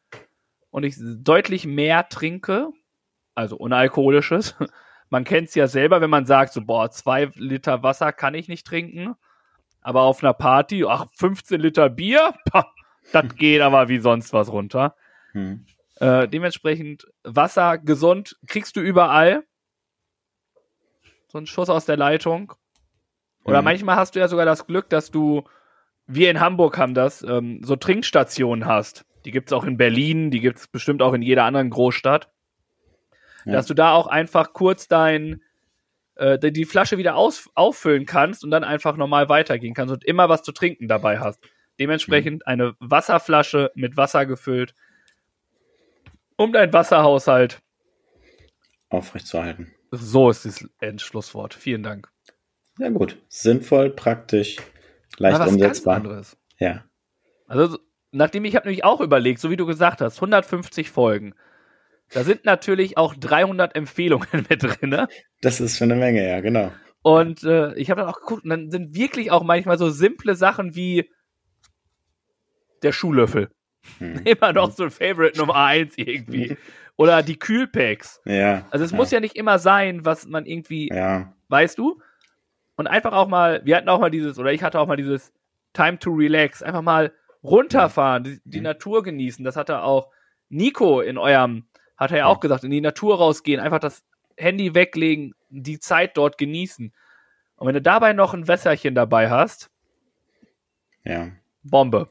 und 0.71 0.85
ich 0.85 0.97
deutlich 0.99 1.67
mehr 1.67 2.09
trinke 2.09 2.73
also 3.35 3.57
unalkoholisches. 3.57 4.55
Man 5.11 5.25
kennt 5.25 5.49
es 5.49 5.55
ja 5.55 5.67
selber, 5.67 6.01
wenn 6.01 6.09
man 6.09 6.25
sagt, 6.25 6.55
so, 6.55 6.65
boah, 6.65 6.91
zwei 6.91 7.31
Liter 7.35 7.83
Wasser 7.83 8.13
kann 8.13 8.33
ich 8.33 8.49
nicht 8.49 8.67
trinken. 8.67 9.15
Aber 9.83 10.03
auf 10.03 10.23
einer 10.23 10.33
Party, 10.33 10.85
ach, 10.85 11.07
15 11.17 11.61
Liter 11.61 11.89
Bier, 11.89 12.35
das 13.13 13.35
geht 13.37 13.61
aber 13.61 13.89
wie 13.89 13.99
sonst 13.99 14.33
was 14.33 14.51
runter. 14.51 14.97
Hm. 15.33 15.67
Äh, 15.97 16.29
dementsprechend 16.29 17.07
Wasser 17.25 17.79
gesund 17.79 18.37
kriegst 18.47 18.77
du 18.77 18.81
überall. 18.81 19.45
So 21.29 21.39
ein 21.39 21.47
Schuss 21.47 21.69
aus 21.69 21.85
der 21.85 21.97
Leitung. 21.97 22.53
Oder 23.45 23.59
hm. 23.59 23.65
manchmal 23.65 23.97
hast 23.97 24.15
du 24.15 24.21
ja 24.21 24.29
sogar 24.29 24.47
das 24.47 24.67
Glück, 24.67 24.89
dass 24.89 25.11
du, 25.11 25.45
wir 26.07 26.31
in 26.31 26.41
Hamburg 26.41 26.79
haben 26.79 26.95
das, 26.95 27.23
ähm, 27.23 27.61
so 27.65 27.77
Trinkstationen 27.77 28.67
hast. 28.67 29.05
Die 29.25 29.31
gibt 29.31 29.49
es 29.49 29.53
auch 29.53 29.65
in 29.65 29.77
Berlin, 29.77 30.31
die 30.31 30.41
gibt 30.41 30.59
es 30.59 30.69
bestimmt 30.69 31.03
auch 31.03 31.13
in 31.13 31.23
jeder 31.23 31.45
anderen 31.45 31.71
Großstadt 31.71 32.33
ja. 33.45 33.53
dass 33.53 33.67
du 33.67 33.75
da 33.75 33.93
auch 33.93 34.07
einfach 34.07 34.53
kurz 34.53 34.89
dein 34.89 35.43
äh, 36.17 36.39
die 36.39 36.65
Flasche 36.65 36.99
wieder 36.99 37.17
aus, 37.17 37.49
auffüllen 37.55 38.07
kannst 38.07 38.45
und 38.45 38.51
dann 38.51 38.65
einfach 38.65 38.97
normal 38.97 39.29
weitergehen 39.29 39.75
kannst 39.75 39.93
und 39.93 40.05
immer 40.05 40.29
was 40.29 40.43
zu 40.43 40.53
trinken 40.53 40.89
dabei 40.89 41.19
hast. 41.21 41.41
Dementsprechend 41.79 42.43
mhm. 42.43 42.47
eine 42.47 42.75
Wasserflasche 42.79 43.71
mit 43.75 43.97
Wasser 43.97 44.27
gefüllt, 44.27 44.75
um 46.37 46.53
deinen 46.53 46.73
Wasserhaushalt 46.73 47.61
aufrechtzuerhalten. 48.89 49.73
So 49.91 50.31
ist 50.31 50.45
das 50.45 50.69
Endschlusswort. 50.81 51.55
Vielen 51.55 51.83
Dank. 51.83 52.11
Ja 52.79 52.89
gut, 52.89 53.19
sinnvoll, 53.29 53.91
praktisch, 53.91 54.57
leicht 55.19 55.39
was 55.39 55.51
umsetzbar. 55.51 55.97
Anderes. 55.97 56.37
Ja. 56.59 56.85
Also 57.47 57.79
nachdem 58.13 58.45
ich 58.45 58.57
habe 58.57 58.67
nämlich 58.67 58.85
auch 58.85 59.01
überlegt, 59.01 59.41
so 59.41 59.51
wie 59.51 59.57
du 59.57 59.67
gesagt 59.67 60.01
hast, 60.01 60.17
150 60.17 60.91
Folgen. 60.91 61.35
Da 62.13 62.25
sind 62.25 62.45
natürlich 62.45 62.97
auch 62.97 63.15
300 63.15 63.75
Empfehlungen 63.75 64.29
mit 64.49 64.63
drin. 64.63 64.91
Ne? 64.91 65.09
Das 65.41 65.61
ist 65.61 65.79
schon 65.79 65.91
eine 65.91 66.01
Menge, 66.01 66.27
ja, 66.29 66.41
genau. 66.41 66.73
Und 67.03 67.43
äh, 67.43 67.75
ich 67.75 67.91
habe 67.91 68.01
dann 68.01 68.11
auch 68.11 68.21
geguckt, 68.21 68.45
und 68.45 68.51
dann 68.51 68.71
sind 68.71 68.95
wirklich 68.95 69.31
auch 69.31 69.43
manchmal 69.43 69.79
so 69.79 69.91
simple 69.91 70.37
Sachen 70.37 70.77
wie 70.77 71.11
der 72.83 72.93
Schuhlöffel. 72.93 73.51
Hm. 73.99 74.21
Immer 74.25 74.53
noch 74.53 74.71
so 74.71 74.85
ein 74.85 74.91
Favorite 74.91 75.39
Nummer 75.39 75.57
eins 75.57 75.95
irgendwie. 75.97 76.57
Oder 76.97 77.23
die 77.23 77.39
Kühlpacks. 77.39 78.21
Ja. 78.25 78.67
Also 78.71 78.85
es 78.85 78.93
ja. 78.93 78.97
muss 78.97 79.11
ja 79.11 79.19
nicht 79.19 79.35
immer 79.35 79.59
sein, 79.59 80.05
was 80.05 80.27
man 80.27 80.45
irgendwie, 80.45 80.89
ja. 80.89 81.33
weißt 81.49 81.79
du? 81.79 82.01
Und 82.77 82.87
einfach 82.87 83.13
auch 83.13 83.29
mal, 83.29 83.63
wir 83.65 83.77
hatten 83.77 83.89
auch 83.89 83.99
mal 83.99 84.11
dieses, 84.11 84.39
oder 84.39 84.53
ich 84.53 84.63
hatte 84.63 84.79
auch 84.79 84.87
mal 84.87 84.97
dieses 84.97 85.33
Time 85.73 85.99
to 85.99 86.11
Relax, 86.11 86.63
einfach 86.63 86.83
mal 86.83 87.13
runterfahren, 87.43 88.25
die, 88.25 88.41
die 88.45 88.59
mhm. 88.59 88.65
Natur 88.65 89.03
genießen. 89.03 89.45
Das 89.45 89.57
hatte 89.57 89.83
auch 89.83 90.11
Nico 90.49 91.01
in 91.01 91.19
eurem 91.19 91.65
hat 92.03 92.11
er 92.13 92.19
ja 92.19 92.27
auch 92.27 92.41
gesagt, 92.41 92.65
in 92.65 92.71
die 92.71 92.81
Natur 92.81 93.19
rausgehen, 93.19 93.61
einfach 93.61 93.79
das 93.79 94.03
Handy 94.37 94.75
weglegen, 94.75 95.35
die 95.49 95.79
Zeit 95.79 96.17
dort 96.17 96.39
genießen. 96.39 96.93
Und 97.57 97.67
wenn 97.67 97.75
du 97.75 97.83
dabei 97.83 98.13
noch 98.13 98.35
ein 98.35 98.49
Wässerchen 98.49 98.95
dabei 98.95 99.31
hast, 99.31 99.71
ja. 101.05 101.31
Bombe. 101.63 102.09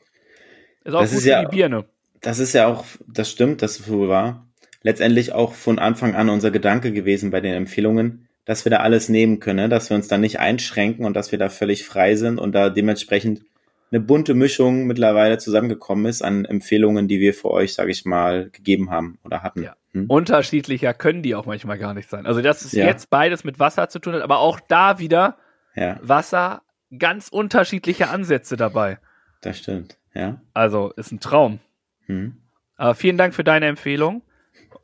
Ist 0.84 0.94
auch 0.94 1.02
das 1.02 1.12
gut 1.12 1.20
ist 1.20 1.26
ja, 1.26 1.46
die 1.46 1.56
Birne. 1.56 1.86
Das 2.22 2.40
ist 2.40 2.54
ja 2.54 2.68
auch, 2.68 2.86
das 3.08 3.30
stimmt, 3.30 3.62
das 3.62 3.88
wohl 3.90 4.10
war. 4.10 4.48
Letztendlich 4.82 5.34
auch 5.34 5.54
von 5.54 5.80
Anfang 5.80 6.16
an 6.16 6.30
unser 6.30 6.52
Gedanke 6.52 6.92
gewesen 6.92 7.32
bei 7.32 7.42
den 7.42 7.54
Empfehlungen, 7.54 8.28
dass 8.46 8.66
wir 8.66 8.70
da 8.70 8.78
alles 8.78 9.10
nehmen 9.10 9.40
können, 9.40 9.58
ne? 9.58 9.70
dass 9.70 9.90
wir 9.90 9.96
uns 9.96 10.08
da 10.08 10.18
nicht 10.18 10.40
einschränken 10.40 11.06
und 11.06 11.14
dass 11.14 11.32
wir 11.32 11.40
da 11.40 11.50
völlig 11.50 11.86
frei 11.86 12.16
sind 12.16 12.40
und 12.40 12.54
da 12.54 12.70
dementsprechend 12.70 13.44
eine 13.92 14.00
bunte 14.00 14.34
Mischung 14.34 14.88
mittlerweile 14.88 15.38
zusammengekommen 15.38 16.06
ist 16.06 16.22
an 16.22 16.46
Empfehlungen, 16.46 17.08
die 17.08 17.20
wir 17.20 17.34
für 17.34 17.52
euch, 17.52 17.74
sage 17.74 17.92
ich 17.92 18.06
mal, 18.06 18.50
gegeben 18.50 18.90
haben 18.90 19.20
oder 19.24 19.44
hatten. 19.44 19.64
Ja. 19.64 19.76
Hm? 19.92 20.10
Unterschiedlicher 20.10 20.94
können 20.94 21.22
die 21.22 21.36
auch 21.36 21.46
manchmal 21.46 21.78
gar 21.78 21.94
nicht 21.94 22.10
sein. 22.10 22.26
Also 22.26 22.42
das 22.42 22.64
ist 22.64 22.74
ja. 22.74 22.86
jetzt 22.86 23.10
beides 23.10 23.44
mit 23.44 23.60
Wasser 23.60 23.90
zu 23.90 24.00
tun 24.00 24.14
hat, 24.14 24.22
aber 24.22 24.40
auch 24.40 24.60
da 24.62 25.00
wieder 25.00 25.38
ja. 25.76 26.00
Wasser, 26.02 26.62
ganz 26.98 27.28
unterschiedliche 27.28 28.10
Ansätze 28.10 28.56
dabei. 28.56 29.00
Das 29.42 29.58
stimmt, 29.58 29.98
ja. 30.14 30.42
Also 30.54 30.92
ist 30.96 31.12
ein 31.12 31.20
Traum. 31.20 31.60
Hm. 32.06 32.38
Aber 32.78 32.96
vielen 32.96 33.18
Dank 33.18 33.34
für 33.34 33.44
deine 33.44 33.68
Empfehlung. 33.68 34.24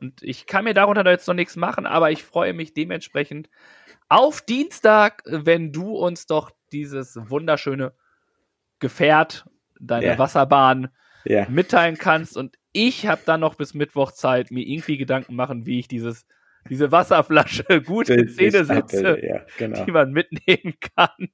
Und 0.00 0.22
ich 0.22 0.46
kann 0.46 0.64
mir 0.64 0.74
darunter 0.74 1.08
jetzt 1.10 1.26
noch 1.26 1.34
nichts 1.34 1.56
machen, 1.56 1.86
aber 1.86 2.10
ich 2.10 2.22
freue 2.22 2.52
mich 2.52 2.74
dementsprechend 2.74 3.48
auf 4.10 4.42
Dienstag, 4.42 5.22
wenn 5.26 5.72
du 5.72 5.96
uns 5.96 6.26
doch 6.26 6.50
dieses 6.72 7.18
wunderschöne 7.30 7.92
Gefährt 8.80 9.46
deiner 9.80 10.06
yeah. 10.06 10.18
Wasserbahn 10.18 10.88
yeah. 11.28 11.48
mitteilen 11.48 11.96
kannst. 11.98 12.36
Und 12.36 12.56
ich 12.72 13.06
habe 13.06 13.22
dann 13.24 13.40
noch 13.40 13.54
bis 13.54 13.74
Mittwoch 13.74 14.12
Zeit, 14.12 14.50
mir 14.50 14.66
irgendwie 14.66 14.98
Gedanken 14.98 15.34
machen, 15.34 15.66
wie 15.66 15.80
ich 15.80 15.88
dieses 15.88 16.26
diese 16.68 16.92
Wasserflasche 16.92 17.82
gut 17.86 18.08
in 18.08 18.28
Szene 18.28 18.64
setze, 18.64 19.18
ja, 19.24 19.44
genau. 19.56 19.84
die 19.84 19.90
man 19.90 20.12
mitnehmen 20.12 20.74
kann. 20.96 21.28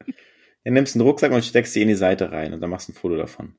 Dann 0.64 0.74
nimmst 0.74 0.95
einen 0.95 1.07
Rucksack 1.07 1.32
und 1.32 1.45
steckst 1.45 1.72
sie 1.72 1.82
in 1.82 1.88
die 1.88 1.95
Seite 1.95 2.32
rein 2.32 2.55
und 2.55 2.61
dann 2.61 2.70
machst 2.70 2.88
du 2.88 2.92
ein 2.92 2.97
Foto 2.97 3.16
davon. 3.16 3.57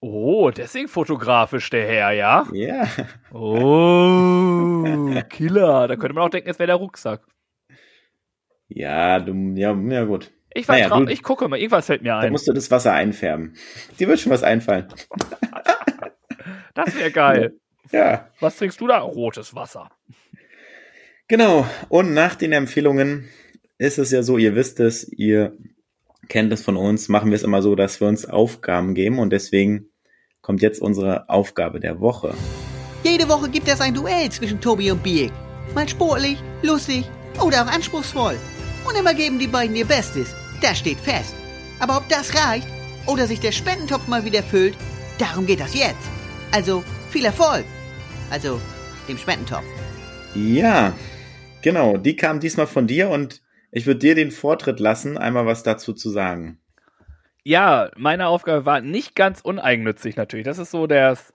Oh, 0.00 0.50
deswegen 0.50 0.88
fotografisch 0.88 1.70
der 1.70 1.86
Herr, 1.86 2.12
ja? 2.12 2.46
Ja. 2.52 2.86
Oh, 3.32 4.84
Killer. 5.30 5.88
Da 5.88 5.96
könnte 5.96 6.14
man 6.14 6.24
auch 6.24 6.30
denken, 6.30 6.50
es 6.50 6.58
wäre 6.58 6.66
der 6.66 6.76
Rucksack. 6.76 7.22
Ja, 8.68 9.20
du, 9.20 9.32
ja, 9.54 9.72
ja 9.74 10.04
gut. 10.04 10.32
Ich, 10.56 10.66
war 10.68 10.76
Naja, 10.76 10.88
trau- 10.88 11.06
ich 11.08 11.22
gucke 11.22 11.48
mal, 11.48 11.58
irgendwas 11.58 11.86
fällt 11.86 12.02
mir 12.02 12.10
Da 12.10 12.18
ein. 12.20 12.32
musst 12.32 12.48
du 12.48 12.52
das 12.52 12.70
Wasser 12.70 12.92
einfärben. 12.92 13.54
Dir 13.98 14.08
wird 14.08 14.20
schon 14.20 14.32
was 14.32 14.42
einfallen. 14.42 14.88
Das 16.74 16.94
wäre 16.96 17.10
geil. 17.10 17.54
Ja. 17.92 18.28
Was 18.40 18.56
trinkst 18.56 18.80
du 18.80 18.88
da? 18.88 18.98
Rotes 18.98 19.54
Wasser. 19.54 19.90
Genau. 21.28 21.64
Und 21.88 22.14
nach 22.14 22.34
den 22.34 22.50
Empfehlungen 22.52 23.28
ist 23.78 23.98
es 23.98 24.10
ja 24.10 24.24
so, 24.24 24.38
ihr 24.38 24.56
wisst 24.56 24.80
es, 24.80 25.08
ihr 25.12 25.56
kennt 26.28 26.52
es 26.52 26.62
von 26.64 26.76
uns, 26.76 27.08
machen 27.08 27.30
wir 27.30 27.36
es 27.36 27.44
immer 27.44 27.62
so, 27.62 27.76
dass 27.76 28.00
wir 28.00 28.08
uns 28.08 28.26
Aufgaben 28.28 28.94
geben 28.94 29.20
und 29.20 29.30
deswegen 29.30 29.86
kommt 30.42 30.62
jetzt 30.62 30.82
unsere 30.82 31.28
Aufgabe 31.28 31.78
der 31.78 32.00
Woche. 32.00 32.34
Jede 33.04 33.28
Woche 33.28 33.48
gibt 33.50 33.68
es 33.68 33.80
ein 33.80 33.94
Duell 33.94 34.30
zwischen 34.30 34.60
Tobi 34.60 34.90
und 34.90 35.04
Birk. 35.04 35.30
Mal 35.74 35.88
sportlich, 35.88 36.38
lustig 36.62 37.04
oder 37.40 37.62
auch 37.62 37.72
anspruchsvoll. 37.72 38.36
Und 38.88 38.98
immer 38.98 39.14
geben 39.14 39.38
die 39.38 39.46
beiden 39.46 39.76
ihr 39.76 39.86
Bestes. 39.86 40.34
Das 40.66 40.78
steht 40.78 40.98
fest. 40.98 41.36
Aber 41.78 41.96
ob 41.96 42.08
das 42.08 42.34
reicht 42.34 42.66
oder 43.06 43.28
sich 43.28 43.38
der 43.38 43.52
Spendentopf 43.52 44.08
mal 44.08 44.24
wieder 44.24 44.42
füllt, 44.42 44.76
darum 45.16 45.46
geht 45.46 45.60
das 45.60 45.78
jetzt. 45.78 46.10
Also 46.50 46.82
viel 47.08 47.24
Erfolg. 47.24 47.64
Also 48.32 48.60
dem 49.06 49.16
Spendentopf. 49.16 49.62
Ja, 50.34 50.92
genau, 51.62 51.96
die 51.98 52.16
kam 52.16 52.40
diesmal 52.40 52.66
von 52.66 52.88
dir 52.88 53.10
und 53.10 53.42
ich 53.70 53.86
würde 53.86 54.00
dir 54.00 54.16
den 54.16 54.32
Vortritt 54.32 54.80
lassen, 54.80 55.16
einmal 55.16 55.46
was 55.46 55.62
dazu 55.62 55.92
zu 55.92 56.10
sagen. 56.10 56.58
Ja, 57.44 57.92
meine 57.96 58.26
Aufgabe 58.26 58.66
war 58.66 58.80
nicht 58.80 59.14
ganz 59.14 59.42
uneigennützig 59.42 60.16
natürlich. 60.16 60.46
Das 60.46 60.58
ist 60.58 60.72
so 60.72 60.88
das, 60.88 61.32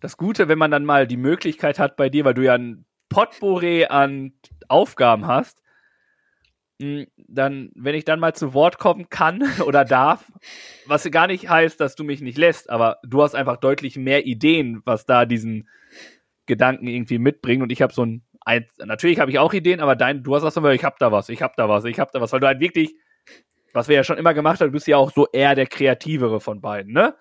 das 0.00 0.16
Gute, 0.16 0.48
wenn 0.48 0.58
man 0.58 0.72
dann 0.72 0.84
mal 0.84 1.06
die 1.06 1.16
Möglichkeit 1.16 1.78
hat 1.78 1.94
bei 1.94 2.08
dir, 2.08 2.24
weil 2.24 2.34
du 2.34 2.42
ja 2.42 2.54
ein 2.54 2.86
Potpourri 3.08 3.84
an 3.84 4.32
Aufgaben 4.66 5.28
hast, 5.28 5.62
dann, 6.78 7.70
wenn 7.74 7.94
ich 7.94 8.04
dann 8.04 8.20
mal 8.20 8.34
zu 8.34 8.52
Wort 8.52 8.78
kommen 8.78 9.08
kann 9.08 9.42
oder 9.66 9.84
darf, 9.84 10.30
was 10.86 11.08
gar 11.10 11.26
nicht 11.26 11.48
heißt, 11.48 11.80
dass 11.80 11.94
du 11.94 12.04
mich 12.04 12.20
nicht 12.20 12.38
lässt, 12.38 12.70
aber 12.70 12.98
du 13.04 13.22
hast 13.22 13.34
einfach 13.34 13.58
deutlich 13.58 13.96
mehr 13.96 14.26
Ideen, 14.26 14.82
was 14.84 15.06
da 15.06 15.24
diesen 15.24 15.68
Gedanken 16.46 16.88
irgendwie 16.88 17.18
mitbringt 17.18 17.62
und 17.62 17.70
ich 17.70 17.80
habe 17.80 17.92
so 17.92 18.04
ein, 18.04 18.22
ein 18.44 18.66
natürlich 18.84 19.20
habe 19.20 19.30
ich 19.30 19.38
auch 19.38 19.52
Ideen, 19.52 19.80
aber 19.80 19.96
dein, 19.96 20.22
du 20.22 20.34
hast 20.34 20.44
auch 20.44 20.50
so, 20.50 20.66
ich 20.68 20.84
hab 20.84 20.98
da 20.98 21.12
was, 21.12 21.28
ich 21.28 21.42
hab 21.42 21.56
da 21.56 21.68
was, 21.68 21.84
ich 21.84 21.98
hab 21.98 22.12
da 22.12 22.20
was, 22.20 22.32
weil 22.32 22.40
du 22.40 22.46
halt 22.46 22.60
wirklich 22.60 22.94
was 23.74 23.88
wir 23.88 23.96
ja 23.96 24.04
schon 24.04 24.18
immer 24.18 24.32
gemacht 24.32 24.60
haben, 24.60 24.68
du 24.68 24.72
bist 24.72 24.86
ja 24.86 24.96
auch 24.96 25.10
so 25.12 25.26
eher 25.32 25.54
der 25.54 25.66
kreativere 25.66 26.40
von 26.40 26.62
beiden, 26.62 26.94
ne? 26.94 27.14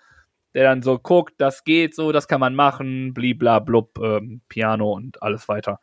Der 0.54 0.64
dann 0.64 0.84
so 0.84 1.00
guckt, 1.00 1.34
das 1.40 1.64
geht 1.64 1.96
so, 1.96 2.12
das 2.12 2.28
kann 2.28 2.40
man 2.40 2.54
machen, 2.54 3.14
blibla 3.16 3.58
blub, 3.58 3.98
ähm, 4.00 4.42
Piano 4.48 4.94
und 4.94 5.22
alles 5.24 5.50
weiter. 5.50 5.80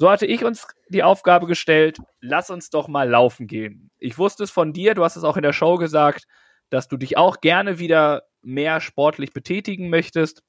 So 0.00 0.08
hatte 0.08 0.26
ich 0.26 0.44
uns 0.44 0.68
die 0.88 1.02
Aufgabe 1.02 1.48
gestellt, 1.48 1.98
lass 2.20 2.50
uns 2.50 2.70
doch 2.70 2.86
mal 2.86 3.10
laufen 3.10 3.48
gehen. 3.48 3.90
Ich 3.98 4.16
wusste 4.16 4.44
es 4.44 4.50
von 4.52 4.72
dir, 4.72 4.94
du 4.94 5.02
hast 5.02 5.16
es 5.16 5.24
auch 5.24 5.36
in 5.36 5.42
der 5.42 5.52
Show 5.52 5.76
gesagt, 5.76 6.28
dass 6.70 6.86
du 6.86 6.96
dich 6.96 7.16
auch 7.16 7.40
gerne 7.40 7.80
wieder 7.80 8.22
mehr 8.40 8.80
sportlich 8.80 9.32
betätigen 9.32 9.90
möchtest. 9.90 10.44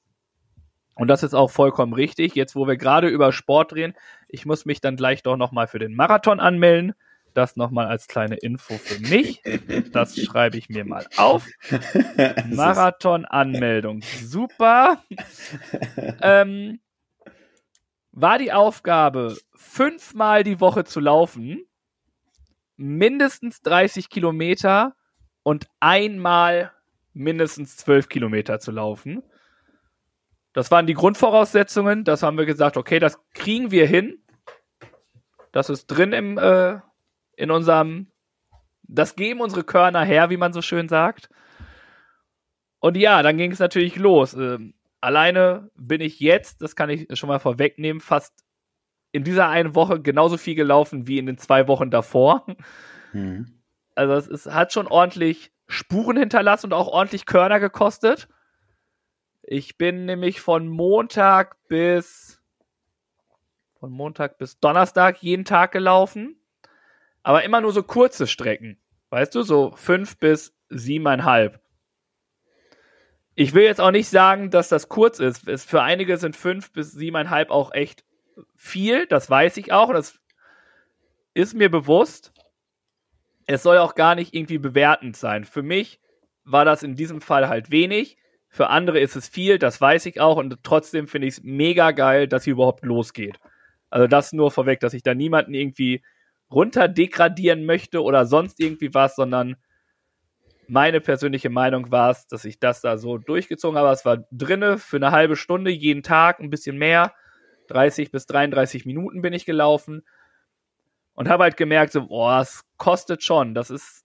Und 0.94 1.08
das 1.08 1.24
ist 1.24 1.34
auch 1.34 1.50
vollkommen 1.50 1.94
richtig. 1.94 2.36
Jetzt, 2.36 2.54
wo 2.54 2.68
wir 2.68 2.76
gerade 2.76 3.08
über 3.08 3.32
Sport 3.32 3.72
reden, 3.72 3.94
ich 4.28 4.46
muss 4.46 4.66
mich 4.66 4.80
dann 4.80 4.94
gleich 4.94 5.24
doch 5.24 5.36
nochmal 5.36 5.66
für 5.66 5.80
den 5.80 5.96
Marathon 5.96 6.38
anmelden. 6.38 6.94
Das 7.34 7.56
nochmal 7.56 7.86
als 7.86 8.06
kleine 8.06 8.36
Info 8.36 8.74
für 8.74 9.00
mich. 9.00 9.42
Das 9.92 10.16
schreibe 10.16 10.58
ich 10.58 10.68
mir 10.68 10.84
mal 10.84 11.06
auf. 11.16 11.48
Marathon-Anmeldung. 12.50 14.02
Super. 14.02 15.02
ähm, 16.22 16.78
war 18.20 18.38
die 18.38 18.52
Aufgabe, 18.52 19.36
fünfmal 19.54 20.44
die 20.44 20.60
Woche 20.60 20.84
zu 20.84 21.00
laufen, 21.00 21.64
mindestens 22.76 23.62
30 23.62 24.08
Kilometer 24.08 24.94
und 25.42 25.66
einmal 25.80 26.72
mindestens 27.12 27.76
12 27.78 28.08
Kilometer 28.08 28.60
zu 28.60 28.70
laufen. 28.70 29.22
Das 30.52 30.70
waren 30.70 30.86
die 30.86 30.94
Grundvoraussetzungen. 30.94 32.04
Das 32.04 32.22
haben 32.22 32.38
wir 32.38 32.46
gesagt, 32.46 32.76
okay, 32.76 32.98
das 32.98 33.18
kriegen 33.34 33.70
wir 33.70 33.86
hin. 33.86 34.22
Das 35.52 35.70
ist 35.70 35.86
drin 35.86 36.12
im, 36.12 36.38
äh, 36.38 36.78
in 37.36 37.50
unserem, 37.50 38.10
das 38.82 39.16
geben 39.16 39.40
unsere 39.40 39.64
Körner 39.64 40.04
her, 40.04 40.30
wie 40.30 40.36
man 40.36 40.52
so 40.52 40.62
schön 40.62 40.88
sagt. 40.88 41.28
Und 42.80 42.96
ja, 42.96 43.22
dann 43.22 43.36
ging 43.36 43.52
es 43.52 43.58
natürlich 43.58 43.96
los. 43.96 44.34
Ähm, 44.34 44.74
alleine 45.00 45.70
bin 45.76 46.00
ich 46.00 46.20
jetzt, 46.20 46.62
das 46.62 46.76
kann 46.76 46.90
ich 46.90 47.06
schon 47.18 47.28
mal 47.28 47.38
vorwegnehmen, 47.38 48.00
fast 48.00 48.44
in 49.12 49.24
dieser 49.24 49.48
einen 49.48 49.74
Woche 49.74 50.00
genauso 50.00 50.36
viel 50.36 50.54
gelaufen 50.54 51.06
wie 51.06 51.18
in 51.18 51.26
den 51.26 51.38
zwei 51.38 51.66
Wochen 51.68 51.90
davor. 51.90 52.46
Mhm. 53.12 53.60
Also 53.94 54.14
es 54.14 54.28
ist, 54.28 54.52
hat 54.52 54.72
schon 54.72 54.86
ordentlich 54.86 55.52
Spuren 55.66 56.16
hinterlassen 56.16 56.66
und 56.66 56.72
auch 56.72 56.88
ordentlich 56.88 57.26
Körner 57.26 57.60
gekostet. 57.60 58.28
Ich 59.42 59.78
bin 59.78 60.04
nämlich 60.04 60.40
von 60.40 60.68
Montag 60.68 61.56
bis 61.68 62.40
von 63.78 63.90
Montag 63.90 64.36
bis 64.38 64.60
Donnerstag 64.60 65.22
jeden 65.22 65.46
Tag 65.46 65.72
gelaufen, 65.72 66.36
aber 67.22 67.44
immer 67.44 67.62
nur 67.62 67.72
so 67.72 67.82
kurze 67.82 68.26
Strecken, 68.26 68.78
weißt 69.08 69.34
du, 69.34 69.42
so 69.42 69.72
fünf 69.74 70.18
bis 70.18 70.54
siebeneinhalb. 70.68 71.60
Ich 73.40 73.54
will 73.54 73.62
jetzt 73.62 73.80
auch 73.80 73.90
nicht 73.90 74.10
sagen, 74.10 74.50
dass 74.50 74.68
das 74.68 74.90
kurz 74.90 75.18
ist. 75.18 75.48
Es, 75.48 75.64
für 75.64 75.80
einige 75.80 76.18
sind 76.18 76.36
fünf 76.36 76.72
bis 76.72 76.92
siebeneinhalb 76.92 77.48
auch 77.48 77.72
echt 77.72 78.04
viel, 78.54 79.06
das 79.06 79.30
weiß 79.30 79.56
ich 79.56 79.72
auch 79.72 79.88
und 79.88 79.94
das 79.94 80.20
ist 81.32 81.54
mir 81.54 81.70
bewusst. 81.70 82.34
Es 83.46 83.62
soll 83.62 83.78
auch 83.78 83.94
gar 83.94 84.14
nicht 84.14 84.34
irgendwie 84.34 84.58
bewertend 84.58 85.16
sein. 85.16 85.44
Für 85.44 85.62
mich 85.62 86.00
war 86.44 86.66
das 86.66 86.82
in 86.82 86.96
diesem 86.96 87.22
Fall 87.22 87.48
halt 87.48 87.70
wenig. 87.70 88.18
Für 88.50 88.68
andere 88.68 89.00
ist 89.00 89.16
es 89.16 89.26
viel, 89.26 89.58
das 89.58 89.80
weiß 89.80 90.04
ich 90.04 90.20
auch. 90.20 90.36
Und 90.36 90.58
trotzdem 90.62 91.08
finde 91.08 91.28
ich 91.28 91.38
es 91.38 91.42
mega 91.42 91.92
geil, 91.92 92.28
dass 92.28 92.44
hier 92.44 92.52
überhaupt 92.52 92.84
losgeht. 92.84 93.40
Also 93.88 94.06
das 94.06 94.34
nur 94.34 94.50
vorweg, 94.50 94.80
dass 94.80 94.92
ich 94.92 95.02
da 95.02 95.14
niemanden 95.14 95.54
irgendwie 95.54 96.02
runterdegradieren 96.50 97.64
möchte 97.64 98.02
oder 98.02 98.26
sonst 98.26 98.60
irgendwie 98.60 98.92
was, 98.92 99.16
sondern 99.16 99.56
meine 100.70 101.00
persönliche 101.00 101.50
Meinung 101.50 101.90
war 101.90 102.10
es, 102.10 102.26
dass 102.28 102.44
ich 102.44 102.60
das 102.60 102.80
da 102.80 102.96
so 102.96 103.18
durchgezogen 103.18 103.76
habe. 103.78 103.90
Es 103.90 104.04
war 104.04 104.18
drinne 104.30 104.78
für 104.78 104.96
eine 104.96 105.10
halbe 105.10 105.34
Stunde 105.36 105.70
jeden 105.70 106.02
Tag, 106.02 106.38
ein 106.38 106.50
bisschen 106.50 106.78
mehr. 106.78 107.12
30 107.68 108.10
bis 108.10 108.26
33 108.26 108.86
Minuten 108.86 109.20
bin 109.22 109.32
ich 109.32 109.44
gelaufen 109.46 110.02
und 111.14 111.28
habe 111.28 111.42
halt 111.44 111.56
gemerkt, 111.56 111.92
so, 111.92 112.06
boah, 112.06 112.40
es 112.40 112.64
kostet 112.76 113.22
schon. 113.22 113.54
Das 113.54 113.70
ist 113.70 114.04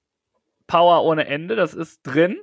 Power 0.68 1.04
ohne 1.04 1.28
Ende, 1.28 1.56
das 1.56 1.74
ist 1.74 2.02
drin, 2.04 2.40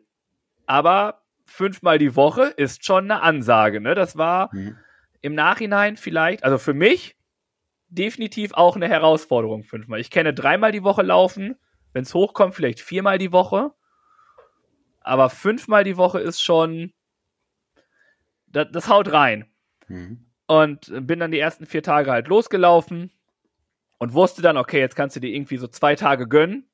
aber 0.67 1.23
fünfmal 1.45 1.99
die 1.99 2.15
Woche 2.15 2.45
ist 2.57 2.85
schon 2.85 3.11
eine 3.11 3.23
Ansage. 3.23 3.81
Ne? 3.81 3.95
Das 3.95 4.17
war 4.17 4.51
Mhm. 4.55 4.77
im 5.21 5.35
Nachhinein 5.35 5.97
vielleicht, 5.97 6.45
also 6.45 6.59
für 6.59 6.75
mich 6.75 7.17
definitiv 7.89 8.55
auch 8.55 8.77
eine 8.77 8.89
Herausforderung 8.89 9.65
fünfmal. 9.65 10.01
Ich 10.01 10.11
kenne 10.11 10.33
dreimal 10.33 10.73
die 10.73 10.85
Woche 10.85 11.03
laufen, 11.03 11.57
wenn 11.93 12.03
es 12.05 12.15
hochkommt, 12.15 12.55
vielleicht 12.55 12.81
viermal 12.81 13.19
die 13.19 13.33
Woche. 13.33 13.73
Aber 15.05 15.31
fünfmal 15.31 15.85
die 15.85 15.97
Woche 15.97 16.21
ist 16.21 16.43
schon, 16.43 16.93
das, 18.47 18.69
das 18.73 18.89
haut 18.89 19.13
rein. 19.13 19.51
Mhm. 19.89 20.27
Und 20.47 20.93
bin 21.07 21.21
dann 21.21 21.31
die 21.31 21.39
ersten 21.39 21.67
vier 21.67 21.83
Tage 21.83 22.11
halt 22.11 22.29
losgelaufen 22.29 23.11
und 23.99 24.13
wusste 24.13 24.43
dann, 24.43 24.57
okay, 24.57 24.81
jetzt 24.81 24.97
kannst 24.97 25.17
du 25.17 25.21
dir 25.21 25.35
irgendwie 25.35 25.57
so 25.57 25.67
zwei 25.67 25.95
Tage 25.95 26.29
gönnen 26.29 26.69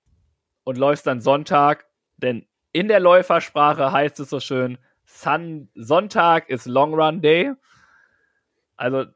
und 0.65 0.79
läufst 0.79 1.07
dann 1.07 1.21
Sonntag, 1.21 1.87
denn 2.17 2.47
in 2.73 2.89
der 2.89 3.01
Läufersprache 3.01 3.93
heißt 3.93 4.19
es 4.21 4.31
so 4.31 4.41
schön, 4.41 4.79
Sun 5.05 5.71
Sonntag 5.75 6.49
ist 6.51 6.67
Long 6.67 6.93
Run 6.95 7.23
Day. 7.23 7.53
Also, 8.77 9.07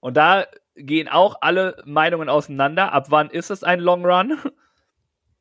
und 0.00 0.16
da 0.16 0.46
gehen 0.74 1.08
auch 1.08 1.36
alle 1.40 1.82
Meinungen 1.84 2.28
auseinander. 2.28 2.92
Ab 2.92 3.06
wann 3.10 3.30
ist 3.30 3.50
es 3.50 3.64
ein 3.64 3.80
Long 3.80 4.04
Run? 4.04 4.38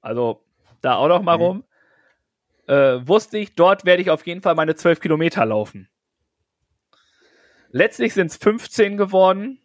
Also, 0.01 0.45
da 0.81 0.97
auch 0.97 1.07
noch 1.07 1.23
mal 1.23 1.37
Mhm. 1.37 1.43
rum. 1.43 1.63
Äh, 2.67 3.07
wusste 3.07 3.37
ich, 3.37 3.55
dort 3.55 3.85
werde 3.85 4.01
ich 4.01 4.09
auf 4.09 4.25
jeden 4.25 4.41
Fall 4.41 4.55
meine 4.55 4.75
12 4.75 4.99
Kilometer 4.99 5.45
laufen. 5.45 5.87
Letztlich 7.69 8.13
sind 8.13 8.27
es 8.27 8.37
15 8.37 8.97
geworden, 8.97 9.59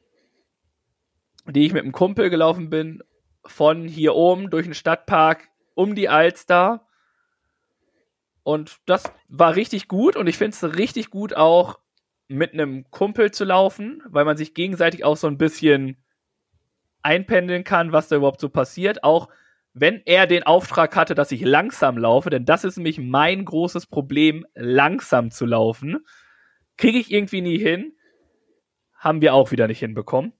die 1.46 1.64
ich 1.64 1.72
mit 1.72 1.82
einem 1.82 1.92
Kumpel 1.92 2.28
gelaufen 2.28 2.68
bin, 2.68 3.02
von 3.44 3.86
hier 3.86 4.14
oben 4.14 4.50
durch 4.50 4.64
den 4.66 4.74
Stadtpark 4.74 5.48
um 5.74 5.94
die 5.94 6.08
Alster. 6.08 6.86
Und 8.42 8.78
das 8.86 9.04
war 9.28 9.54
richtig 9.56 9.88
gut 9.88 10.16
und 10.16 10.26
ich 10.26 10.36
finde 10.36 10.56
es 10.56 10.76
richtig 10.76 11.10
gut 11.10 11.34
auch 11.34 11.78
mit 12.28 12.52
einem 12.52 12.88
Kumpel 12.90 13.30
zu 13.30 13.44
laufen, 13.44 14.02
weil 14.06 14.24
man 14.24 14.36
sich 14.36 14.54
gegenseitig 14.54 15.04
auch 15.04 15.16
so 15.16 15.26
ein 15.26 15.38
bisschen 15.38 15.96
einpendeln 17.02 17.64
kann, 17.64 17.92
was 17.92 18.08
da 18.08 18.16
überhaupt 18.16 18.40
so 18.40 18.48
passiert. 18.48 19.04
Auch 19.04 19.28
wenn 19.72 20.02
er 20.04 20.26
den 20.26 20.42
Auftrag 20.42 20.96
hatte, 20.96 21.14
dass 21.14 21.32
ich 21.32 21.42
langsam 21.42 21.96
laufe, 21.96 22.30
denn 22.30 22.44
das 22.44 22.64
ist 22.64 22.76
nämlich 22.76 22.98
mein 22.98 23.44
großes 23.44 23.86
Problem, 23.86 24.46
langsam 24.54 25.30
zu 25.30 25.46
laufen. 25.46 26.04
Kriege 26.76 26.98
ich 26.98 27.10
irgendwie 27.10 27.40
nie 27.40 27.58
hin. 27.58 27.92
Haben 28.94 29.20
wir 29.20 29.34
auch 29.34 29.50
wieder 29.50 29.68
nicht 29.68 29.78
hinbekommen. 29.78 30.32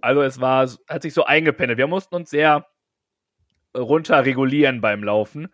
Also 0.00 0.22
es 0.22 0.40
war, 0.40 0.68
hat 0.88 1.02
sich 1.02 1.14
so 1.14 1.24
eingependelt. 1.24 1.78
Wir 1.78 1.86
mussten 1.86 2.14
uns 2.14 2.30
sehr 2.30 2.66
runter 3.76 4.24
regulieren 4.24 4.80
beim 4.80 5.02
Laufen. 5.02 5.48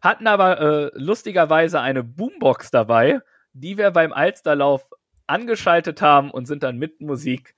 Hatten 0.00 0.26
aber 0.26 0.60
äh, 0.60 0.90
lustigerweise 0.94 1.80
eine 1.80 2.04
Boombox 2.04 2.70
dabei, 2.70 3.20
die 3.52 3.76
wir 3.76 3.90
beim 3.90 4.12
Alsterlauf 4.12 4.88
angeschaltet 5.26 6.00
haben 6.00 6.30
und 6.30 6.46
sind 6.46 6.62
dann 6.62 6.78
mit 6.78 7.00
Musik 7.00 7.54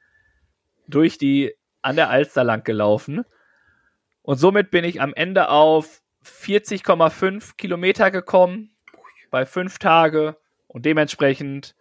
durch 0.89 1.19
die 1.19 1.55
an 1.83 1.97
der 1.97 2.11
Alster 2.11 2.45
lang 2.45 2.65
gelaufen. 2.65 3.25
Und 4.31 4.37
somit 4.37 4.71
bin 4.71 4.85
ich 4.85 5.01
am 5.01 5.13
Ende 5.13 5.49
auf 5.49 6.03
40,5 6.25 7.57
Kilometer 7.57 8.13
gekommen 8.13 8.71
bei 9.33 9.45
fünf 9.45 9.81
Tage 9.81 10.37
und 10.69 10.87
dementsprechend 10.87 11.75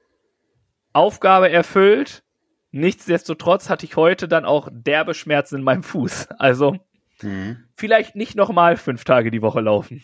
Aufgabe 0.91 1.51
erfüllt. 1.51 2.23
Nichtsdestotrotz 2.71 3.69
hatte 3.69 3.85
ich 3.85 3.97
heute 3.97 4.27
dann 4.27 4.45
auch 4.45 4.67
derbe 4.71 5.13
Schmerzen 5.13 5.57
in 5.57 5.61
meinem 5.61 5.83
Fuß. 5.83 6.29
Also 6.39 6.79
mhm. 7.21 7.65
vielleicht 7.75 8.15
nicht 8.15 8.35
nochmal 8.35 8.77
fünf 8.77 9.03
Tage 9.03 9.29
die 9.29 9.43
Woche 9.43 9.61
laufen. 9.61 10.03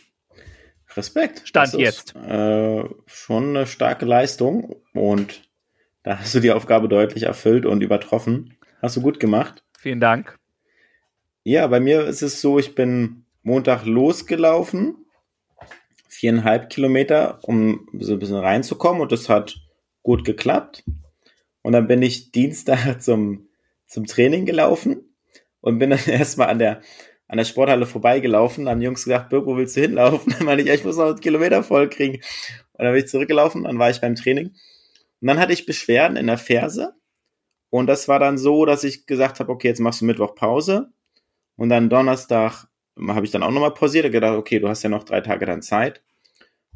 Respekt. 0.95 1.47
Stand 1.47 1.73
das 1.73 1.79
jetzt. 1.79 2.15
äh, 2.15 2.83
schon 3.07 3.57
eine 3.57 3.65
starke 3.65 4.05
Leistung 4.05 4.75
und 4.93 5.49
da 6.03 6.19
hast 6.19 6.35
du 6.35 6.41
die 6.41 6.51
Aufgabe 6.51 6.89
deutlich 6.89 7.23
erfüllt 7.23 7.65
und 7.65 7.81
übertroffen. 7.81 8.55
Hast 8.83 8.97
du 8.97 9.01
gut 9.01 9.19
gemacht. 9.19 9.63
Vielen 9.79 9.99
Dank. 9.99 10.37
Ja, 11.47 11.67
bei 11.67 11.79
mir 11.79 12.07
ist 12.07 12.23
es 12.23 12.41
so, 12.41 12.57
ich 12.57 12.73
bin 12.73 13.27
Montag 13.43 13.85
losgelaufen, 13.85 15.05
viereinhalb 16.07 16.71
Kilometer, 16.71 17.37
um 17.43 17.87
so 17.99 18.13
ein 18.13 18.19
bisschen 18.19 18.37
reinzukommen 18.37 18.99
und 18.99 19.11
das 19.11 19.29
hat 19.29 19.55
gut 20.01 20.25
geklappt. 20.25 20.83
Und 21.61 21.73
dann 21.73 21.85
bin 21.85 22.01
ich 22.01 22.31
Dienstag 22.31 22.99
zum, 22.99 23.47
zum 23.85 24.07
Training 24.07 24.47
gelaufen 24.47 25.15
und 25.61 25.77
bin 25.77 25.91
dann 25.91 25.99
erstmal 26.07 26.49
an 26.49 26.57
der, 26.57 26.81
an 27.27 27.37
der 27.37 27.45
Sporthalle 27.45 27.85
vorbeigelaufen, 27.85 28.67
haben 28.67 28.79
die 28.79 28.87
Jungs 28.87 29.03
gesagt, 29.03 29.29
Birk, 29.29 29.45
wo 29.45 29.55
willst 29.55 29.77
du 29.77 29.81
hinlaufen? 29.81 30.33
Dann 30.39 30.47
meine 30.47 30.63
ich, 30.63 30.67
ich 30.67 30.83
muss 30.83 30.97
noch 30.97 31.09
einen 31.09 31.19
Kilometer 31.19 31.61
voll 31.61 31.89
kriegen. 31.89 32.23
Und 32.73 32.85
dann 32.85 32.91
bin 32.91 33.03
ich 33.03 33.07
zurückgelaufen, 33.07 33.65
dann 33.65 33.77
war 33.77 33.91
ich 33.91 34.01
beim 34.01 34.15
Training. 34.15 34.47
Und 34.47 35.27
dann 35.27 35.39
hatte 35.39 35.53
ich 35.53 35.67
Beschwerden 35.67 36.17
in 36.17 36.25
der 36.25 36.39
Ferse. 36.39 36.95
Und 37.69 37.85
das 37.85 38.07
war 38.07 38.17
dann 38.17 38.39
so, 38.39 38.65
dass 38.65 38.83
ich 38.83 39.05
gesagt 39.05 39.39
habe, 39.39 39.51
okay, 39.51 39.67
jetzt 39.67 39.79
machst 39.79 40.01
du 40.01 40.05
Mittwoch 40.05 40.33
Pause. 40.33 40.91
Und 41.55 41.69
dann 41.69 41.89
Donnerstag 41.89 42.67
habe 43.07 43.25
ich 43.25 43.31
dann 43.31 43.43
auch 43.43 43.51
nochmal 43.51 43.73
pausiert 43.73 44.05
und 44.05 44.11
gedacht, 44.11 44.37
okay, 44.37 44.59
du 44.59 44.67
hast 44.69 44.83
ja 44.83 44.89
noch 44.89 45.03
drei 45.03 45.21
Tage 45.21 45.45
dann 45.45 45.61
Zeit. 45.61 46.01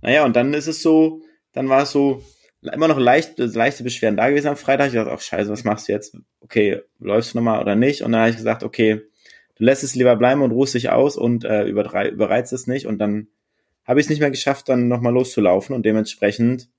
Naja, 0.02 0.26
und 0.26 0.36
dann 0.36 0.54
ist 0.54 0.68
es 0.68 0.82
so, 0.82 1.22
dann 1.54 1.70
war 1.70 1.84
es 1.84 1.92
so, 1.92 2.24
immer 2.62 2.88
noch 2.88 3.00
leicht, 3.00 3.38
leichte 3.38 3.84
Beschwerden 3.84 4.18
da 4.18 4.30
gewesen 4.30 4.48
am 4.48 4.58
Freitag. 4.58 4.88
Ich 4.88 4.94
dachte, 4.94 5.12
ach 5.12 5.22
scheiße, 5.22 5.52
was 5.52 5.64
machst 5.64 5.88
du 5.88 5.94
jetzt? 5.94 6.18
Okay, 6.42 6.82
läufst 7.00 7.34
du 7.34 7.38
nochmal 7.38 7.62
oder 7.62 7.76
nicht? 7.76 8.02
Und 8.02 8.12
dann 8.12 8.22
habe 8.22 8.32
ich 8.32 8.38
gesagt, 8.38 8.64
okay, 8.64 9.02
du 9.56 9.64
lässt 9.64 9.84
es 9.84 9.96
lieber 9.96 10.16
bleiben 10.16 10.42
und 10.42 10.52
ruhst 10.52 10.74
dich 10.74 10.90
aus 10.90 11.16
und 11.16 11.46
äh, 11.46 11.66
überreizt 11.66 12.54
es 12.54 12.68
nicht. 12.68 12.86
Und 12.86 13.00
dann 13.00 13.28
habe 13.86 14.00
ich 14.00 14.06
es 14.06 14.10
nicht 14.10 14.20
mehr 14.20 14.32
geschafft, 14.32 14.70
dann 14.70 14.88
nochmal 14.88 15.14
loszulaufen. 15.14 15.76
Und 15.76 15.86
dementsprechend, 15.86 16.70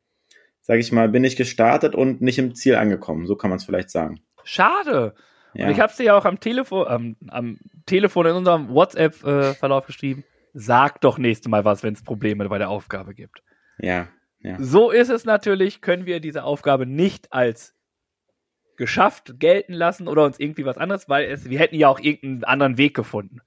sage 0.60 0.80
ich 0.80 0.92
mal, 0.92 1.08
bin 1.08 1.24
ich 1.24 1.36
gestartet 1.36 1.94
und 1.94 2.20
nicht 2.20 2.38
im 2.38 2.54
Ziel 2.54 2.76
angekommen. 2.76 3.26
So 3.26 3.36
kann 3.36 3.50
man 3.50 3.58
es 3.58 3.64
vielleicht 3.64 3.90
sagen. 3.90 4.20
Schade. 4.44 5.14
Ja. 5.54 5.66
Und 5.66 5.72
ich 5.72 5.80
habe 5.80 5.90
es 5.90 5.96
dir 5.96 6.04
ja 6.04 6.16
auch 6.16 6.24
am 6.24 6.40
Telefon, 6.40 6.86
ähm, 6.88 7.16
am 7.28 7.58
Telefon 7.86 8.26
in 8.26 8.34
unserem 8.34 8.68
WhatsApp-Verlauf 8.68 9.84
äh, 9.84 9.86
geschrieben. 9.86 10.24
Sag 10.52 11.00
doch 11.00 11.18
nächste 11.18 11.48
Mal 11.48 11.64
was, 11.64 11.82
wenn 11.82 11.94
es 11.94 12.02
Probleme 12.02 12.48
bei 12.48 12.58
der 12.58 12.70
Aufgabe 12.70 13.14
gibt. 13.14 13.42
Ja, 13.78 14.08
ja. 14.40 14.56
So 14.58 14.90
ist 14.90 15.10
es 15.10 15.24
natürlich, 15.24 15.80
können 15.80 16.06
wir 16.06 16.20
diese 16.20 16.44
Aufgabe 16.44 16.86
nicht 16.86 17.32
als 17.32 17.74
geschafft 18.76 19.38
gelten 19.38 19.74
lassen 19.74 20.08
oder 20.08 20.24
uns 20.24 20.40
irgendwie 20.40 20.64
was 20.64 20.78
anderes, 20.78 21.08
weil 21.08 21.26
es, 21.26 21.50
wir 21.50 21.58
hätten 21.58 21.74
ja 21.74 21.88
auch 21.88 22.00
irgendeinen 22.00 22.44
anderen 22.44 22.78
Weg 22.78 22.96
gefunden. 22.96 23.40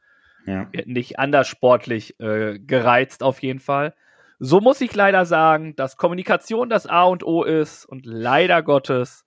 Ja. 0.46 0.68
Wir 0.72 0.82
hätten 0.82 0.94
nicht 0.94 1.18
anders 1.18 1.48
sportlich 1.48 2.20
äh, 2.20 2.60
gereizt 2.60 3.24
auf 3.24 3.42
jeden 3.42 3.60
Fall. 3.60 3.96
So 4.38 4.60
muss 4.60 4.82
ich 4.82 4.94
leider 4.94 5.26
sagen, 5.26 5.76
dass 5.76 5.98
Kommunikation 5.98 6.70
das 6.70 6.86
A 6.86 7.04
und 7.06 7.24
O 7.24 7.44
ist 7.44 7.86
und 7.86 8.06
leider 8.06 8.62
Gottes 8.62 9.26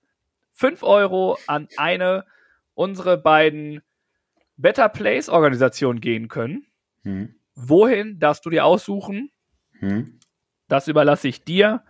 5 0.52 0.82
Euro 0.84 1.38
an 1.46 1.68
eine 1.76 2.24
unsere 2.76 3.18
beiden 3.18 3.80
Better 4.56 4.88
Place 4.88 5.28
Organisationen 5.28 6.00
gehen 6.00 6.28
können. 6.28 6.66
Hm. 7.02 7.34
Wohin 7.54 8.20
darfst 8.20 8.46
du 8.46 8.50
dir 8.50 8.64
aussuchen? 8.64 9.30
Hm. 9.80 10.20
Das 10.68 10.86
überlasse 10.86 11.26
ich 11.26 11.42
dir. 11.44 11.82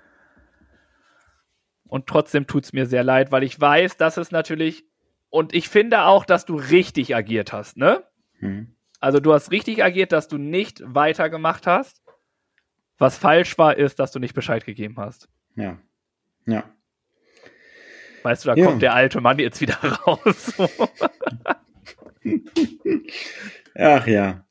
Und 1.88 2.06
trotzdem 2.06 2.46
tut 2.46 2.64
es 2.64 2.72
mir 2.72 2.86
sehr 2.86 3.04
leid, 3.04 3.30
weil 3.30 3.42
ich 3.42 3.60
weiß, 3.60 3.96
dass 3.96 4.16
es 4.16 4.30
natürlich, 4.30 4.84
und 5.28 5.54
ich 5.54 5.68
finde 5.68 6.04
auch, 6.04 6.24
dass 6.24 6.44
du 6.44 6.56
richtig 6.56 7.14
agiert 7.14 7.52
hast, 7.52 7.76
ne? 7.76 8.04
Hm. 8.38 8.74
Also 9.00 9.20
du 9.20 9.32
hast 9.32 9.50
richtig 9.50 9.84
agiert, 9.84 10.12
dass 10.12 10.28
du 10.28 10.38
nicht 10.38 10.82
weitergemacht 10.84 11.66
hast. 11.66 12.02
Was 12.98 13.18
falsch 13.18 13.58
war, 13.58 13.76
ist, 13.76 13.98
dass 13.98 14.12
du 14.12 14.18
nicht 14.18 14.34
Bescheid 14.34 14.64
gegeben 14.64 14.96
hast. 14.98 15.28
Ja. 15.54 15.78
Ja. 16.46 16.64
Weißt 18.26 18.44
du, 18.44 18.48
da 18.48 18.56
ja. 18.56 18.66
kommt 18.66 18.82
der 18.82 18.92
alte 18.92 19.20
Mann 19.20 19.38
jetzt 19.38 19.60
wieder 19.60 19.76
raus. 20.06 20.52
Ach 23.76 24.06
ja. 24.08 24.44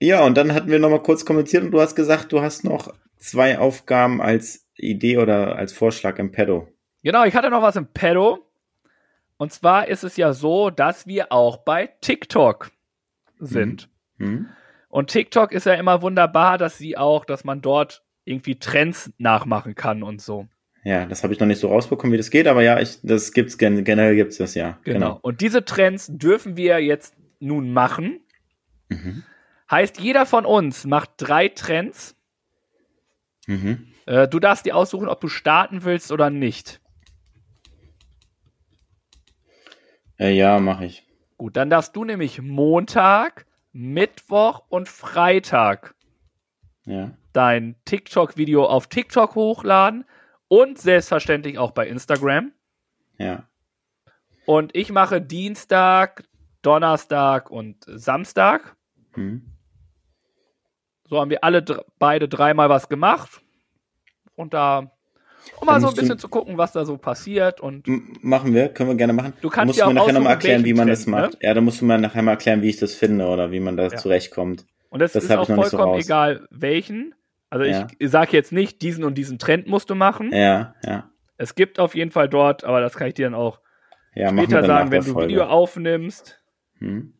Ja, 0.00 0.24
und 0.24 0.38
dann 0.38 0.54
hatten 0.54 0.70
wir 0.70 0.78
nochmal 0.78 1.02
kurz 1.02 1.26
kommentiert 1.26 1.64
und 1.64 1.70
du 1.70 1.82
hast 1.82 1.94
gesagt, 1.94 2.32
du 2.32 2.40
hast 2.40 2.64
noch 2.64 2.94
zwei 3.18 3.58
Aufgaben 3.58 4.22
als 4.22 4.66
Idee 4.76 5.18
oder 5.18 5.56
als 5.56 5.74
Vorschlag 5.74 6.18
im 6.18 6.32
Pedo. 6.32 6.66
Genau, 7.02 7.24
ich 7.24 7.34
hatte 7.34 7.50
noch 7.50 7.60
was 7.60 7.76
im 7.76 7.88
Pedo. 7.88 8.50
Und 9.36 9.52
zwar 9.52 9.88
ist 9.88 10.02
es 10.02 10.16
ja 10.16 10.32
so, 10.32 10.70
dass 10.70 11.06
wir 11.06 11.30
auch 11.30 11.58
bei 11.58 11.90
TikTok 12.00 12.70
sind. 13.38 13.90
Mhm. 14.16 14.48
Und 14.88 15.10
TikTok 15.10 15.52
ist 15.52 15.66
ja 15.66 15.74
immer 15.74 16.00
wunderbar, 16.00 16.56
dass 16.56 16.78
sie 16.78 16.96
auch, 16.96 17.26
dass 17.26 17.44
man 17.44 17.60
dort 17.60 18.02
irgendwie 18.24 18.58
Trends 18.58 19.12
nachmachen 19.18 19.74
kann 19.74 20.02
und 20.02 20.22
so. 20.22 20.48
Ja, 20.88 21.06
das 21.06 21.22
habe 21.22 21.32
ich 21.32 21.40
noch 21.40 21.46
nicht 21.46 21.60
so 21.60 21.68
rausbekommen, 21.68 22.12
wie 22.12 22.16
das 22.16 22.30
geht, 22.30 22.46
aber 22.46 22.62
ja, 22.62 22.80
ich, 22.80 22.98
das 23.02 23.32
gibt's 23.32 23.58
generell 23.58 24.16
gibt's 24.16 24.38
das 24.38 24.54
ja. 24.54 24.78
Genau. 24.84 24.98
genau. 24.98 25.18
Und 25.22 25.40
diese 25.40 25.64
Trends 25.64 26.08
dürfen 26.10 26.56
wir 26.56 26.78
jetzt 26.78 27.14
nun 27.40 27.72
machen. 27.72 28.20
Mhm. 28.88 29.22
Heißt, 29.70 30.00
jeder 30.00 30.24
von 30.24 30.46
uns 30.46 30.86
macht 30.86 31.10
drei 31.18 31.48
Trends 31.48 32.16
Mhm. 33.48 33.88
Äh, 34.06 34.28
du 34.28 34.38
darfst 34.38 34.66
dir 34.66 34.76
aussuchen, 34.76 35.08
ob 35.08 35.20
du 35.20 35.28
starten 35.28 35.82
willst 35.82 36.12
oder 36.12 36.30
nicht. 36.30 36.80
Äh, 40.18 40.34
ja, 40.34 40.60
mache 40.60 40.84
ich. 40.84 41.06
Gut, 41.38 41.56
dann 41.56 41.70
darfst 41.70 41.96
du 41.96 42.04
nämlich 42.04 42.42
Montag, 42.42 43.46
Mittwoch 43.72 44.64
und 44.68 44.88
Freitag 44.88 45.94
ja. 46.84 47.12
dein 47.32 47.76
TikTok-Video 47.86 48.66
auf 48.66 48.88
TikTok 48.88 49.34
hochladen 49.34 50.04
und 50.48 50.78
selbstverständlich 50.78 51.58
auch 51.58 51.70
bei 51.70 51.86
Instagram. 51.86 52.52
Ja. 53.18 53.44
Und 54.46 54.74
ich 54.74 54.90
mache 54.90 55.20
Dienstag, 55.20 56.24
Donnerstag 56.62 57.50
und 57.50 57.84
Samstag. 57.86 58.76
Mhm. 59.14 59.42
So 61.08 61.20
haben 61.20 61.30
wir 61.30 61.44
alle 61.44 61.64
beide 61.98 62.28
dreimal 62.28 62.68
was 62.68 62.88
gemacht. 62.88 63.40
Und 64.34 64.54
da, 64.54 64.90
um 65.60 65.66
mal 65.66 65.80
so 65.80 65.88
ein 65.88 65.94
bisschen 65.94 66.18
zu 66.18 66.28
gucken, 66.28 66.58
was 66.58 66.72
da 66.72 66.84
so 66.84 66.96
passiert. 66.96 67.60
Und 67.60 67.86
machen 68.22 68.54
wir, 68.54 68.68
können 68.68 68.90
wir 68.90 68.96
gerne 68.96 69.12
machen. 69.12 69.32
Du 69.40 69.48
kannst 69.48 69.68
musst 69.68 69.78
ja 69.80 69.86
mir 69.86 69.94
nachher 69.94 70.12
nochmal 70.12 70.34
erklären, 70.34 70.64
wie 70.64 70.74
man 70.74 70.88
das 70.88 71.06
macht. 71.06 71.32
Ne? 71.32 71.38
Ja, 71.42 71.54
da 71.54 71.60
musst 71.60 71.80
du 71.80 71.86
mir 71.86 71.98
nachher 71.98 72.22
mal 72.22 72.32
erklären, 72.32 72.62
wie 72.62 72.68
ich 72.68 72.76
das 72.76 72.94
finde 72.94 73.26
oder 73.26 73.50
wie 73.50 73.60
man 73.60 73.76
da 73.76 73.84
ja. 73.84 73.96
zurechtkommt. 73.96 74.66
Und 74.90 75.00
das, 75.00 75.12
das 75.12 75.24
ist 75.24 75.30
auch 75.30 75.46
vollkommen 75.46 75.94
so 75.94 75.98
egal, 75.98 76.46
welchen. 76.50 77.14
Also 77.50 77.64
ja. 77.64 77.86
ich 77.98 78.10
sage 78.10 78.32
jetzt 78.32 78.52
nicht, 78.52 78.82
diesen 78.82 79.04
und 79.04 79.16
diesen 79.16 79.38
Trend 79.38 79.66
musst 79.66 79.90
du 79.90 79.94
machen. 79.94 80.32
Ja, 80.32 80.74
ja. 80.84 81.10
Es 81.36 81.54
gibt 81.54 81.78
auf 81.78 81.94
jeden 81.94 82.10
Fall 82.10 82.28
dort, 82.28 82.64
aber 82.64 82.80
das 82.80 82.96
kann 82.96 83.08
ich 83.08 83.14
dir 83.14 83.26
dann 83.26 83.34
auch 83.34 83.60
ja, 84.14 84.30
später 84.30 84.64
sagen, 84.64 84.90
wenn 84.90 85.04
du 85.04 85.12
Folge. 85.12 85.28
Video 85.28 85.44
aufnimmst. 85.44 86.42
Hm. 86.78 87.14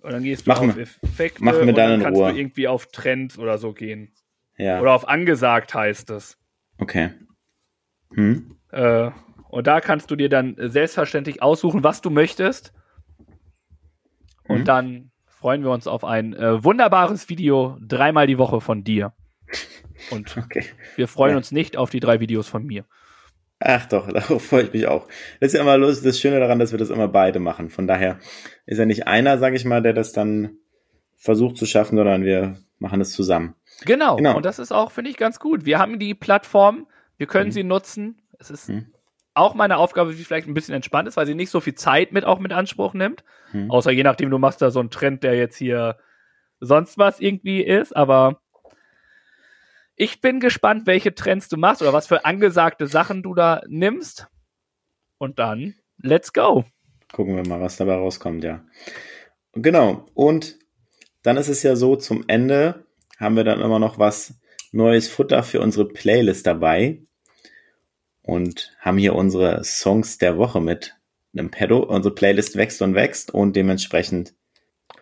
Und 0.00 0.12
dann 0.12 0.22
gehst 0.22 0.46
du 0.46 0.50
machen, 0.50 0.70
auf 0.70 0.78
Effekte 0.78 1.42
machen 1.42 1.62
wir 1.62 1.68
und 1.68 1.76
dann, 1.76 1.90
dann 1.90 2.02
kannst 2.02 2.20
Ruhe. 2.20 2.32
du 2.32 2.38
irgendwie 2.38 2.68
auf 2.68 2.86
Trends 2.86 3.38
oder 3.38 3.58
so 3.58 3.72
gehen. 3.72 4.14
Ja. 4.56 4.80
Oder 4.80 4.92
auf 4.92 5.08
angesagt 5.08 5.74
heißt 5.74 6.10
es. 6.10 6.38
Okay. 6.78 7.10
Hm. 8.14 8.56
Äh, 8.70 9.10
und 9.48 9.66
da 9.66 9.80
kannst 9.80 10.10
du 10.10 10.16
dir 10.16 10.28
dann 10.28 10.54
selbstverständlich 10.58 11.42
aussuchen, 11.42 11.82
was 11.82 12.00
du 12.00 12.10
möchtest. 12.10 12.72
Und 14.48 14.58
hm. 14.58 14.64
dann 14.64 15.10
freuen 15.26 15.62
wir 15.62 15.70
uns 15.70 15.86
auf 15.86 16.04
ein 16.04 16.34
äh, 16.34 16.62
wunderbares 16.62 17.28
Video 17.28 17.76
dreimal 17.80 18.26
die 18.26 18.38
Woche 18.38 18.60
von 18.60 18.84
dir. 18.84 19.12
Und 20.10 20.36
okay. 20.38 20.64
wir 20.96 21.08
freuen 21.08 21.32
ja. 21.32 21.36
uns 21.36 21.52
nicht 21.52 21.76
auf 21.76 21.90
die 21.90 22.00
drei 22.00 22.20
Videos 22.20 22.48
von 22.48 22.64
mir. 22.64 22.84
Ach 23.58 23.86
doch, 23.86 24.08
darauf 24.12 24.44
freue 24.44 24.64
ich 24.64 24.72
mich 24.72 24.86
auch. 24.86 25.06
Das 25.40 25.48
ist 25.48 25.54
ja 25.54 25.60
immer 25.60 25.78
lustig, 25.78 26.04
das 26.04 26.20
Schöne 26.20 26.40
daran, 26.40 26.58
dass 26.58 26.72
wir 26.72 26.78
das 26.78 26.90
immer 26.90 27.08
beide 27.08 27.38
machen. 27.38 27.70
Von 27.70 27.86
daher 27.86 28.18
ist 28.66 28.78
ja 28.78 28.86
nicht 28.86 29.06
einer, 29.06 29.38
sage 29.38 29.56
ich 29.56 29.64
mal, 29.64 29.82
der 29.82 29.92
das 29.92 30.12
dann 30.12 30.58
versucht 31.16 31.56
zu 31.56 31.66
schaffen, 31.66 31.96
sondern 31.96 32.24
wir 32.24 32.56
machen 32.78 33.00
es 33.00 33.12
zusammen. 33.12 33.54
Genau. 33.84 34.16
genau. 34.16 34.36
Und 34.36 34.44
das 34.44 34.58
ist 34.58 34.72
auch, 34.72 34.90
finde 34.90 35.10
ich, 35.10 35.16
ganz 35.16 35.40
gut. 35.40 35.64
Wir 35.64 35.78
haben 35.78 35.98
die 35.98 36.14
Plattform, 36.14 36.86
wir 37.16 37.26
können 37.26 37.48
mhm. 37.48 37.52
sie 37.52 37.64
nutzen. 37.64 38.20
Es 38.38 38.50
ist 38.50 38.68
mhm. 38.68 38.92
auch 39.34 39.54
meine 39.54 39.78
Aufgabe, 39.78 40.14
die 40.14 40.24
vielleicht 40.24 40.46
ein 40.46 40.54
bisschen 40.54 40.74
entspannt 40.74 41.08
ist, 41.08 41.16
weil 41.16 41.26
sie 41.26 41.34
nicht 41.34 41.50
so 41.50 41.60
viel 41.60 41.74
Zeit 41.74 42.12
mit 42.12 42.24
auch 42.24 42.38
mit 42.38 42.52
Anspruch 42.52 42.94
nimmt. 42.94 43.24
Mhm. 43.52 43.70
Außer 43.70 43.90
je 43.90 44.02
nachdem, 44.02 44.30
du 44.30 44.38
machst 44.38 44.60
da 44.60 44.70
so 44.70 44.80
einen 44.80 44.90
Trend, 44.90 45.22
der 45.22 45.34
jetzt 45.34 45.56
hier 45.56 45.96
sonst 46.60 46.98
was 46.98 47.20
irgendwie 47.20 47.62
ist, 47.62 47.96
aber 47.96 48.40
ich 49.96 50.20
bin 50.20 50.40
gespannt, 50.40 50.86
welche 50.86 51.14
Trends 51.14 51.48
du 51.48 51.56
machst 51.56 51.82
oder 51.82 51.92
was 51.92 52.06
für 52.06 52.24
angesagte 52.24 52.86
Sachen 52.86 53.22
du 53.22 53.34
da 53.34 53.62
nimmst. 53.66 54.28
Und 55.18 55.38
dann, 55.38 55.74
let's 55.98 56.32
go. 56.32 56.64
Gucken 57.12 57.36
wir 57.36 57.46
mal, 57.46 57.60
was 57.60 57.78
dabei 57.78 57.94
rauskommt, 57.94 58.44
ja. 58.44 58.62
Genau. 59.52 60.04
Und 60.12 60.58
dann 61.22 61.38
ist 61.38 61.48
es 61.48 61.62
ja 61.62 61.76
so, 61.76 61.96
zum 61.96 62.24
Ende 62.28 62.84
haben 63.18 63.36
wir 63.36 63.44
dann 63.44 63.62
immer 63.62 63.78
noch 63.78 63.98
was 63.98 64.34
neues 64.70 65.08
Futter 65.08 65.42
für 65.42 65.60
unsere 65.60 65.88
Playlist 65.88 66.46
dabei. 66.46 67.02
Und 68.22 68.76
haben 68.80 68.98
hier 68.98 69.14
unsere 69.14 69.64
Songs 69.64 70.18
der 70.18 70.36
Woche 70.36 70.60
mit 70.60 70.96
einem 71.32 71.50
Pedo. 71.50 71.78
Unsere 71.78 72.14
Playlist 72.14 72.56
wächst 72.56 72.82
und 72.82 72.94
wächst 72.94 73.32
und 73.32 73.56
dementsprechend. 73.56 74.34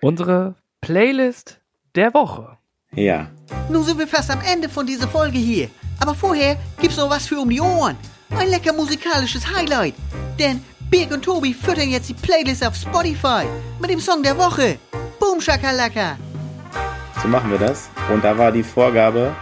Unsere 0.00 0.56
Playlist 0.80 1.60
der 1.94 2.14
Woche. 2.14 2.58
Ja. 2.96 3.30
Nun 3.68 3.84
sind 3.84 3.98
wir 3.98 4.06
fast 4.06 4.30
am 4.30 4.40
Ende 4.40 4.68
von 4.68 4.86
dieser 4.86 5.08
Folge 5.08 5.38
hier. 5.38 5.68
Aber 6.00 6.14
vorher 6.14 6.56
gibt's 6.80 6.96
noch 6.96 7.10
was 7.10 7.26
für 7.26 7.38
um 7.38 7.50
die 7.50 7.60
Ohren. 7.60 7.96
Ein 8.30 8.50
lecker 8.50 8.72
musikalisches 8.72 9.46
Highlight. 9.54 9.94
Denn 10.38 10.62
Birg 10.90 11.12
und 11.12 11.24
Tobi 11.24 11.54
füttern 11.54 11.88
jetzt 11.88 12.08
die 12.08 12.14
Playlist 12.14 12.66
auf 12.66 12.74
Spotify 12.74 13.44
mit 13.80 13.90
dem 13.90 14.00
Song 14.00 14.22
der 14.22 14.36
Woche. 14.36 14.78
Boom 15.18 15.40
Shakalaka. 15.40 16.18
So 17.22 17.28
machen 17.28 17.50
wir 17.50 17.58
das. 17.58 17.88
Und 18.12 18.22
da 18.22 18.36
war 18.36 18.52
die 18.52 18.62
Vorgabe, 18.62 19.34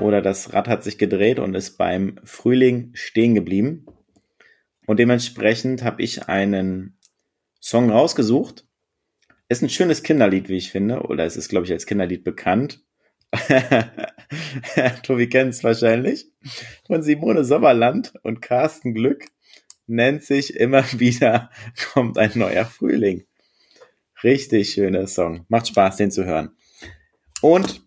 oder 0.00 0.22
das 0.22 0.52
Rad 0.52 0.68
hat 0.68 0.82
sich 0.82 0.98
gedreht 0.98 1.38
und 1.38 1.54
ist 1.54 1.78
beim 1.78 2.16
Frühling 2.24 2.90
stehen 2.94 3.34
geblieben. 3.34 3.86
Und 4.86 4.98
dementsprechend 4.98 5.84
habe 5.84 6.02
ich 6.02 6.28
einen 6.28 6.98
Song 7.60 7.90
rausgesucht, 7.90 8.66
ist 9.52 9.62
ein 9.62 9.68
schönes 9.68 10.02
Kinderlied, 10.02 10.48
wie 10.48 10.56
ich 10.56 10.70
finde. 10.70 11.02
Oder 11.02 11.24
es 11.24 11.36
ist, 11.36 11.48
glaube 11.48 11.66
ich, 11.66 11.72
als 11.72 11.86
Kinderlied 11.86 12.24
bekannt. 12.24 12.82
Tobi 15.02 15.28
kennt 15.28 15.54
es 15.54 15.62
wahrscheinlich. 15.62 16.26
Von 16.86 17.02
Simone 17.02 17.44
Sommerland 17.44 18.14
und 18.22 18.40
Carsten 18.40 18.94
Glück 18.94 19.26
nennt 19.86 20.24
sich 20.24 20.56
immer 20.56 20.84
wieder 20.98 21.50
kommt 21.92 22.18
ein 22.18 22.32
neuer 22.34 22.64
Frühling. 22.64 23.26
Richtig 24.22 24.70
schöner 24.72 25.06
Song. 25.06 25.44
Macht 25.48 25.68
Spaß, 25.68 25.96
den 25.96 26.10
zu 26.10 26.24
hören. 26.24 26.56
Und 27.40 27.82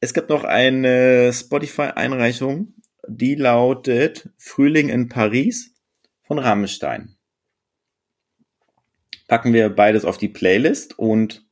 es 0.00 0.14
gibt 0.14 0.30
noch 0.30 0.44
eine 0.44 1.32
Spotify-Einreichung, 1.32 2.74
die 3.08 3.34
lautet 3.34 4.30
Frühling 4.38 4.88
in 4.88 5.08
Paris 5.08 5.74
von 6.22 6.38
Rammstein 6.38 7.17
packen 9.28 9.52
wir 9.52 9.68
beides 9.68 10.04
auf 10.04 10.18
die 10.18 10.28
Playlist 10.28 10.98
und 10.98 11.46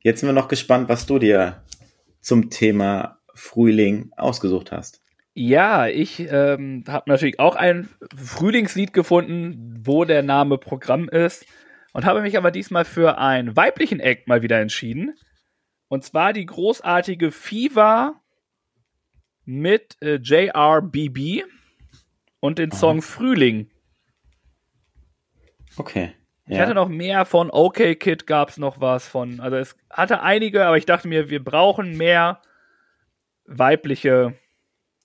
jetzt 0.00 0.20
sind 0.20 0.28
wir 0.28 0.32
noch 0.32 0.48
gespannt, 0.48 0.88
was 0.88 1.04
du 1.04 1.18
dir 1.18 1.62
zum 2.20 2.48
Thema 2.48 3.18
Frühling 3.34 4.12
ausgesucht 4.16 4.72
hast. 4.72 5.02
Ja, 5.34 5.86
ich 5.86 6.20
ähm, 6.30 6.84
habe 6.88 7.10
natürlich 7.10 7.38
auch 7.38 7.56
ein 7.56 7.88
Frühlingslied 8.16 8.92
gefunden, 8.92 9.80
wo 9.82 10.04
der 10.04 10.22
Name 10.22 10.58
Programm 10.58 11.08
ist 11.08 11.46
und 11.92 12.04
habe 12.04 12.22
mich 12.22 12.36
aber 12.36 12.50
diesmal 12.50 12.84
für 12.84 13.18
einen 13.18 13.56
weiblichen 13.56 14.00
Act 14.00 14.28
mal 14.28 14.42
wieder 14.42 14.60
entschieden. 14.60 15.14
Und 15.88 16.04
zwar 16.04 16.32
die 16.32 16.46
großartige 16.46 17.32
Fever 17.32 18.20
mit 19.44 19.96
äh, 20.00 20.16
JRBB 20.16 21.44
und 22.40 22.58
den 22.58 22.70
Song 22.70 22.98
Aha. 22.98 23.06
Frühling. 23.06 23.70
Okay. 25.76 26.12
Ich 26.46 26.58
hatte 26.58 26.74
noch 26.74 26.88
mehr 26.88 27.26
von 27.26 27.48
OK 27.50 27.98
Kid 27.98 28.26
gab 28.26 28.48
es 28.48 28.58
noch 28.58 28.80
was 28.80 29.06
von. 29.06 29.40
Also 29.40 29.56
es 29.56 29.76
hatte 29.88 30.22
einige, 30.22 30.66
aber 30.66 30.76
ich 30.76 30.86
dachte 30.86 31.06
mir, 31.06 31.30
wir 31.30 31.42
brauchen 31.44 31.96
mehr 31.96 32.40
weibliche 33.46 34.34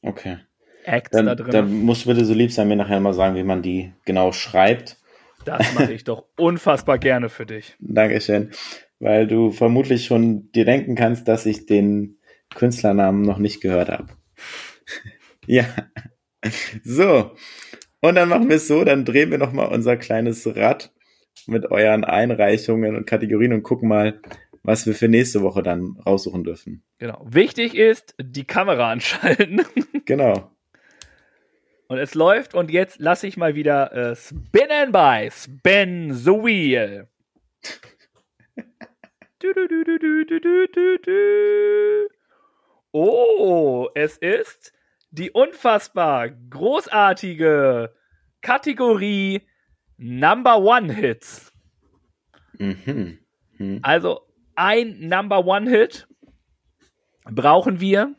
okay. 0.02 0.40
Acts 0.86 1.12
dann, 1.12 1.26
da 1.28 1.36
drin. 1.36 1.52
Dann 1.52 1.82
musst 1.82 2.06
du 2.06 2.10
bitte 2.10 2.26
so 2.26 2.34
lieb 2.34 2.52
sein, 2.52 2.68
mir 2.68 2.76
nachher 2.76 3.00
mal 3.00 3.14
sagen, 3.14 3.36
wie 3.36 3.44
man 3.44 3.62
die 3.62 3.94
genau 4.06 4.32
schreibt. 4.32 4.98
Das 5.46 5.74
mache 5.74 5.94
ich 5.94 6.04
doch 6.04 6.26
unfassbar 6.38 6.98
gerne 6.98 7.30
für 7.30 7.46
dich. 7.46 7.76
Dankeschön. 7.80 8.52
Weil 9.00 9.28
du 9.28 9.52
vermutlich 9.52 10.06
schon 10.06 10.52
dir 10.52 10.66
denken 10.66 10.96
kannst, 10.96 11.28
dass 11.28 11.46
ich 11.46 11.66
den 11.66 12.18
Künstlernamen 12.54 13.22
noch 13.22 13.38
nicht 13.38 13.62
gehört 13.62 13.90
habe. 13.90 14.08
ja. 15.46 15.66
So. 16.84 17.36
Und 18.02 18.16
dann 18.16 18.30
machen 18.30 18.50
wir 18.50 18.58
es 18.58 18.68
so, 18.68 18.84
dann 18.84 19.06
drehen 19.06 19.32
wir 19.32 19.38
nochmal 19.38 19.68
unser 19.68 19.98
kleines 19.98 20.46
Rad 20.56 20.95
mit 21.48 21.72
euren 21.72 22.04
Einreichungen 22.04 22.96
und 22.96 23.06
Kategorien 23.06 23.54
und 23.54 23.64
gucken 23.64 23.90
mal, 23.90 24.20
was 24.64 24.86
wir 24.86 24.96
für 24.96 25.08
nächste 25.08 25.42
Woche 25.42 25.62
dann 25.62 25.98
raussuchen 26.06 26.44
dürfen. 26.44 26.84
Genau. 26.98 27.22
Wichtig 27.26 27.76
ist, 27.76 28.16
die 28.20 28.46
Kamera 28.46 28.92
anschalten. 28.92 29.62
genau. 30.06 30.52
Und 31.88 32.00
es 32.00 32.16
läuft 32.16 32.56
und 32.56 32.72
jetzt 32.72 33.00
lasse 33.00 33.28
ich 33.28 33.38
mal 33.38 33.54
wieder 33.54 33.92
äh, 33.94 34.16
spinnen 34.16 34.92
bei 34.92 35.30
Spin 35.30 36.14
the 36.14 36.32
Wheel. 36.32 37.08
du, 39.40 39.54
du, 39.54 39.68
du, 39.68 39.86
oh, 42.92 43.90
es 43.94 44.18
ist 44.18 44.74
die 45.12 45.30
unfassbar 45.30 46.30
großartige 46.30 47.94
Kategorie 48.42 49.42
Number 49.98 50.60
One 50.60 50.94
Hits. 50.94 51.52
Mhm. 52.58 53.20
Mhm. 53.58 53.80
Also 53.82 54.22
ein 54.56 55.08
Number 55.08 55.46
One 55.46 55.70
Hit 55.70 56.08
brauchen 57.26 57.80
wir. 57.80 58.16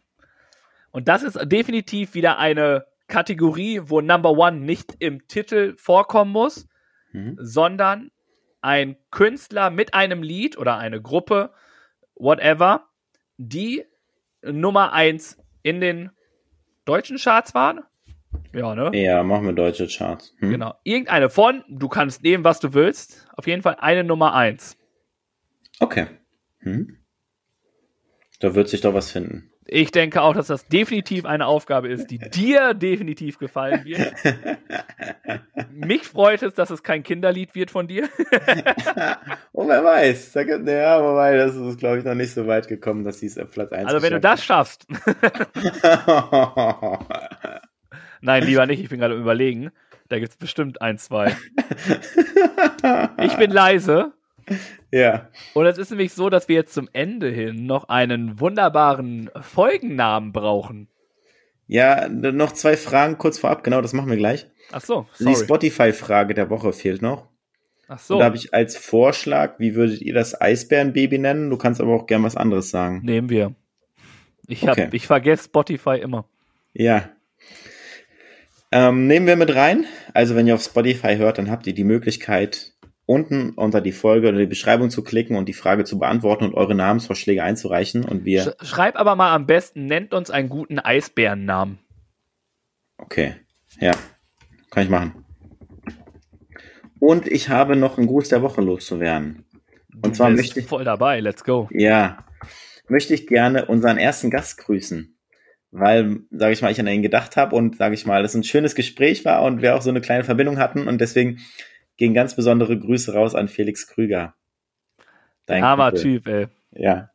Und 0.90 1.08
das 1.08 1.22
ist 1.22 1.38
definitiv 1.44 2.14
wieder 2.14 2.38
eine 2.38 2.86
Kategorie, 3.08 3.80
wo 3.84 4.00
Number 4.00 4.32
One 4.32 4.60
nicht 4.60 4.96
im 4.98 5.26
Titel 5.28 5.76
vorkommen 5.76 6.32
muss, 6.32 6.66
mhm. 7.12 7.36
sondern 7.38 8.10
ein 8.62 8.96
Künstler 9.10 9.70
mit 9.70 9.94
einem 9.94 10.22
Lied 10.22 10.58
oder 10.58 10.78
eine 10.78 11.00
Gruppe, 11.00 11.52
whatever, 12.14 12.88
die 13.36 13.84
Nummer 14.42 14.92
eins 14.92 15.38
in 15.62 15.80
den 15.80 16.10
deutschen 16.84 17.18
Charts 17.18 17.54
waren 17.54 17.80
ja, 18.52 18.74
ne? 18.74 18.90
Ja, 18.94 19.22
machen 19.22 19.46
wir 19.46 19.52
deutsche 19.52 19.86
Charts. 19.86 20.34
Hm? 20.38 20.50
Genau. 20.50 20.74
Irgendeine 20.82 21.30
von, 21.30 21.64
du 21.68 21.88
kannst 21.88 22.22
nehmen, 22.22 22.44
was 22.44 22.60
du 22.60 22.74
willst. 22.74 23.26
Auf 23.34 23.46
jeden 23.46 23.62
Fall 23.62 23.76
eine 23.80 24.04
Nummer 24.04 24.34
eins. 24.34 24.76
Okay. 25.80 26.06
Hm. 26.60 26.96
Da 28.40 28.54
wird 28.54 28.68
sich 28.68 28.80
doch 28.80 28.94
was 28.94 29.10
finden. 29.10 29.50
Ich 29.68 29.90
denke 29.90 30.22
auch, 30.22 30.32
dass 30.32 30.46
das 30.46 30.68
definitiv 30.68 31.24
eine 31.24 31.46
Aufgabe 31.46 31.88
ist, 31.88 32.10
die 32.10 32.18
dir 32.30 32.72
definitiv 32.72 33.38
gefallen 33.38 33.84
wird. 33.84 34.12
Mich 35.72 36.04
freut 36.04 36.42
es, 36.42 36.54
dass 36.54 36.70
es 36.70 36.82
kein 36.82 37.02
Kinderlied 37.02 37.54
wird 37.54 37.70
von 37.70 37.88
dir. 37.88 38.08
oh, 39.52 39.66
wer 39.66 39.84
weiß. 39.84 40.34
Ja, 40.34 41.02
wobei, 41.02 41.36
das 41.36 41.56
ist, 41.56 41.78
glaube 41.78 41.98
ich, 41.98 42.04
noch 42.04 42.14
nicht 42.14 42.32
so 42.32 42.46
weit 42.46 42.68
gekommen, 42.68 43.04
dass 43.04 43.18
sie 43.18 43.26
es 43.26 43.38
auf 43.38 43.50
Platz 43.50 43.72
1 43.72 43.86
Also, 43.86 44.02
wenn 44.02 44.12
du 44.12 44.20
das 44.20 44.44
schaffst. 44.44 44.86
Nein, 48.26 48.42
lieber 48.42 48.66
nicht, 48.66 48.82
ich 48.82 48.88
bin 48.88 48.98
gerade 48.98 49.14
überlegen. 49.14 49.70
Da 50.08 50.18
gibt 50.18 50.32
es 50.32 50.36
bestimmt 50.36 50.82
ein, 50.82 50.98
zwei. 50.98 51.36
ich 53.22 53.36
bin 53.36 53.52
leise. 53.52 54.14
Ja. 54.90 55.28
Und 55.54 55.66
es 55.66 55.78
ist 55.78 55.90
nämlich 55.90 56.12
so, 56.12 56.28
dass 56.28 56.48
wir 56.48 56.56
jetzt 56.56 56.74
zum 56.74 56.88
Ende 56.92 57.30
hin 57.30 57.66
noch 57.66 57.88
einen 57.88 58.40
wunderbaren 58.40 59.30
Folgennamen 59.40 60.32
brauchen. 60.32 60.88
Ja, 61.68 62.08
noch 62.08 62.50
zwei 62.50 62.76
Fragen 62.76 63.16
kurz 63.16 63.38
vorab, 63.38 63.62
genau, 63.62 63.80
das 63.80 63.92
machen 63.92 64.10
wir 64.10 64.16
gleich. 64.16 64.48
Ach 64.72 64.80
so, 64.80 65.06
sorry. 65.12 65.32
Die 65.32 65.44
Spotify-Frage 65.44 66.34
der 66.34 66.50
Woche 66.50 66.72
fehlt 66.72 67.02
noch. 67.02 67.28
Ach 67.86 68.00
so. 68.00 68.14
Und 68.14 68.20
da 68.20 68.26
habe 68.26 68.36
ich 68.36 68.52
als 68.52 68.76
Vorschlag, 68.76 69.60
wie 69.60 69.76
würdet 69.76 70.00
ihr 70.00 70.14
das 70.14 70.40
Eisbärenbaby 70.40 71.18
nennen? 71.18 71.48
Du 71.48 71.58
kannst 71.58 71.80
aber 71.80 71.94
auch 71.94 72.06
gern 72.06 72.24
was 72.24 72.36
anderes 72.36 72.70
sagen. 72.70 73.02
Nehmen 73.04 73.30
wir. 73.30 73.54
Ich, 74.48 74.66
hab, 74.66 74.72
okay. 74.72 74.88
ich 74.90 75.06
vergesse 75.06 75.44
Spotify 75.44 76.00
immer. 76.00 76.24
Ja, 76.72 77.08
ähm, 78.76 79.06
nehmen 79.06 79.26
wir 79.26 79.36
mit 79.36 79.54
rein. 79.54 79.86
Also 80.12 80.36
wenn 80.36 80.46
ihr 80.46 80.54
auf 80.54 80.62
Spotify 80.62 81.16
hört, 81.16 81.38
dann 81.38 81.50
habt 81.50 81.66
ihr 81.66 81.72
die 81.72 81.84
Möglichkeit, 81.84 82.74
unten 83.06 83.52
unter 83.52 83.80
die 83.80 83.92
Folge 83.92 84.28
oder 84.28 84.38
die 84.38 84.46
Beschreibung 84.46 84.90
zu 84.90 85.02
klicken 85.02 85.36
und 85.36 85.48
die 85.48 85.54
Frage 85.54 85.84
zu 85.84 85.98
beantworten 85.98 86.44
und 86.44 86.54
eure 86.54 86.74
Namensvorschläge 86.74 87.42
einzureichen. 87.42 88.04
Und 88.04 88.26
wir. 88.26 88.54
Schreib 88.60 88.96
aber 88.96 89.16
mal 89.16 89.34
am 89.34 89.46
besten, 89.46 89.86
nennt 89.86 90.12
uns 90.12 90.30
einen 90.30 90.50
guten 90.50 90.78
Eisbärennamen. 90.78 91.78
Okay. 92.98 93.36
Ja. 93.80 93.92
kann 94.70 94.82
ich 94.82 94.90
machen. 94.90 95.24
Und 96.98 97.28
ich 97.28 97.48
habe 97.48 97.76
noch 97.76 97.96
einen 97.96 98.06
Gruß 98.08 98.28
der 98.28 98.42
Woche 98.42 98.60
loszuwerden. 98.60 99.46
Und 100.02 100.16
zwar 100.16 100.28
Bist 100.30 100.42
möchte 100.42 100.60
ich, 100.60 100.66
voll 100.66 100.84
dabei, 100.84 101.20
let's 101.20 101.44
go. 101.44 101.68
ja, 101.72 102.24
möchte 102.88 103.14
ich 103.14 103.26
gerne 103.26 103.66
unseren 103.66 103.96
ersten 103.96 104.30
Gast 104.30 104.58
grüßen. 104.58 105.15
Weil, 105.78 106.20
sage 106.30 106.54
ich 106.54 106.62
mal, 106.62 106.72
ich 106.72 106.80
an 106.80 106.86
ihn 106.86 107.02
gedacht 107.02 107.36
habe 107.36 107.54
und, 107.54 107.76
sage 107.76 107.94
ich 107.94 108.06
mal, 108.06 108.24
es 108.24 108.34
ein 108.34 108.44
schönes 108.44 108.74
Gespräch 108.74 109.26
war 109.26 109.42
und 109.42 109.60
wir 109.60 109.76
auch 109.76 109.82
so 109.82 109.90
eine 109.90 110.00
kleine 110.00 110.24
Verbindung 110.24 110.58
hatten. 110.58 110.88
Und 110.88 111.00
deswegen 111.02 111.38
gehen 111.98 112.14
ganz 112.14 112.34
besondere 112.34 112.78
Grüße 112.78 113.12
raus 113.12 113.34
an 113.34 113.48
Felix 113.48 113.86
Krüger. 113.86 114.34
Dein 115.44 115.62
Armer 115.62 115.90
Kumpel. 115.90 116.02
Typ, 116.02 116.26
ey. 116.28 116.46
Ja. 116.72 117.10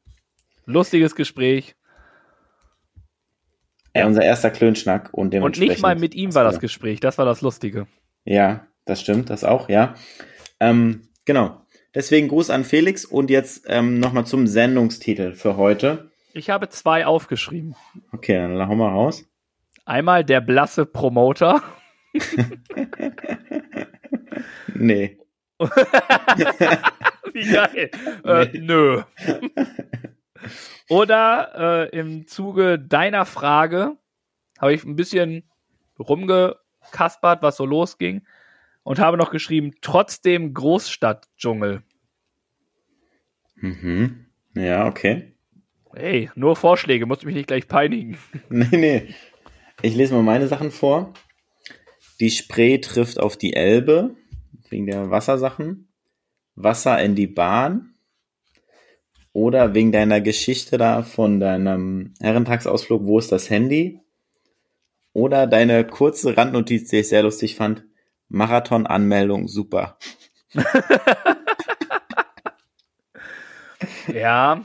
Lustiges 0.65 1.15
Gespräch. 1.15 1.75
ja. 3.95 4.05
Unser 4.05 4.23
erster 4.23 4.51
Klönschnack 4.51 5.09
und 5.11 5.25
Und 5.25 5.33
dementsprechend. 5.33 5.71
nicht 5.71 5.81
mal 5.81 5.95
mit 5.95 6.13
ihm 6.13 6.35
war 6.35 6.43
das 6.43 6.59
Gespräch, 6.59 6.99
das 6.99 7.17
war 7.17 7.25
das 7.25 7.41
Lustige. 7.41 7.87
Ja, 8.25 8.67
das 8.85 9.01
stimmt, 9.01 9.29
das 9.31 9.43
auch, 9.43 9.69
ja. 9.69 9.95
Ähm, 10.59 11.07
genau. 11.25 11.65
Deswegen 11.95 12.27
Gruß 12.27 12.51
an 12.51 12.63
Felix 12.63 13.05
und 13.05 13.29
jetzt 13.31 13.65
ähm, 13.67 13.99
nochmal 13.99 14.25
zum 14.25 14.45
Sendungstitel 14.47 15.33
für 15.33 15.57
heute. 15.57 16.10
Ich 16.33 16.49
habe 16.49 16.69
zwei 16.69 17.05
aufgeschrieben. 17.05 17.75
Okay, 18.11 18.35
dann 18.35 18.67
hau 18.67 18.75
mal 18.75 18.89
raus. 18.89 19.25
Einmal 19.85 20.23
der 20.23 20.41
blasse 20.41 20.85
Promoter. 20.85 21.61
Nee. 24.75 25.19
Wie 25.59 27.51
geil. 27.51 27.91
Äh, 28.23 28.57
nö. 28.57 29.03
Oder 30.89 31.89
äh, 31.91 31.97
im 31.99 32.27
Zuge 32.27 32.79
deiner 32.79 33.25
Frage 33.25 33.97
habe 34.59 34.73
ich 34.73 34.83
ein 34.83 34.95
bisschen 34.95 35.43
rumgekaspert, 35.99 37.43
was 37.43 37.57
so 37.57 37.65
losging. 37.65 38.25
Und 38.83 38.97
habe 38.97 39.17
noch 39.17 39.29
geschrieben, 39.29 39.73
trotzdem 39.81 40.55
Großstadtdschungel. 40.55 41.83
Mhm. 43.55 44.25
Ja, 44.55 44.87
okay. 44.87 45.35
Hey, 45.93 46.29
nur 46.35 46.55
Vorschläge, 46.55 47.05
musst 47.05 47.23
du 47.23 47.27
mich 47.27 47.35
nicht 47.35 47.47
gleich 47.47 47.67
peinigen. 47.67 48.17
Nee, 48.49 48.77
nee. 48.77 49.15
Ich 49.81 49.95
lese 49.95 50.13
mal 50.13 50.23
meine 50.23 50.47
Sachen 50.47 50.71
vor. 50.71 51.13
Die 52.19 52.29
Spree 52.29 52.77
trifft 52.77 53.19
auf 53.19 53.35
die 53.35 53.53
Elbe, 53.53 54.15
wegen 54.69 54.85
der 54.85 55.09
Wassersachen. 55.09 55.91
Wasser 56.55 57.01
in 57.01 57.15
die 57.15 57.27
Bahn. 57.27 57.95
Oder 59.33 59.73
wegen 59.73 59.91
deiner 59.91 60.21
Geschichte 60.21 60.77
da 60.77 61.03
von 61.03 61.39
deinem 61.39 62.13
Herrentagsausflug, 62.19 63.05
wo 63.05 63.17
ist 63.17 63.31
das 63.31 63.49
Handy? 63.49 63.99
Oder 65.13 65.47
deine 65.47 65.85
kurze 65.85 66.37
Randnotiz, 66.37 66.89
die 66.89 66.97
ich 66.97 67.09
sehr 67.09 67.23
lustig 67.23 67.55
fand. 67.55 67.85
Marathon-Anmeldung, 68.29 69.47
super. 69.47 69.97
Ja. 74.13 74.63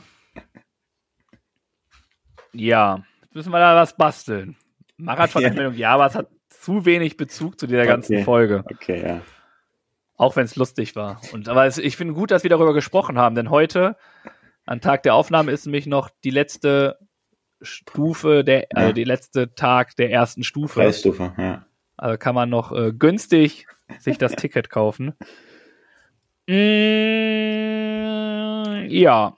Ja. 2.59 3.03
Jetzt 3.21 3.35
müssen 3.35 3.51
wir 3.51 3.59
da 3.59 3.75
was 3.75 3.95
basteln. 3.95 4.55
Marathon-Anmeldung, 4.97 5.75
ja, 5.75 5.91
aber 5.91 6.07
es 6.07 6.15
hat 6.15 6.27
zu 6.49 6.85
wenig 6.85 7.17
Bezug 7.17 7.59
zu 7.59 7.67
dieser 7.67 7.85
ganzen 7.85 8.15
Okay. 8.15 8.23
Folge. 8.23 8.63
Okay, 8.71 9.03
ja. 9.07 9.21
Auch 10.15 10.35
wenn 10.35 10.45
es 10.45 10.55
lustig 10.55 10.95
war. 10.95 11.21
Und 11.33 11.47
aber 11.47 11.65
es, 11.65 11.77
ich 11.77 11.95
finde 11.97 12.13
gut, 12.15 12.31
dass 12.31 12.41
wir 12.43 12.49
darüber 12.49 12.73
gesprochen 12.73 13.17
haben, 13.19 13.35
denn 13.35 13.51
heute, 13.51 13.95
an 14.65 14.81
Tag 14.81 15.03
der 15.03 15.13
Aufnahme, 15.13 15.51
ist 15.51 15.65
nämlich 15.65 15.85
noch 15.85 16.09
die 16.23 16.31
letzte 16.31 16.97
Stufe, 17.61 18.43
der, 18.43 18.61
Ja. 18.61 18.67
also 18.73 18.93
die 18.93 19.03
letzte 19.03 19.53
Tag 19.53 19.95
der 19.95 20.11
ersten 20.11 20.43
Stufe. 20.43 20.79
Preisstufe, 20.79 21.33
ja. 21.37 21.65
Also 21.95 22.17
kann 22.17 22.33
man 22.35 22.49
noch 22.49 22.71
äh, 22.71 22.91
günstig 22.93 23.67
sich 23.99 24.17
das 24.17 24.35
Ticket 24.35 24.69
kaufen. 24.69 25.13
Mm, 27.17 28.89
ja. 28.89 29.35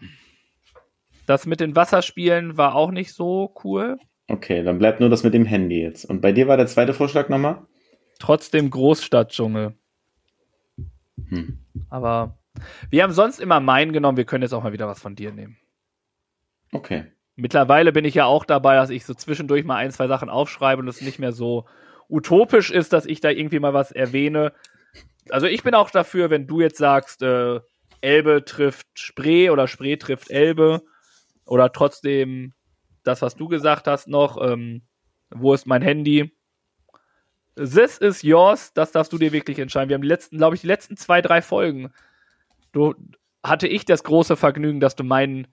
Das 1.29 1.45
mit 1.45 1.59
den 1.59 1.75
Wasserspielen 1.75 2.57
war 2.57 2.73
auch 2.73 2.89
nicht 2.89 3.13
so 3.13 3.53
cool. 3.63 3.99
Okay, 4.29 4.63
dann 4.63 4.79
bleibt 4.79 4.99
nur 4.99 5.09
das 5.09 5.23
mit 5.23 5.35
dem 5.35 5.45
Handy 5.45 5.79
jetzt. 5.79 6.03
Und 6.03 6.21
bei 6.21 6.31
dir 6.31 6.47
war 6.47 6.57
der 6.57 6.65
zweite 6.65 6.91
Vorschlag 6.95 7.29
nochmal? 7.29 7.61
Trotzdem 8.17 8.71
Großstadtdschungel. 8.71 9.75
Hm. 11.27 11.59
Aber 11.91 12.39
wir 12.89 13.03
haben 13.03 13.13
sonst 13.13 13.39
immer 13.39 13.59
meinen 13.59 13.93
genommen, 13.93 14.17
wir 14.17 14.25
können 14.25 14.41
jetzt 14.41 14.53
auch 14.53 14.63
mal 14.63 14.73
wieder 14.73 14.87
was 14.87 14.99
von 14.99 15.15
dir 15.15 15.31
nehmen. 15.31 15.59
Okay. 16.71 17.05
Mittlerweile 17.35 17.91
bin 17.91 18.05
ich 18.05 18.15
ja 18.15 18.25
auch 18.25 18.43
dabei, 18.43 18.77
dass 18.77 18.89
ich 18.89 19.05
so 19.05 19.13
zwischendurch 19.13 19.63
mal 19.63 19.75
ein, 19.75 19.91
zwei 19.91 20.07
Sachen 20.07 20.31
aufschreibe 20.31 20.81
und 20.81 20.87
es 20.87 21.01
nicht 21.01 21.19
mehr 21.19 21.31
so 21.31 21.67
utopisch 22.09 22.71
ist, 22.71 22.91
dass 22.91 23.05
ich 23.05 23.21
da 23.21 23.29
irgendwie 23.29 23.59
mal 23.59 23.75
was 23.75 23.91
erwähne. 23.91 24.51
Also 25.29 25.45
ich 25.45 25.61
bin 25.61 25.75
auch 25.75 25.91
dafür, 25.91 26.31
wenn 26.31 26.47
du 26.47 26.59
jetzt 26.59 26.79
sagst, 26.79 27.21
äh, 27.21 27.59
Elbe 28.01 28.45
trifft 28.45 28.87
Spree 28.95 29.51
oder 29.51 29.67
Spree 29.67 29.97
trifft 29.97 30.31
Elbe 30.31 30.81
oder 31.49 31.71
trotzdem 31.71 32.53
das, 33.03 33.21
was 33.21 33.35
du 33.35 33.47
gesagt 33.47 33.87
hast 33.87 34.07
noch, 34.07 34.37
ähm, 34.41 34.83
wo 35.31 35.53
ist 35.53 35.65
mein 35.65 35.81
Handy? 35.81 36.31
This 37.55 37.97
is 37.97 38.21
yours, 38.21 38.71
das 38.73 38.91
darfst 38.91 39.11
du 39.11 39.17
dir 39.17 39.31
wirklich 39.31 39.59
entscheiden. 39.59 39.89
Wir 39.89 39.95
haben 39.95 40.01
die 40.01 40.07
letzten, 40.07 40.37
glaube 40.37 40.55
ich, 40.55 40.61
die 40.61 40.67
letzten 40.67 40.95
zwei, 40.95 41.21
drei 41.21 41.41
Folgen. 41.41 41.91
Du 42.71 42.93
hatte 43.43 43.67
ich 43.67 43.85
das 43.85 44.03
große 44.03 44.37
Vergnügen, 44.37 44.79
dass 44.79 44.95
du 44.95 45.03
meinen 45.03 45.47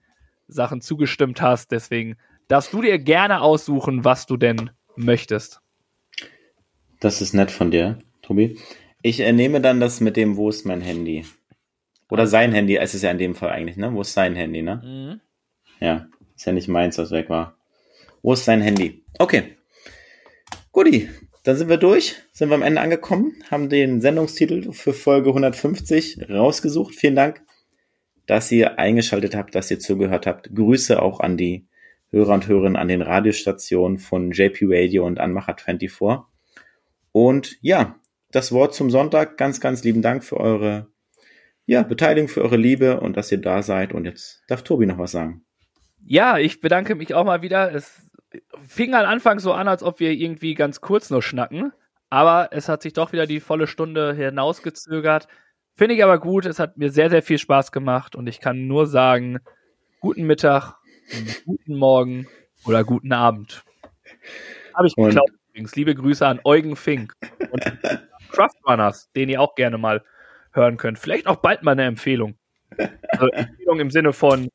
Sachen 0.47 0.81
zugestimmt 0.81 1.41
hast. 1.41 1.71
Deswegen 1.71 2.15
darfst 2.47 2.71
du 2.73 2.81
dir 2.81 2.99
gerne 2.99 3.41
aussuchen, 3.41 4.05
was 4.05 4.25
du 4.25 4.37
denn 4.37 4.69
möchtest. 4.95 5.61
Das 6.99 7.21
ist 7.21 7.33
nett 7.33 7.51
von 7.51 7.71
dir, 7.71 7.99
Tobi. 8.21 8.59
Ich 9.01 9.19
äh, 9.19 9.31
nehme 9.31 9.61
dann 9.61 9.79
das 9.79 9.99
mit 9.99 10.15
dem, 10.17 10.37
wo 10.37 10.49
ist 10.49 10.65
mein 10.65 10.81
Handy? 10.81 11.25
Oder 12.09 12.25
sein 12.25 12.53
Handy, 12.53 12.77
es 12.77 12.95
ist 12.95 13.01
ja 13.01 13.11
in 13.11 13.17
dem 13.17 13.35
Fall 13.35 13.49
eigentlich, 13.49 13.77
ne? 13.77 13.93
Wo 13.93 14.01
ist 14.01 14.13
sein 14.13 14.35
Handy, 14.35 14.61
ne? 14.61 15.19
Ja, 15.79 16.07
ist 16.35 16.45
ja 16.45 16.53
nicht 16.53 16.67
meins, 16.67 16.97
was 16.97 17.11
weg 17.11 17.29
war. 17.29 17.57
Wo 18.21 18.33
ist 18.33 18.45
sein 18.45 18.61
Handy? 18.61 19.03
Okay. 19.19 19.57
Guti, 20.71 21.09
dann 21.43 21.55
sind 21.55 21.69
wir 21.69 21.77
durch, 21.77 22.15
sind 22.33 22.49
wir 22.49 22.55
am 22.55 22.61
Ende 22.61 22.81
angekommen, 22.81 23.41
haben 23.49 23.69
den 23.69 24.01
Sendungstitel 24.01 24.73
für 24.73 24.93
Folge 24.93 25.29
150 25.29 26.29
rausgesucht. 26.29 26.93
Vielen 26.93 27.15
Dank, 27.15 27.41
dass 28.25 28.51
ihr 28.51 28.77
eingeschaltet 28.79 29.35
habt, 29.35 29.55
dass 29.55 29.71
ihr 29.71 29.79
zugehört 29.79 30.27
habt. 30.27 30.53
Grüße 30.53 31.01
auch 31.01 31.19
an 31.19 31.37
die 31.37 31.67
Hörer 32.09 32.33
und 32.33 32.47
Hörerinnen 32.47 32.75
an 32.75 32.87
den 32.87 33.01
Radiostationen 33.01 33.97
von 33.97 34.31
JP 34.31 34.65
Radio 34.67 35.05
und 35.05 35.19
Anmacher 35.19 35.55
24. 35.57 36.25
Und 37.11 37.57
ja, 37.61 37.95
das 38.31 38.51
Wort 38.51 38.75
zum 38.75 38.89
Sonntag. 38.89 39.37
Ganz, 39.37 39.59
ganz 39.59 39.83
lieben 39.83 40.01
Dank 40.01 40.23
für 40.23 40.37
eure 40.37 40.87
ja, 41.65 41.83
Beteiligung, 41.83 42.27
für 42.27 42.41
eure 42.41 42.57
Liebe 42.57 42.99
und 42.99 43.17
dass 43.17 43.31
ihr 43.31 43.39
da 43.39 43.63
seid. 43.63 43.93
Und 43.93 44.05
jetzt 44.05 44.43
darf 44.47 44.63
Tobi 44.63 44.85
noch 44.85 44.97
was 44.97 45.11
sagen. 45.11 45.45
Ja, 46.09 46.37
ich 46.37 46.61
bedanke 46.61 46.95
mich 46.95 47.13
auch 47.13 47.25
mal 47.25 47.41
wieder. 47.41 47.73
Es 47.73 48.09
fing 48.65 48.93
am 48.93 49.05
Anfang 49.05 49.39
so 49.39 49.51
an, 49.51 49.67
als 49.67 49.83
ob 49.83 49.99
wir 49.99 50.11
irgendwie 50.11 50.53
ganz 50.53 50.79
kurz 50.79 51.09
nur 51.09 51.21
schnacken. 51.21 51.73
Aber 52.09 52.47
es 52.51 52.69
hat 52.69 52.81
sich 52.81 52.93
doch 52.93 53.11
wieder 53.11 53.27
die 53.27 53.41
volle 53.41 53.67
Stunde 53.67 54.13
hinausgezögert. 54.13 55.27
Finde 55.75 55.95
ich 55.95 56.03
aber 56.05 56.17
gut. 56.19 56.45
Es 56.45 56.59
hat 56.59 56.77
mir 56.77 56.91
sehr, 56.91 57.09
sehr 57.09 57.21
viel 57.21 57.37
Spaß 57.37 57.73
gemacht. 57.73 58.15
Und 58.15 58.27
ich 58.27 58.39
kann 58.39 58.67
nur 58.67 58.87
sagen, 58.87 59.39
guten 59.99 60.23
Mittag, 60.23 60.75
guten 61.45 61.75
Morgen 61.75 62.25
oder 62.65 62.85
guten 62.85 63.11
Abend. 63.11 63.65
Habe 64.73 64.87
ich 64.87 64.95
geklaut 64.95 65.29
übrigens. 65.49 65.75
Liebe 65.75 65.93
Grüße 65.93 66.25
an 66.25 66.39
Eugen 66.45 66.77
Fink 66.77 67.13
und 67.51 67.61
Craftrunners, 68.31 69.11
den 69.11 69.27
ihr 69.27 69.41
auch 69.41 69.55
gerne 69.55 69.77
mal 69.77 70.05
hören 70.53 70.77
könnt. 70.77 70.99
Vielleicht 70.99 71.27
auch 71.27 71.37
bald 71.37 71.63
mal 71.63 71.73
eine 71.73 71.83
Empfehlung. 71.83 72.37
Also 73.09 73.27
Empfehlung 73.27 73.81
im 73.81 73.91
Sinne 73.91 74.13
von, 74.13 74.47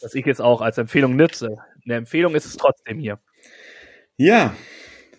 dass 0.00 0.14
ich 0.14 0.26
es 0.26 0.40
auch 0.40 0.60
als 0.60 0.78
Empfehlung 0.78 1.16
nutze. 1.16 1.58
Eine 1.84 1.94
Empfehlung 1.94 2.34
ist 2.34 2.46
es 2.46 2.56
trotzdem 2.56 2.98
hier. 2.98 3.18
Ja, 4.16 4.54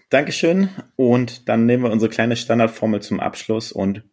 Dankeschön. 0.09 0.69
Und 0.95 1.49
dann 1.49 1.65
nehmen 1.65 1.83
wir 1.83 1.91
unsere 1.91 2.09
kleine 2.09 2.35
Standardformel 2.35 3.01
zum 3.01 3.19
Abschluss 3.19 3.71
und 3.71 4.03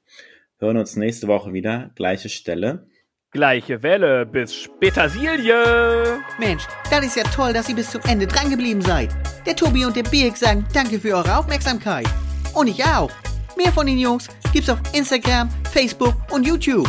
hören 0.58 0.76
uns 0.76 0.96
nächste 0.96 1.28
Woche 1.28 1.52
wieder. 1.52 1.90
Gleiche 1.94 2.28
Stelle. 2.28 2.86
Gleiche 3.30 3.82
Welle, 3.82 4.26
bis 4.26 4.54
Spätersilie! 4.54 6.20
Mensch, 6.38 6.66
das 6.88 7.04
ist 7.04 7.16
ja 7.16 7.24
toll, 7.24 7.52
dass 7.52 7.68
ihr 7.68 7.74
bis 7.74 7.90
zum 7.90 8.00
Ende 8.02 8.28
drangeblieben 8.28 8.80
seid. 8.80 9.10
Der 9.44 9.56
Tobi 9.56 9.84
und 9.84 9.96
der 9.96 10.04
Birk 10.04 10.36
sagen 10.36 10.64
danke 10.72 11.00
für 11.00 11.16
eure 11.16 11.36
Aufmerksamkeit. 11.36 12.06
Und 12.54 12.68
ich 12.68 12.84
auch. 12.84 13.10
Mehr 13.56 13.72
von 13.72 13.86
den 13.86 13.98
Jungs 13.98 14.28
gibt's 14.52 14.70
auf 14.70 14.78
Instagram, 14.92 15.48
Facebook 15.72 16.14
und 16.30 16.46
YouTube. 16.46 16.88